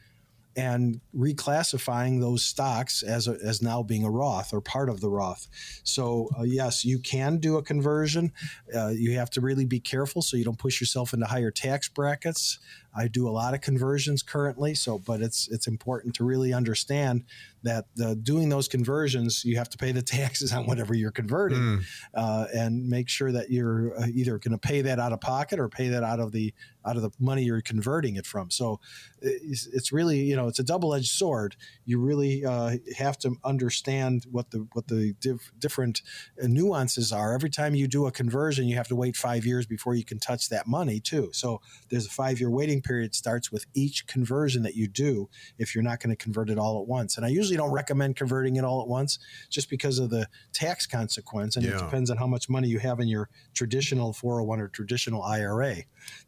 and 0.57 1.01
reclassifying 1.15 2.21
those 2.21 2.43
stocks 2.43 3.03
as, 3.03 3.29
a, 3.29 3.37
as 3.45 3.61
now 3.61 3.83
being 3.83 4.05
a 4.05 4.11
Roth 4.11 4.53
or 4.53 4.61
part 4.61 4.89
of 4.89 5.01
the 5.01 5.11
Roth. 5.11 5.47
So, 5.85 6.31
uh, 6.39 6.43
yes, 6.43 6.85
you 6.85 6.99
can 6.99 7.39
do 7.39 7.57
a 7.59 7.63
conversion. 7.63 8.33
Uh, 8.75 8.89
you 8.89 9.19
have 9.19 9.31
to 9.31 9.41
really 9.41 9.67
be 9.67 9.81
careful 9.81 10.23
so 10.23 10.37
you 10.37 10.45
don't 10.45 10.59
push 10.59 10.81
yourself 10.81 11.13
into 11.13 11.27
higher 11.27 11.51
tax 11.51 11.89
brackets. 11.89 12.59
I 12.97 13.09
do 13.09 13.29
a 13.29 13.31
lot 13.31 13.55
of 13.55 13.61
conversions 13.61 14.23
currently, 14.23 14.75
so 14.75 14.99
but 14.99 15.21
it's 15.21 15.49
it's 15.49 15.67
important 15.67 16.15
to 16.17 16.25
really 16.25 16.53
understand 16.53 17.25
that 17.63 17.87
uh, 18.03 18.15
doing 18.15 18.49
those 18.49 18.69
conversions, 18.69 19.45
you 19.45 19.57
have 19.59 19.69
to 19.71 19.77
pay 19.77 19.93
the 19.93 20.03
taxes 20.17 20.53
on 20.53 20.67
whatever 20.67 20.95
you're 20.95 21.11
converting, 21.11 21.59
mm. 21.59 21.85
uh, 22.15 22.47
and 22.55 22.89
make 22.89 23.09
sure 23.09 23.33
that 23.33 23.51
you're 23.51 23.99
uh, 23.99 24.07
either 24.15 24.39
going 24.39 24.53
to 24.53 24.59
pay 24.59 24.81
that 24.83 24.99
out 24.99 25.13
of 25.13 25.21
pocket 25.21 25.59
or 25.59 25.69
pay 25.69 25.89
that 25.89 26.03
out 26.03 26.21
of 26.21 26.33
the 26.33 26.55
out 26.87 26.97
of 26.97 27.03
the 27.03 27.11
money 27.19 27.43
you're 27.43 27.61
converting 27.61 28.15
it 28.15 28.25
from. 28.25 28.49
So 28.49 28.79
it's, 29.21 29.67
it's 29.67 29.93
really 29.93 30.21
you 30.21 30.37
know 30.37 30.49
it's 30.49 30.59
a 30.59 30.65
double 30.65 30.95
edged 30.95 31.11
sword. 31.11 31.57
You 31.85 32.01
really 32.01 32.45
uh, 32.45 32.77
have 32.97 33.19
to 33.19 33.37
understand 33.45 34.27
what 34.31 34.51
the 34.51 34.67
what 34.73 34.89
the 34.89 35.15
diff- 35.21 35.53
different 35.59 36.03
uh, 36.43 36.47
nuances 36.47 37.13
are. 37.13 37.35
Every 37.35 37.51
time 37.51 37.75
you 37.75 37.89
do 37.89 38.07
a 38.07 38.13
conversion, 38.13 38.67
you 38.67 38.77
have 38.77 38.89
to 38.89 38.97
wait 38.97 39.17
five 39.17 39.45
years 39.45 39.67
before 39.67 39.95
you 39.95 40.05
can 40.05 40.19
touch 40.19 40.49
that 40.49 40.67
money 40.67 41.01
too. 41.01 41.31
So 41.33 41.61
there's 41.91 42.07
a 42.07 42.11
five 42.11 42.41
year 42.41 42.51
waiting 42.51 42.81
period 42.87 43.15
starts 43.15 43.51
with 43.51 43.67
each 43.75 44.07
conversion 44.07 44.63
that 44.63 44.75
you 44.75 44.87
do 44.87 45.29
if 45.59 45.75
you're 45.75 45.85
not 45.85 46.01
going 46.01 46.15
to 46.15 46.23
convert 46.23 46.51
it 46.51 46.59
all 46.59 46.81
at 46.81 46.87
once. 46.87 47.17
And 47.17 47.27
I 47.27 47.29
usually 47.29 47.57
don't 47.57 47.73
recommend 47.73 48.17
converting 48.17 48.57
it 48.57 48.65
all 48.65 48.81
at 48.81 48.89
once 48.89 49.19
just 49.51 49.69
because 49.69 49.99
of 49.99 50.11
the 50.11 50.29
tax 50.53 50.87
consequence. 50.87 51.57
And 51.57 51.65
yeah. 51.65 51.73
it 51.73 51.79
depends 51.79 52.11
on 52.11 52.17
how 52.17 52.27
much 52.27 52.49
money 52.49 52.69
you 52.69 52.79
have 52.79 53.01
in 53.01 53.09
your 53.09 53.29
traditional 53.55 54.13
401 54.13 54.61
or 54.61 54.69
traditional 54.69 55.23
IRA 55.23 55.77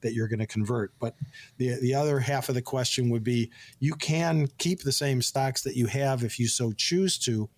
that 0.01 0.15
you're 0.15 0.29
going 0.29 0.41
to 0.41 0.47
convert. 0.47 0.93
But 0.99 1.15
the, 1.57 1.81
the 1.81 1.95
other 1.95 2.21
half 2.21 2.49
of 2.49 2.55
the 2.55 2.63
question 2.63 3.11
would 3.11 3.25
be 3.25 3.51
you 3.79 3.95
can 3.95 4.49
keep 4.59 4.83
the 4.83 4.93
same 4.93 5.23
stocks 5.23 5.63
that 5.63 5.77
you 5.77 5.87
have 5.87 6.25
if 6.25 6.39
you 6.39 6.49
so 6.49 6.73
choose 6.73 7.19
to. 7.19 7.49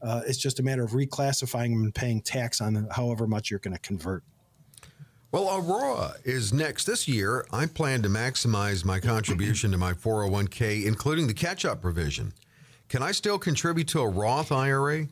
Uh, 0.00 0.22
it's 0.26 0.38
just 0.38 0.60
a 0.60 0.62
matter 0.62 0.84
of 0.84 0.92
reclassifying 0.92 1.70
them 1.70 1.82
and 1.82 1.94
paying 1.94 2.20
tax 2.20 2.60
on 2.60 2.86
however 2.92 3.26
much 3.26 3.50
you're 3.50 3.58
going 3.58 3.74
to 3.74 3.80
convert. 3.80 4.22
Well, 5.30 5.54
Aurora 5.54 6.14
is 6.24 6.54
next. 6.54 6.86
This 6.86 7.06
year, 7.06 7.44
I 7.52 7.66
plan 7.66 8.00
to 8.00 8.08
maximize 8.08 8.82
my 8.82 8.98
contribution 8.98 9.70
to 9.72 9.76
my 9.76 9.92
401k, 9.92 10.86
including 10.86 11.26
the 11.26 11.34
catch 11.34 11.66
up 11.66 11.82
provision. 11.82 12.32
Can 12.88 13.02
I 13.02 13.12
still 13.12 13.38
contribute 13.38 13.88
to 13.88 14.00
a 14.00 14.08
Roth 14.08 14.50
IRA? 14.50 15.06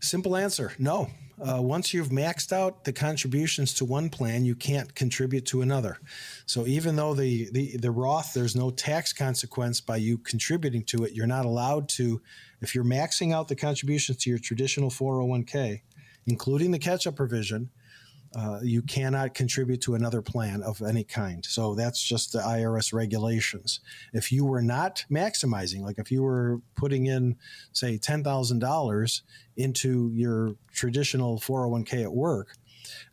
Simple 0.00 0.36
answer 0.36 0.74
no. 0.78 1.08
Uh, 1.40 1.62
once 1.62 1.94
you've 1.94 2.08
maxed 2.08 2.52
out 2.52 2.84
the 2.84 2.92
contributions 2.92 3.72
to 3.72 3.86
one 3.86 4.10
plan, 4.10 4.44
you 4.44 4.54
can't 4.54 4.94
contribute 4.94 5.46
to 5.46 5.62
another. 5.62 5.98
So 6.44 6.66
even 6.66 6.96
though 6.96 7.14
the, 7.14 7.48
the, 7.52 7.78
the 7.78 7.90
Roth, 7.90 8.34
there's 8.34 8.56
no 8.56 8.70
tax 8.70 9.14
consequence 9.14 9.80
by 9.80 9.96
you 9.96 10.18
contributing 10.18 10.82
to 10.86 11.04
it, 11.04 11.12
you're 11.12 11.26
not 11.26 11.46
allowed 11.46 11.88
to, 11.90 12.20
if 12.60 12.74
you're 12.74 12.84
maxing 12.84 13.32
out 13.32 13.48
the 13.48 13.56
contributions 13.56 14.18
to 14.18 14.30
your 14.30 14.38
traditional 14.38 14.90
401k, 14.90 15.80
including 16.26 16.72
the 16.72 16.78
catch 16.78 17.06
up 17.06 17.16
provision, 17.16 17.70
uh, 18.34 18.60
you 18.62 18.82
cannot 18.82 19.34
contribute 19.34 19.80
to 19.80 19.94
another 19.94 20.20
plan 20.20 20.62
of 20.62 20.82
any 20.82 21.04
kind. 21.04 21.44
So 21.44 21.74
that's 21.74 22.02
just 22.02 22.32
the 22.32 22.40
IRS 22.40 22.92
regulations. 22.92 23.80
If 24.12 24.30
you 24.30 24.44
were 24.44 24.62
not 24.62 25.04
maximizing, 25.10 25.80
like 25.80 25.98
if 25.98 26.10
you 26.10 26.22
were 26.22 26.60
putting 26.76 27.06
in, 27.06 27.36
say, 27.72 27.98
$10,000 27.98 29.20
into 29.56 30.10
your 30.12 30.54
traditional 30.72 31.38
401k 31.38 32.02
at 32.02 32.12
work, 32.12 32.56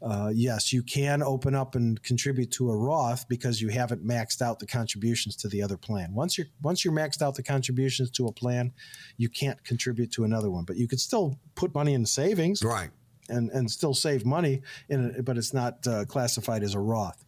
uh, 0.02 0.32
yes, 0.34 0.72
you 0.72 0.84
can 0.84 1.22
open 1.22 1.56
up 1.56 1.76
and 1.76 2.02
contribute 2.04 2.52
to 2.52 2.70
a 2.70 2.76
Roth 2.76 3.28
because 3.28 3.62
you 3.62 3.70
haven't 3.70 4.06
maxed 4.06 4.42
out 4.42 4.60
the 4.60 4.66
contributions 4.66 5.36
to 5.38 5.48
the 5.48 5.62
other 5.62 5.78
plan. 5.78 6.14
Once 6.14 6.38
you're 6.38 6.48
once 6.62 6.86
you're 6.86 6.94
maxed 6.94 7.22
out 7.22 7.36
the 7.36 7.44
contributions 7.44 8.10
to 8.12 8.28
a 8.28 8.32
plan, 8.32 8.72
you 9.18 9.28
can't 9.28 9.62
contribute 9.66 10.12
to 10.14 10.24
another 10.24 10.50
one, 10.50 10.64
but 10.64 10.78
you 10.78 10.88
could 10.88 11.02
still 11.02 11.38
put 11.56 11.74
money 11.74 11.94
in 11.94 12.06
savings. 12.06 12.64
Right 12.64 12.92
and 13.30 13.50
and 13.52 13.70
still 13.70 13.94
save 13.94 14.26
money 14.26 14.62
in 14.90 15.12
it, 15.12 15.26
but 15.26 15.38
it's 15.38 15.54
not 15.54 15.86
uh, 15.88 16.06
classified 16.06 16.64
as 16.64 16.74
a 16.74 16.80
Roth. 16.80 17.24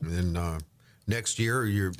And 0.00 0.10
then 0.10 0.36
uh, 0.36 0.58
next 1.06 1.38
year, 1.38 1.64
you 1.66 1.92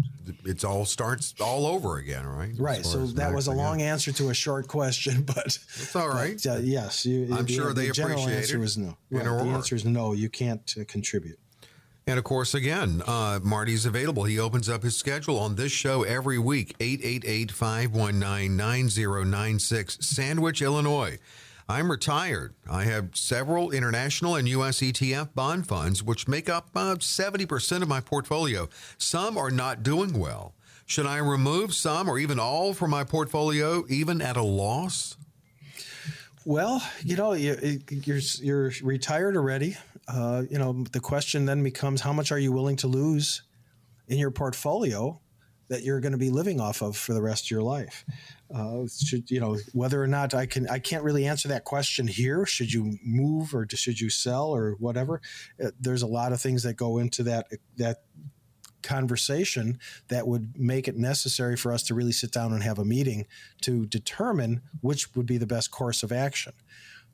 it's 0.45 0.65
all 0.65 0.85
starts 0.85 1.35
all 1.41 1.67
over 1.67 1.99
again, 1.99 2.27
right? 2.27 2.53
Right. 2.59 2.85
So 2.85 3.07
that 3.07 3.33
was 3.33 3.47
a 3.47 3.53
long 3.53 3.83
answer 3.83 4.13
to 4.13 4.31
a 4.31 4.35
short 4.35 4.69
question, 4.69 5.23
but 5.27 5.47
it's 5.47 5.95
all 5.95 6.09
right. 6.09 6.41
But, 6.43 6.51
uh, 6.51 6.59
yes, 6.59 7.05
you, 7.05 7.35
I'm 7.35 7.45
the, 7.45 7.53
sure 7.53 7.69
the 7.73 7.83
they 7.83 7.91
general 7.91 8.23
appreciate 8.23 8.39
answer 8.39 8.63
it. 8.63 8.65
is 8.65 8.79
no. 8.79 8.97
Right, 9.11 9.25
the 9.25 9.31
answer 9.31 9.75
is 9.75 9.85
no. 9.85 10.13
You 10.13 10.29
can't 10.29 10.75
uh, 10.81 10.85
contribute. 10.87 11.39
And 12.07 12.19
of 12.19 12.25
course, 12.25 12.53
again, 12.53 13.03
uh, 13.07 13.41
Marty's 13.43 13.87
available. 13.87 14.25
He 14.25 14.39
opens 14.39 14.69
up 14.69 14.83
his 14.83 14.95
schedule 14.95 15.39
on 15.39 15.55
this 15.55 15.73
show 15.73 16.03
every 16.03 16.39
week, 16.39 16.75
888 16.79 17.51
519 17.51 18.57
9096, 18.57 19.99
Sandwich, 20.01 20.61
Illinois. 20.61 21.19
I'm 21.69 21.91
retired. 21.91 22.55
I 22.71 22.85
have 22.85 23.17
several 23.17 23.71
international 23.71 24.37
and 24.37 24.47
U.S. 24.49 24.81
ETF 24.81 25.35
bond 25.35 25.67
funds, 25.67 26.03
which 26.03 26.29
make 26.29 26.51
up 26.51 26.69
uh, 26.75 26.97
70% 26.97 27.83
of 27.83 27.89
my 27.89 28.01
portfolio. 28.01 28.69
Some 28.99 29.39
are 29.39 29.51
not 29.51 29.83
doing 29.83 30.19
well. 30.19 30.55
Should 30.85 31.07
I 31.07 31.17
remove 31.17 31.75
some 31.75 32.11
or 32.11 32.19
even 32.19 32.39
all 32.39 32.75
from 32.75 32.91
my 32.91 33.05
portfolio, 33.05 33.85
even 33.89 34.21
at 34.21 34.37
a 34.37 34.43
loss? 34.43 35.17
Well, 36.45 36.83
you 37.03 37.17
know, 37.17 37.33
you're 37.33 38.21
you're 38.43 38.73
retired 38.83 39.35
already. 39.35 39.79
Uh, 40.07 40.43
you 40.51 40.59
know, 40.59 40.85
the 40.93 41.01
question 41.01 41.47
then 41.47 41.63
becomes, 41.63 42.03
how 42.03 42.13
much 42.13 42.31
are 42.31 42.39
you 42.39 42.53
willing 42.53 42.77
to 42.77 42.87
lose 42.87 43.43
in 44.09 44.19
your 44.19 44.31
portfolio 44.31 45.19
that 45.69 45.83
you're 45.83 46.01
going 46.01 46.13
to 46.13 46.19
be 46.19 46.31
living 46.31 46.61
off 46.61 46.83
of 46.83 46.97
for 46.97 47.15
the 47.15 47.23
rest 47.23 47.47
of 47.47 47.51
your 47.51 47.63
life? 47.63 48.05
Uh, 48.55 48.87
should 48.87 49.31
you 49.31 49.41
know 49.41 49.59
whether 49.73 50.03
or 50.03 50.07
not 50.07 50.35
I 50.35 50.47
can? 50.47 50.69
I 50.69 50.79
can't 50.79 51.05
really 51.05 51.27
answer 51.27 51.49
that 51.49 51.65
question 51.65 52.07
here. 52.07 52.47
Should 52.47 52.73
you 52.73 52.99
move 53.05 53.55
or 53.55 53.67
should 53.69 54.01
you 54.01 54.11
sell 54.11 54.49
or 54.51 54.73
whatever? 54.79 55.21
Uh, 55.63 55.71
there's 55.81 56.03
a 56.03 56.07
lot 56.07 56.33
of 56.33 56.41
things 56.41 56.63
that 56.63 56.75
go 56.75 56.99
into 56.99 57.23
that 57.25 57.47
that 57.77 58.03
conversation 58.85 59.79
that 60.09 60.29
would 60.29 60.59
make 60.59 60.87
it 60.87 60.97
necessary 60.97 61.57
for 61.57 61.73
us 61.73 61.83
to 61.85 61.95
really 61.95 62.13
sit 62.13 62.31
down 62.31 62.53
and 62.53 62.63
have 62.63 62.79
a 62.79 62.85
meeting 62.85 63.27
to 63.63 63.87
determine 63.87 64.61
which 64.83 65.17
would 65.17 65.27
be 65.27 65.39
the 65.39 65.47
best 65.47 65.71
course 65.71 66.03
of 66.03 66.13
action. 66.13 66.53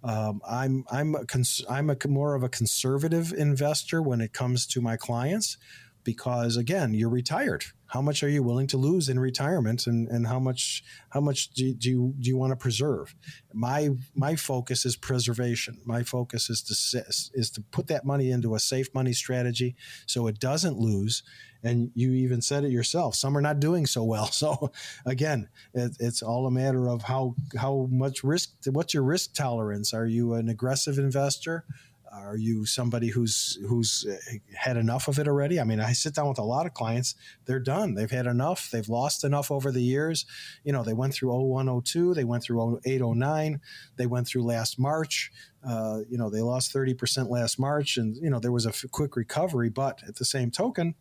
Um, 0.02 0.40
I'm 0.48 0.84
I'm 0.90 1.14
a 1.14 1.26
cons- 1.26 1.64
I'm 1.68 1.90
a 1.90 1.96
more 2.08 2.34
of 2.34 2.42
a 2.42 2.48
conservative 2.48 3.32
investor 3.32 4.02
when 4.02 4.20
it 4.20 4.32
comes 4.32 4.66
to 4.68 4.80
my 4.80 4.96
clients 4.96 5.58
because 6.04 6.56
again 6.56 6.94
you're 6.94 7.10
retired 7.10 7.64
how 7.90 8.00
much 8.00 8.22
are 8.22 8.28
you 8.28 8.42
willing 8.42 8.68
to 8.68 8.76
lose 8.76 9.08
in 9.08 9.18
retirement 9.18 9.88
and, 9.88 10.06
and 10.08 10.26
how 10.28 10.38
much 10.38 10.84
how 11.08 11.20
much 11.20 11.50
do, 11.50 11.74
do 11.74 11.90
you 11.90 12.14
do 12.20 12.28
you 12.28 12.36
want 12.36 12.52
to 12.52 12.56
preserve? 12.56 13.16
My 13.52 13.90
my 14.14 14.36
focus 14.36 14.86
is 14.86 14.94
preservation. 14.94 15.80
My 15.84 16.04
focus 16.04 16.48
is 16.48 16.62
to 16.62 17.02
is 17.34 17.50
to 17.50 17.60
put 17.72 17.88
that 17.88 18.04
money 18.04 18.30
into 18.30 18.54
a 18.54 18.60
safe 18.60 18.94
money 18.94 19.12
strategy 19.12 19.74
so 20.06 20.28
it 20.28 20.38
doesn't 20.38 20.78
lose. 20.78 21.24
And 21.62 21.90
you 21.94 22.12
even 22.12 22.40
said 22.40 22.64
it 22.64 22.70
yourself 22.70 23.16
some 23.16 23.36
are 23.36 23.42
not 23.42 23.58
doing 23.60 23.86
so 23.86 24.04
well. 24.04 24.30
So 24.40 24.70
again 25.04 25.48
it, 25.74 25.96
it's 25.98 26.22
all 26.22 26.46
a 26.46 26.50
matter 26.50 26.88
of 26.88 27.02
how 27.02 27.34
how 27.58 27.88
much 27.90 28.22
risk 28.22 28.50
what's 28.66 28.94
your 28.94 29.02
risk 29.02 29.34
tolerance? 29.34 29.92
Are 29.92 30.06
you 30.06 30.34
an 30.34 30.48
aggressive 30.48 30.96
investor 30.96 31.64
are 32.12 32.36
you 32.36 32.66
somebody 32.66 33.08
who's 33.08 33.58
who's 33.68 34.06
uh, 34.08 34.16
had 34.54 34.76
enough 34.76 35.06
of 35.08 35.18
it 35.18 35.28
already? 35.28 35.60
I 35.60 35.64
mean, 35.64 35.80
I 35.80 35.92
sit 35.92 36.14
down 36.14 36.28
with 36.28 36.38
a 36.38 36.44
lot 36.44 36.66
of 36.66 36.74
clients. 36.74 37.14
They're 37.46 37.60
done. 37.60 37.94
They've 37.94 38.10
had 38.10 38.26
enough. 38.26 38.70
They've 38.70 38.88
lost 38.88 39.22
enough 39.22 39.50
over 39.50 39.70
the 39.70 39.82
years. 39.82 40.26
You 40.64 40.72
know, 40.72 40.82
they 40.82 40.92
went 40.92 41.14
through 41.14 41.30
0102, 41.30 42.14
they 42.14 42.24
went 42.24 42.42
through 42.42 42.80
0809, 42.84 43.60
they 43.96 44.06
went 44.06 44.26
through 44.26 44.42
last 44.42 44.78
March. 44.78 45.30
Uh, 45.66 46.00
you 46.08 46.18
know, 46.18 46.30
they 46.30 46.40
lost 46.40 46.72
30% 46.74 47.28
last 47.28 47.58
March 47.58 47.96
and 47.96 48.16
you 48.16 48.30
know, 48.30 48.40
there 48.40 48.52
was 48.52 48.66
a 48.66 48.70
f- 48.70 48.84
quick 48.90 49.14
recovery, 49.14 49.68
but 49.68 50.02
at 50.08 50.16
the 50.16 50.24
same 50.24 50.50
token, 50.50 50.94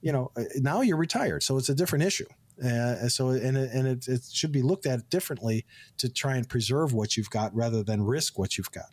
you 0.00 0.10
know, 0.10 0.32
uh, 0.36 0.44
now 0.56 0.80
you're 0.80 0.96
retired, 0.96 1.42
so 1.42 1.58
it's 1.58 1.68
a 1.68 1.74
different 1.74 2.04
issue. 2.04 2.26
Uh, 2.62 3.08
so 3.08 3.30
and 3.30 3.56
it, 3.56 3.70
and 3.72 3.86
it, 3.86 4.08
it 4.08 4.22
should 4.30 4.52
be 4.52 4.62
looked 4.62 4.84
at 4.86 5.08
differently 5.08 5.64
to 5.96 6.10
try 6.10 6.36
and 6.36 6.48
preserve 6.48 6.92
what 6.92 7.16
you've 7.16 7.30
got 7.30 7.54
rather 7.54 7.82
than 7.82 8.02
risk 8.02 8.38
what 8.38 8.58
you've 8.58 8.70
got. 8.70 8.90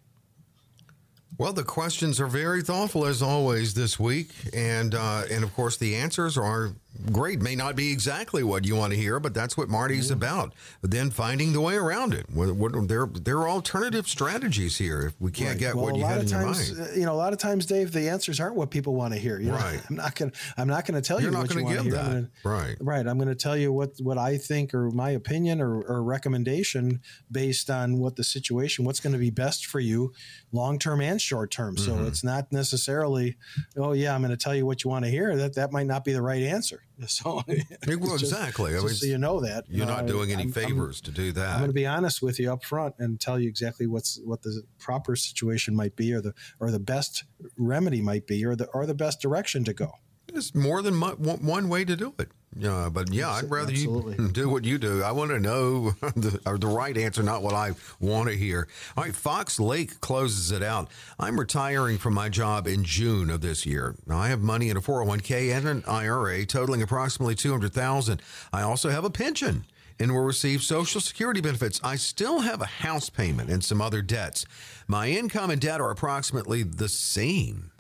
Well, 1.40 1.54
the 1.54 1.64
questions 1.64 2.20
are 2.20 2.26
very 2.28 2.64
thoughtful 2.64 3.06
as 3.06 3.22
always 3.22 3.76
this 3.76 4.00
week, 4.00 4.32
and 4.54 4.96
uh, 4.96 5.24
and 5.30 5.44
of 5.44 5.54
course 5.54 5.78
the 5.78 5.96
answers 5.96 6.36
are 6.36 6.72
great. 7.12 7.42
May 7.42 7.56
not 7.56 7.76
be 7.76 7.92
exactly 7.92 8.44
what 8.44 8.66
you 8.66 8.76
want 8.76 8.94
to 8.94 9.00
hear, 9.00 9.20
but 9.20 9.34
that's 9.34 9.58
what 9.58 9.70
Marty's 9.70 10.12
about. 10.12 10.54
But 10.82 10.92
then 10.92 11.10
finding 11.12 11.54
the 11.54 11.62
way 11.62 11.76
around 11.76 12.14
it. 12.14 12.30
What, 12.30 12.56
what, 12.56 12.88
there, 12.88 13.06
there 13.08 13.38
are 13.40 13.50
alternative 13.50 14.08
strategies 14.08 14.78
here 14.78 15.08
if 15.08 15.14
we 15.20 15.32
can't 15.32 15.50
right. 15.50 15.60
get 15.60 15.76
well, 15.76 15.86
what 15.86 15.96
you 15.96 16.06
had 16.06 16.22
in 16.22 16.28
times, 16.28 16.70
your 16.70 16.80
mind. 16.80 16.98
You 16.98 17.06
know, 17.06 17.14
a 17.14 17.16
lot 17.16 17.34
of 17.34 17.40
times, 17.40 17.66
Dave, 17.66 17.92
the 17.92 18.10
answers 18.10 18.40
aren't 18.40 18.56
what 18.56 18.72
people 18.72 18.96
want 18.96 19.14
to 19.14 19.20
hear. 19.20 19.40
You 19.40 19.52
know? 19.52 19.58
Right. 19.58 19.82
I'm 19.90 19.96
not 19.96 20.16
going. 20.16 20.32
I'm 20.58 20.68
not 20.68 20.86
going 20.86 21.02
to 21.02 21.08
tell 21.08 21.22
You're 21.22 21.32
you 21.32 21.38
what 21.38 21.54
you 21.54 21.64
want 21.64 21.78
to 21.78 21.84
hear. 21.84 21.92
That. 21.92 22.06
Gonna, 22.06 22.30
right. 22.44 22.76
Right. 22.80 23.08
I'm 23.08 23.18
going 23.18 23.30
to 23.30 23.36
tell 23.36 23.58
you 23.58 23.72
what 23.72 23.92
what 24.00 24.18
I 24.18 24.38
think 24.38 24.74
or 24.74 24.92
my 24.92 25.12
opinion 25.12 25.62
or, 25.62 25.82
or 25.82 26.04
recommendation 26.04 27.02
based 27.32 27.70
on 27.70 28.00
what 28.00 28.16
the 28.16 28.24
situation, 28.24 28.86
what's 28.86 29.00
going 29.00 29.14
to 29.14 29.20
be 29.20 29.30
best 29.30 29.66
for 29.66 29.80
you, 29.80 30.14
long 30.52 30.80
term 30.80 31.02
and 31.02 31.22
short 31.22 31.52
term. 31.52 31.76
Mm-hmm. 31.76 31.86
So 31.86 32.06
it's 32.06 32.24
not 32.24 32.52
necessarily, 32.52 33.38
oh 33.76 33.94
yeah, 33.94 34.14
I'm 34.14 34.22
going 34.22 34.32
to 34.32 34.38
tell 34.38 34.56
you 34.56 34.66
what 34.66 34.84
you 34.84 34.90
want 34.90 35.06
to 35.06 35.12
hear. 35.12 35.36
That 35.36 35.56
that 35.56 35.72
might 35.72 35.88
not 35.88 36.04
be 36.04 36.14
the 36.14 36.22
right 36.22 36.44
answer. 36.44 36.84
So 37.06 37.44
well, 37.88 38.16
exactly. 38.16 38.72
Just 38.72 38.84
I 38.84 38.88
mean, 38.88 38.96
so 38.96 39.06
you 39.06 39.18
know 39.18 39.40
that 39.42 39.66
you're 39.70 39.86
not 39.86 40.04
uh, 40.04 40.08
doing 40.08 40.32
any 40.32 40.44
I'm, 40.44 40.52
favors 40.52 41.00
I'm, 41.00 41.06
to 41.06 41.12
do 41.12 41.32
that. 41.34 41.54
I'm 41.54 41.60
going 41.60 41.70
to 41.70 41.74
be 41.74 41.86
honest 41.86 42.22
with 42.22 42.40
you 42.40 42.52
up 42.52 42.64
front 42.64 42.96
and 42.98 43.20
tell 43.20 43.40
you 43.40 43.48
exactly 43.48 43.86
what's 43.86 44.20
what 44.24 44.42
the 44.42 44.64
proper 44.80 45.16
situation 45.16 45.76
might 45.76 45.96
be, 45.96 46.14
or 46.14 46.22
the 46.22 46.34
or 46.60 46.72
the 46.72 46.80
best 46.80 47.24
remedy 47.58 48.02
might 48.02 48.26
be, 48.26 48.44
or 48.46 48.56
the 48.56 48.66
or 48.68 48.86
the 48.86 48.96
best 48.96 49.22
direction 49.22 49.64
to 49.66 49.74
go. 49.74 49.92
There's 50.32 50.56
more 50.56 50.82
than 50.82 51.00
one 51.00 51.70
way 51.70 51.86
to 51.86 51.96
do 51.96 52.14
it. 52.18 52.32
Yeah, 52.56 52.90
but 52.92 53.14
yeah, 53.14 53.30
I'd 53.32 53.50
rather 53.52 53.72
Absolutely. 53.72 54.24
you 54.24 54.32
do 54.32 54.50
what 54.50 54.64
you 54.64 54.78
do. 54.78 55.04
I 55.04 55.12
want 55.12 55.32
to 55.32 55.40
know 55.40 55.92
the, 56.16 56.40
or 56.46 56.58
the 56.58 56.68
right 56.68 56.98
answer, 56.98 57.22
not 57.22 57.44
what 57.44 57.54
I 57.54 57.72
want 58.00 58.30
to 58.30 58.36
hear. 58.36 58.68
All 58.96 59.04
right, 59.04 59.16
Fox 59.16 59.60
Lake 59.60 60.00
closes 60.02 60.52
it 60.52 60.64
out. 60.64 60.90
I'm 61.20 61.40
retiring 61.40 61.98
from 61.98 62.14
my 62.14 62.30
job 62.30 62.66
in 62.66 62.84
June 62.84 63.30
of 63.30 63.42
this 63.42 63.66
year. 63.66 63.96
Now, 64.08 64.18
I 64.18 64.30
have 64.30 64.42
money 64.42 64.70
in 64.70 64.78
a 64.78 64.82
401k 64.82 65.56
and 65.56 65.68
an 65.68 65.84
IRA 65.88 66.46
totaling 66.46 66.82
approximately 66.82 67.36
200,000. 67.36 68.22
I 68.52 68.62
also 68.64 68.90
have 68.90 69.04
a 69.04 69.10
pension 69.10 69.66
and 70.00 70.12
will 70.12 70.22
receive 70.24 70.62
Social 70.64 71.02
Security 71.02 71.42
benefits. 71.42 71.80
I 71.84 71.96
still 71.96 72.42
have 72.42 72.62
a 72.62 72.66
house 72.66 73.10
payment 73.10 73.50
and 73.50 73.64
some 73.64 73.82
other 73.82 74.02
debts. 74.02 74.46
My 74.88 75.10
income 75.10 75.50
and 75.50 75.60
debt 75.60 75.82
are 75.82 75.92
approximately 75.92 76.64
the 76.64 76.90
same. 76.90 77.72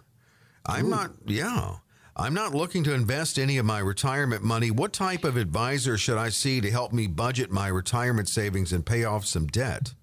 I'm 0.66 0.88
Ooh. 0.88 0.90
not, 0.90 1.12
yeah. 1.26 1.76
I'm 2.20 2.34
not 2.34 2.56
looking 2.56 2.84
to 2.86 2.96
invest 2.96 3.38
any 3.38 3.60
of 3.60 3.66
my 3.66 3.78
retirement 3.78 4.42
money. 4.44 4.72
What 4.72 4.92
type 4.92 5.24
of 5.24 5.38
advisor 5.38 6.00
should 6.00 6.18
I 6.18 6.30
see 6.30 6.60
to 6.62 6.72
help 6.72 6.92
me 6.92 7.06
budget 7.06 7.52
my 7.52 7.68
retirement 7.68 8.28
savings 8.28 8.74
and 8.74 8.84
pay 8.84 9.04
off 9.04 9.24
some 9.24 9.46
debt? 9.46 9.94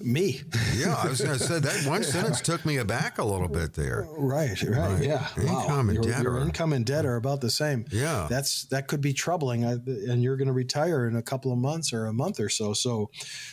Me. 0.00 0.42
yeah, 0.76 0.94
I 0.94 1.08
was 1.08 1.20
going 1.20 1.36
to 1.36 1.44
say 1.44 1.58
that 1.58 1.86
one 1.88 2.04
sentence 2.04 2.40
took 2.40 2.64
me 2.64 2.76
aback 2.76 3.18
a 3.18 3.24
little 3.24 3.48
bit 3.48 3.74
there. 3.74 4.06
Right, 4.16 4.60
right, 4.62 4.76
right. 4.76 5.02
yeah. 5.02 5.28
Income 5.36 5.66
wow. 5.66 5.80
and 5.80 5.94
your, 5.94 6.02
debt 6.02 6.22
your 6.22 6.34
are, 6.34 6.40
income 6.40 6.72
and 6.72 6.86
debt 6.86 7.04
are 7.04 7.16
about 7.16 7.40
the 7.40 7.50
same. 7.50 7.84
Yeah, 7.90 8.26
that's 8.30 8.64
that 8.66 8.86
could 8.86 9.00
be 9.00 9.12
troubling, 9.12 9.64
and 9.64 10.22
you're 10.22 10.36
going 10.36 10.46
to 10.46 10.54
retire 10.54 11.06
in 11.06 11.16
a 11.16 11.22
couple 11.22 11.52
of 11.52 11.58
months 11.58 11.92
or 11.92 12.06
a 12.06 12.12
month 12.12 12.38
or 12.38 12.48
so. 12.48 12.72
So 12.72 13.10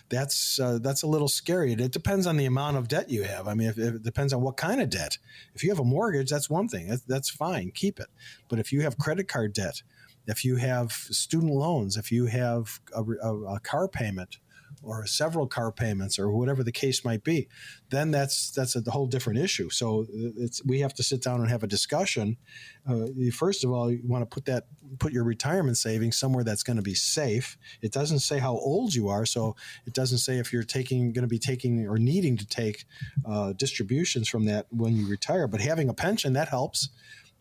that's 0.10 0.60
uh, 0.60 0.80
that's 0.82 1.04
a 1.04 1.08
little 1.08 1.28
scary. 1.28 1.74
It 1.74 1.92
depends 1.92 2.28
on 2.28 2.38
the 2.38 2.46
amount 2.46 2.78
of 2.78 2.88
debt 2.88 3.10
you 3.10 3.24
have. 3.24 3.48
I 3.48 3.54
mean, 3.54 3.70
if, 3.70 3.78
if 3.78 3.96
it 3.96 4.04
depends 4.04 4.34
on 4.34 4.42
what 4.42 4.58
kind 4.58 4.82
of 4.82 4.90
debt. 4.90 5.18
If 5.56 5.64
you 5.64 5.70
have 5.70 5.80
a 5.80 5.84
mortgage, 5.84 6.30
that's 6.30 6.50
one 6.50 6.68
thing. 6.68 6.88
That's, 6.88 7.02
that's 7.04 7.30
fine. 7.30 7.72
Keep 7.72 8.00
it. 8.00 8.08
But 8.50 8.60
if 8.60 8.72
you 8.72 8.82
have 8.82 8.98
credit 8.98 9.28
card 9.28 9.54
debt, 9.54 9.82
if 10.28 10.44
you 10.44 10.58
have 10.58 10.92
student 10.92 11.54
loans, 11.54 11.98
if 11.98 12.12
you 12.12 12.26
have 12.26 12.80
a, 12.96 13.04
a, 13.04 13.56
a 13.56 13.60
car 13.60 13.88
payment 13.88 14.40
or 14.86 15.06
several 15.08 15.48
car 15.48 15.72
payments 15.72 16.20
or 16.20 16.32
whatever 16.32 16.64
the 16.64 16.72
case 16.72 17.04
might 17.04 17.24
be, 17.24 17.48
then 17.90 18.12
that's 18.12 18.52
that's 18.52 18.76
a 18.76 18.92
whole 18.92 19.08
different 19.08 19.40
issue. 19.40 19.70
So 19.70 20.06
it's 20.10 20.64
we 20.64 20.80
have 20.82 20.94
to 20.96 21.04
sit 21.04 21.22
down 21.22 21.42
and 21.42 21.50
have 21.50 21.64
a 21.64 21.68
discussion. 21.68 22.38
Uh, 22.88 23.08
first 23.34 23.64
of 23.64 23.72
all, 23.72 23.92
you 23.92 24.02
want 24.04 24.22
to 24.22 24.34
put 24.34 24.46
that 24.46 24.68
put 25.00 25.12
your 25.12 25.24
retirement 25.24 25.78
savings 25.78 26.18
somewhere 26.18 26.44
that's 26.44 26.64
going 26.64 26.78
to 26.78 26.84
be 26.84 26.94
safe. 26.94 27.58
It 27.82 27.92
doesn't 27.92 28.20
say 28.20 28.40
how 28.40 28.54
old 28.54 28.94
you 28.94 29.10
are, 29.10 29.26
so 29.26 29.56
it 29.86 29.94
doesn't 29.94 30.20
say 30.20 30.38
if 30.38 30.54
you're 30.54 30.64
taking 30.64 31.12
going 31.12 31.24
to 31.24 31.28
be 31.28 31.40
taking 31.40 31.88
or 31.88 31.98
needing 31.98 32.38
to 32.38 32.46
take 32.46 32.86
uh, 33.26 33.54
distributions 33.54 34.30
from 34.30 34.46
that 34.46 34.68
when 34.70 34.96
you 34.96 35.10
retire. 35.10 35.48
But 35.48 35.62
having 35.62 35.90
a 35.90 35.94
pension 35.94 36.34
that 36.34 36.50
helps 36.50 36.90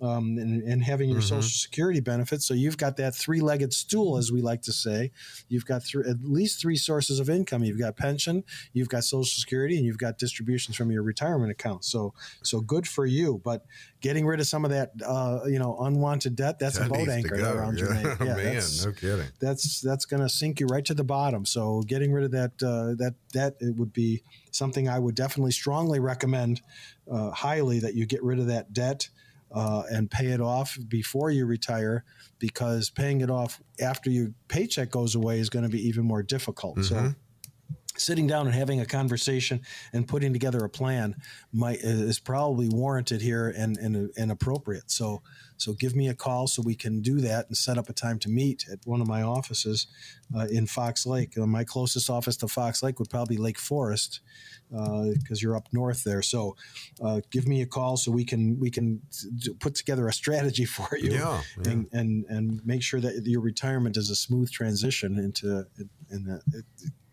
um, 0.00 0.36
and, 0.38 0.62
and, 0.62 0.82
having 0.82 1.08
your 1.08 1.20
mm-hmm. 1.20 1.28
Social 1.28 1.42
Security 1.42 2.00
benefits. 2.00 2.46
So 2.46 2.52
you've 2.52 2.76
got 2.76 2.96
that 2.96 3.14
three 3.14 3.40
legged 3.40 3.72
stool, 3.72 4.16
as 4.18 4.32
we 4.32 4.42
like 4.42 4.62
to 4.62 4.72
say. 4.72 5.12
You've 5.48 5.64
got 5.64 5.84
th- 5.84 6.04
at 6.04 6.22
least 6.22 6.60
three 6.60 6.76
sources 6.76 7.20
of 7.20 7.30
income. 7.30 7.62
You've 7.62 7.78
got 7.78 7.96
pension, 7.96 8.44
you've 8.72 8.88
got 8.88 9.04
Social 9.04 9.24
Security, 9.24 9.76
and 9.76 9.86
you've 9.86 9.98
got 9.98 10.18
distributions 10.18 10.76
from 10.76 10.90
your 10.90 11.02
retirement 11.02 11.52
account. 11.52 11.84
So, 11.84 12.12
so 12.42 12.60
good 12.60 12.88
for 12.88 13.06
you. 13.06 13.40
But 13.44 13.64
getting 14.00 14.26
rid 14.26 14.40
of 14.40 14.46
some 14.46 14.64
of 14.64 14.72
that, 14.72 14.92
uh, 15.06 15.40
you 15.46 15.58
know, 15.58 15.78
unwanted 15.80 16.36
debt, 16.36 16.58
that's 16.58 16.78
that 16.78 16.88
a 16.88 16.90
boat 16.90 17.08
anchor 17.08 17.36
around 17.36 17.78
yeah. 17.78 17.84
your 17.84 17.94
neck. 17.94 18.20
Yeah, 18.24 18.36
Man, 18.36 18.62
no 18.84 18.92
kidding. 18.92 19.26
That's 19.40 19.80
that's 19.80 20.06
going 20.06 20.22
to 20.22 20.28
sink 20.28 20.60
you 20.60 20.66
right 20.66 20.84
to 20.86 20.94
the 20.94 21.04
bottom. 21.04 21.44
So 21.44 21.82
getting 21.82 22.12
rid 22.12 22.24
of 22.24 22.30
that 22.32 22.52
uh, 22.62 22.94
that 23.02 23.14
debt 23.32 23.56
it 23.60 23.76
would 23.76 23.92
be 23.92 24.22
something 24.50 24.88
I 24.88 24.98
would 24.98 25.14
definitely 25.14 25.52
strongly 25.52 26.00
recommend 26.00 26.62
uh, 27.10 27.30
highly 27.30 27.80
that 27.80 27.94
you 27.94 28.06
get 28.06 28.22
rid 28.22 28.38
of 28.38 28.46
that 28.46 28.72
debt 28.72 29.08
uh, 29.54 29.84
and 29.90 30.10
pay 30.10 30.26
it 30.26 30.40
off 30.40 30.76
before 30.88 31.30
you 31.30 31.46
retire 31.46 32.04
because 32.38 32.90
paying 32.90 33.20
it 33.20 33.30
off 33.30 33.62
after 33.80 34.10
your 34.10 34.32
paycheck 34.48 34.90
goes 34.90 35.14
away 35.14 35.38
is 35.38 35.48
going 35.48 35.62
to 35.62 35.68
be 35.68 35.80
even 35.86 36.04
more 36.04 36.22
difficult. 36.22 36.76
Mm-hmm. 36.76 37.06
So 37.08 37.14
sitting 37.96 38.26
down 38.26 38.46
and 38.46 38.54
having 38.54 38.80
a 38.80 38.86
conversation 38.86 39.60
and 39.92 40.08
putting 40.08 40.32
together 40.32 40.64
a 40.64 40.68
plan 40.68 41.16
might 41.52 41.78
is 41.80 42.18
probably 42.18 42.68
warranted 42.68 43.20
here 43.20 43.52
and, 43.56 43.76
and, 43.78 44.10
and 44.16 44.30
appropriate. 44.30 44.90
So 44.90 45.22
so 45.56 45.72
give 45.72 45.94
me 45.94 46.08
a 46.08 46.14
call 46.14 46.46
so 46.46 46.62
we 46.62 46.74
can 46.74 47.00
do 47.00 47.20
that 47.20 47.46
and 47.46 47.56
set 47.56 47.78
up 47.78 47.88
a 47.88 47.92
time 47.92 48.18
to 48.20 48.28
meet 48.28 48.66
at 48.70 48.80
one 48.84 49.00
of 49.00 49.06
my 49.06 49.22
offices 49.22 49.86
uh, 50.36 50.46
in 50.50 50.66
Fox 50.66 51.06
Lake. 51.06 51.38
Uh, 51.38 51.46
my 51.46 51.64
closest 51.64 52.10
office 52.10 52.36
to 52.38 52.48
Fox 52.48 52.82
Lake 52.82 52.98
would 52.98 53.08
probably 53.08 53.36
be 53.36 53.42
Lake 53.42 53.58
Forest 53.58 54.20
because 54.70 55.38
uh, 55.38 55.40
you're 55.40 55.56
up 55.56 55.68
north 55.72 56.02
there. 56.04 56.22
So 56.22 56.56
uh, 57.02 57.20
give 57.30 57.46
me 57.46 57.62
a 57.62 57.66
call 57.66 57.96
so 57.96 58.10
we 58.10 58.24
can 58.24 58.58
we 58.58 58.70
can 58.70 59.00
put 59.60 59.74
together 59.74 60.08
a 60.08 60.12
strategy 60.12 60.64
for 60.64 60.96
you 60.96 61.12
yeah, 61.12 61.40
yeah. 61.62 61.70
And, 61.70 61.88
and 61.92 62.24
and 62.28 62.66
make 62.66 62.82
sure 62.82 63.00
that 63.00 63.22
your 63.24 63.40
retirement 63.40 63.96
is 63.96 64.10
a 64.10 64.16
smooth 64.16 64.50
transition 64.50 65.18
into 65.18 65.66
in 66.10 66.40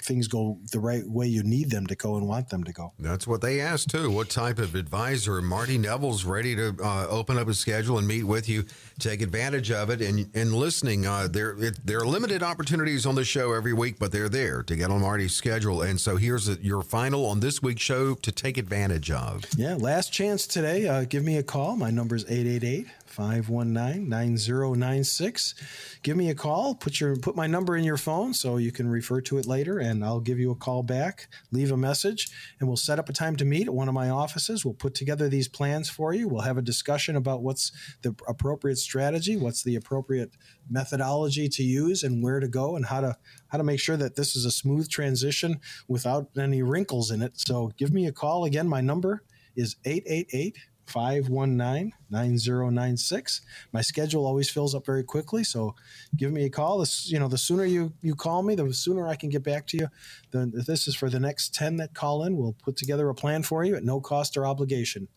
things 0.02 0.28
go 0.28 0.58
the 0.72 0.80
right 0.80 1.08
way 1.08 1.28
you 1.28 1.44
need 1.44 1.70
them 1.70 1.88
to 1.88 1.96
go 1.96 2.18
and 2.18 2.28
want 2.28 2.50
them 2.50 2.64
to 2.64 2.74
go. 2.74 2.94
That's 3.00 3.28
what 3.28 3.42
they 3.42 3.60
asked 3.60 3.90
too. 3.90 4.10
What 4.10 4.30
type 4.30 4.60
of 4.60 4.76
advisor? 4.76 5.42
Marty 5.42 5.78
Neville's 5.78 6.26
ready 6.26 6.56
to 6.56 6.76
uh, 6.84 7.08
open 7.10 7.38
up 7.38 7.48
his 7.48 7.60
schedule 7.60 7.98
and 7.98 8.08
meet 8.08 8.24
with 8.24 8.50
you, 8.50 8.66
take 9.00 9.22
advantage 9.22 9.72
of 9.72 9.90
it, 9.90 10.02
and 10.02 10.30
and 10.34 10.54
listening. 10.54 11.06
Uh, 11.06 11.28
there 11.30 11.52
it, 11.58 11.86
there 11.86 12.00
are 12.00 12.06
limited 12.06 12.44
opportunities 12.44 13.06
on 13.06 13.16
the 13.16 13.24
show 13.24 13.54
every 13.54 13.74
week, 13.74 14.00
but 14.00 14.12
they're 14.12 14.30
there 14.30 14.64
to 14.64 14.76
get 14.76 14.90
on 14.90 15.02
Marty's 15.02 15.34
schedule. 15.34 15.82
And 15.82 16.00
so 16.00 16.18
here's 16.18 16.48
a, 16.48 16.56
your 16.62 16.82
final 16.82 17.26
on 17.26 17.40
this 17.40 17.62
week's 17.62 17.82
show 17.82 18.16
to 18.16 18.32
take 18.32 18.58
advantage 18.58 19.12
of. 19.12 19.44
Yeah, 19.58 19.76
last 19.76 20.12
chance 20.14 20.48
today. 20.48 20.88
Uh, 20.88 21.06
give 21.06 21.24
me 21.24 21.38
a 21.38 21.44
call. 21.44 21.76
My 21.76 21.92
number 21.92 22.16
is 22.16 22.26
888 22.26 22.88
519 23.12 24.08
9096. 24.08 25.56
Give 26.04 26.18
me 26.18 26.30
a 26.30 26.36
call. 26.36 26.76
Put 26.76 27.00
your 27.00 27.16
put 27.18 27.36
my 27.36 27.48
number 27.48 27.76
in 27.76 27.84
your 27.84 27.98
phone 27.98 28.34
so 28.34 28.58
you 28.58 28.72
can 28.72 28.88
refer 28.88 29.22
to 29.22 29.38
it 29.38 29.46
later, 29.46 29.80
and 29.80 30.04
I'll 30.04 30.20
give 30.20 30.40
you 30.40 30.52
a 30.52 30.56
call 30.56 30.84
back. 30.84 31.28
Leave 31.52 31.72
a 31.72 31.78
message, 31.78 32.30
and 32.60 32.68
we'll 32.68 32.78
set 32.78 33.00
up 33.00 33.10
a 33.10 33.14
time 33.14 33.36
to 33.38 33.46
meet 33.46 33.68
at 33.68 33.74
one 33.74 33.88
of 33.88 33.94
my 33.94 34.10
offices. 34.10 34.64
We'll 34.64 34.74
put 34.74 34.96
together 34.96 35.30
these 35.30 35.48
plans 35.48 35.90
for 35.90 36.14
you. 36.14 36.28
We'll 36.28 36.42
have 36.42 36.58
a 36.58 36.62
discussion 36.62 37.16
about 37.16 37.44
what's 37.44 37.72
the 38.02 38.16
appropriate 38.28 38.78
strategy, 38.78 39.38
what's 39.38 39.64
the 39.64 39.76
appropriate 39.76 40.32
methodology 40.70 41.50
to 41.50 41.64
use, 41.64 42.04
and 42.04 42.24
where 42.24 42.40
to 42.40 42.48
go, 42.48 42.76
and 42.76 42.86
how 42.86 43.02
to 43.02 43.18
how 43.48 43.58
to 43.58 43.64
make 43.64 43.80
sure 43.80 43.98
that 43.98 44.16
this 44.16 44.36
is 44.36 44.46
a 44.46 44.52
smooth 44.52 44.90
transition 44.90 45.60
without 45.88 46.30
any 46.38 46.64
wrinkles 46.64 47.12
in 47.12 47.22
it. 47.22 47.34
So 47.36 47.72
give 47.78 47.92
me 47.92 48.08
a 48.08 48.12
call 48.12 48.46
again. 48.46 48.68
My 48.68 48.82
number 48.82 49.24
is 49.56 49.76
888 49.86 50.58
519 50.92 51.94
9096. 52.10 53.42
My 53.72 53.82
schedule 53.82 54.26
always 54.26 54.50
fills 54.50 54.76
up 54.76 54.86
very 54.86 55.04
quickly, 55.04 55.44
so 55.44 55.76
give 56.16 56.32
me 56.32 56.46
a 56.46 56.50
call. 56.50 56.80
This, 56.80 57.10
you 57.10 57.20
know, 57.20 57.28
the 57.28 57.38
sooner 57.38 57.66
you, 57.66 57.94
you 58.02 58.16
call 58.16 58.44
me, 58.44 58.56
the 58.56 58.74
sooner 58.74 59.08
I 59.08 59.16
can 59.16 59.30
get 59.30 59.44
back 59.44 59.68
to 59.68 59.78
you. 59.78 59.88
Then 60.32 60.52
this 60.54 60.88
is 60.88 60.96
for 60.96 61.10
the 61.10 61.20
next 61.20 61.54
10 61.56 61.78
that 61.78 61.94
call 61.94 62.24
in. 62.24 62.38
We'll 62.38 62.56
put 62.64 62.76
together 62.76 63.10
a 63.10 63.16
plan 63.16 63.44
for 63.44 63.64
you 63.64 63.76
at 63.76 63.84
no 63.84 64.02
cost 64.02 64.38
or 64.38 64.46
obligation. 64.46 65.08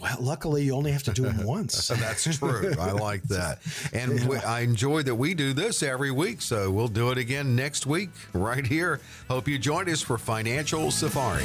Well, 0.01 0.16
luckily, 0.20 0.64
you 0.64 0.74
only 0.74 0.93
have 0.93 1.03
to 1.05 1.12
do 1.12 1.22
them 1.22 1.45
once. 1.45 1.88
That's 1.88 2.38
true. 2.38 2.72
I 2.78 2.93
like 2.93 3.22
that. 3.24 3.59
And 3.93 4.20
yeah. 4.20 4.28
we, 4.28 4.36
I 4.38 4.61
enjoy 4.61 5.03
that 5.03 5.14
we 5.14 5.34
do 5.34 5.53
this 5.53 5.82
every 5.82 6.11
week. 6.11 6.41
So 6.41 6.70
we'll 6.70 6.88
do 6.88 7.11
it 7.11 7.18
again 7.18 7.55
next 7.55 7.86
week 7.86 8.11
right 8.32 8.66
here. 8.66 9.01
Hope 9.28 9.47
you 9.47 9.59
join 9.59 9.91
us 9.91 10.01
for 10.01 10.16
Financial 10.16 10.91
Safari. 10.91 11.45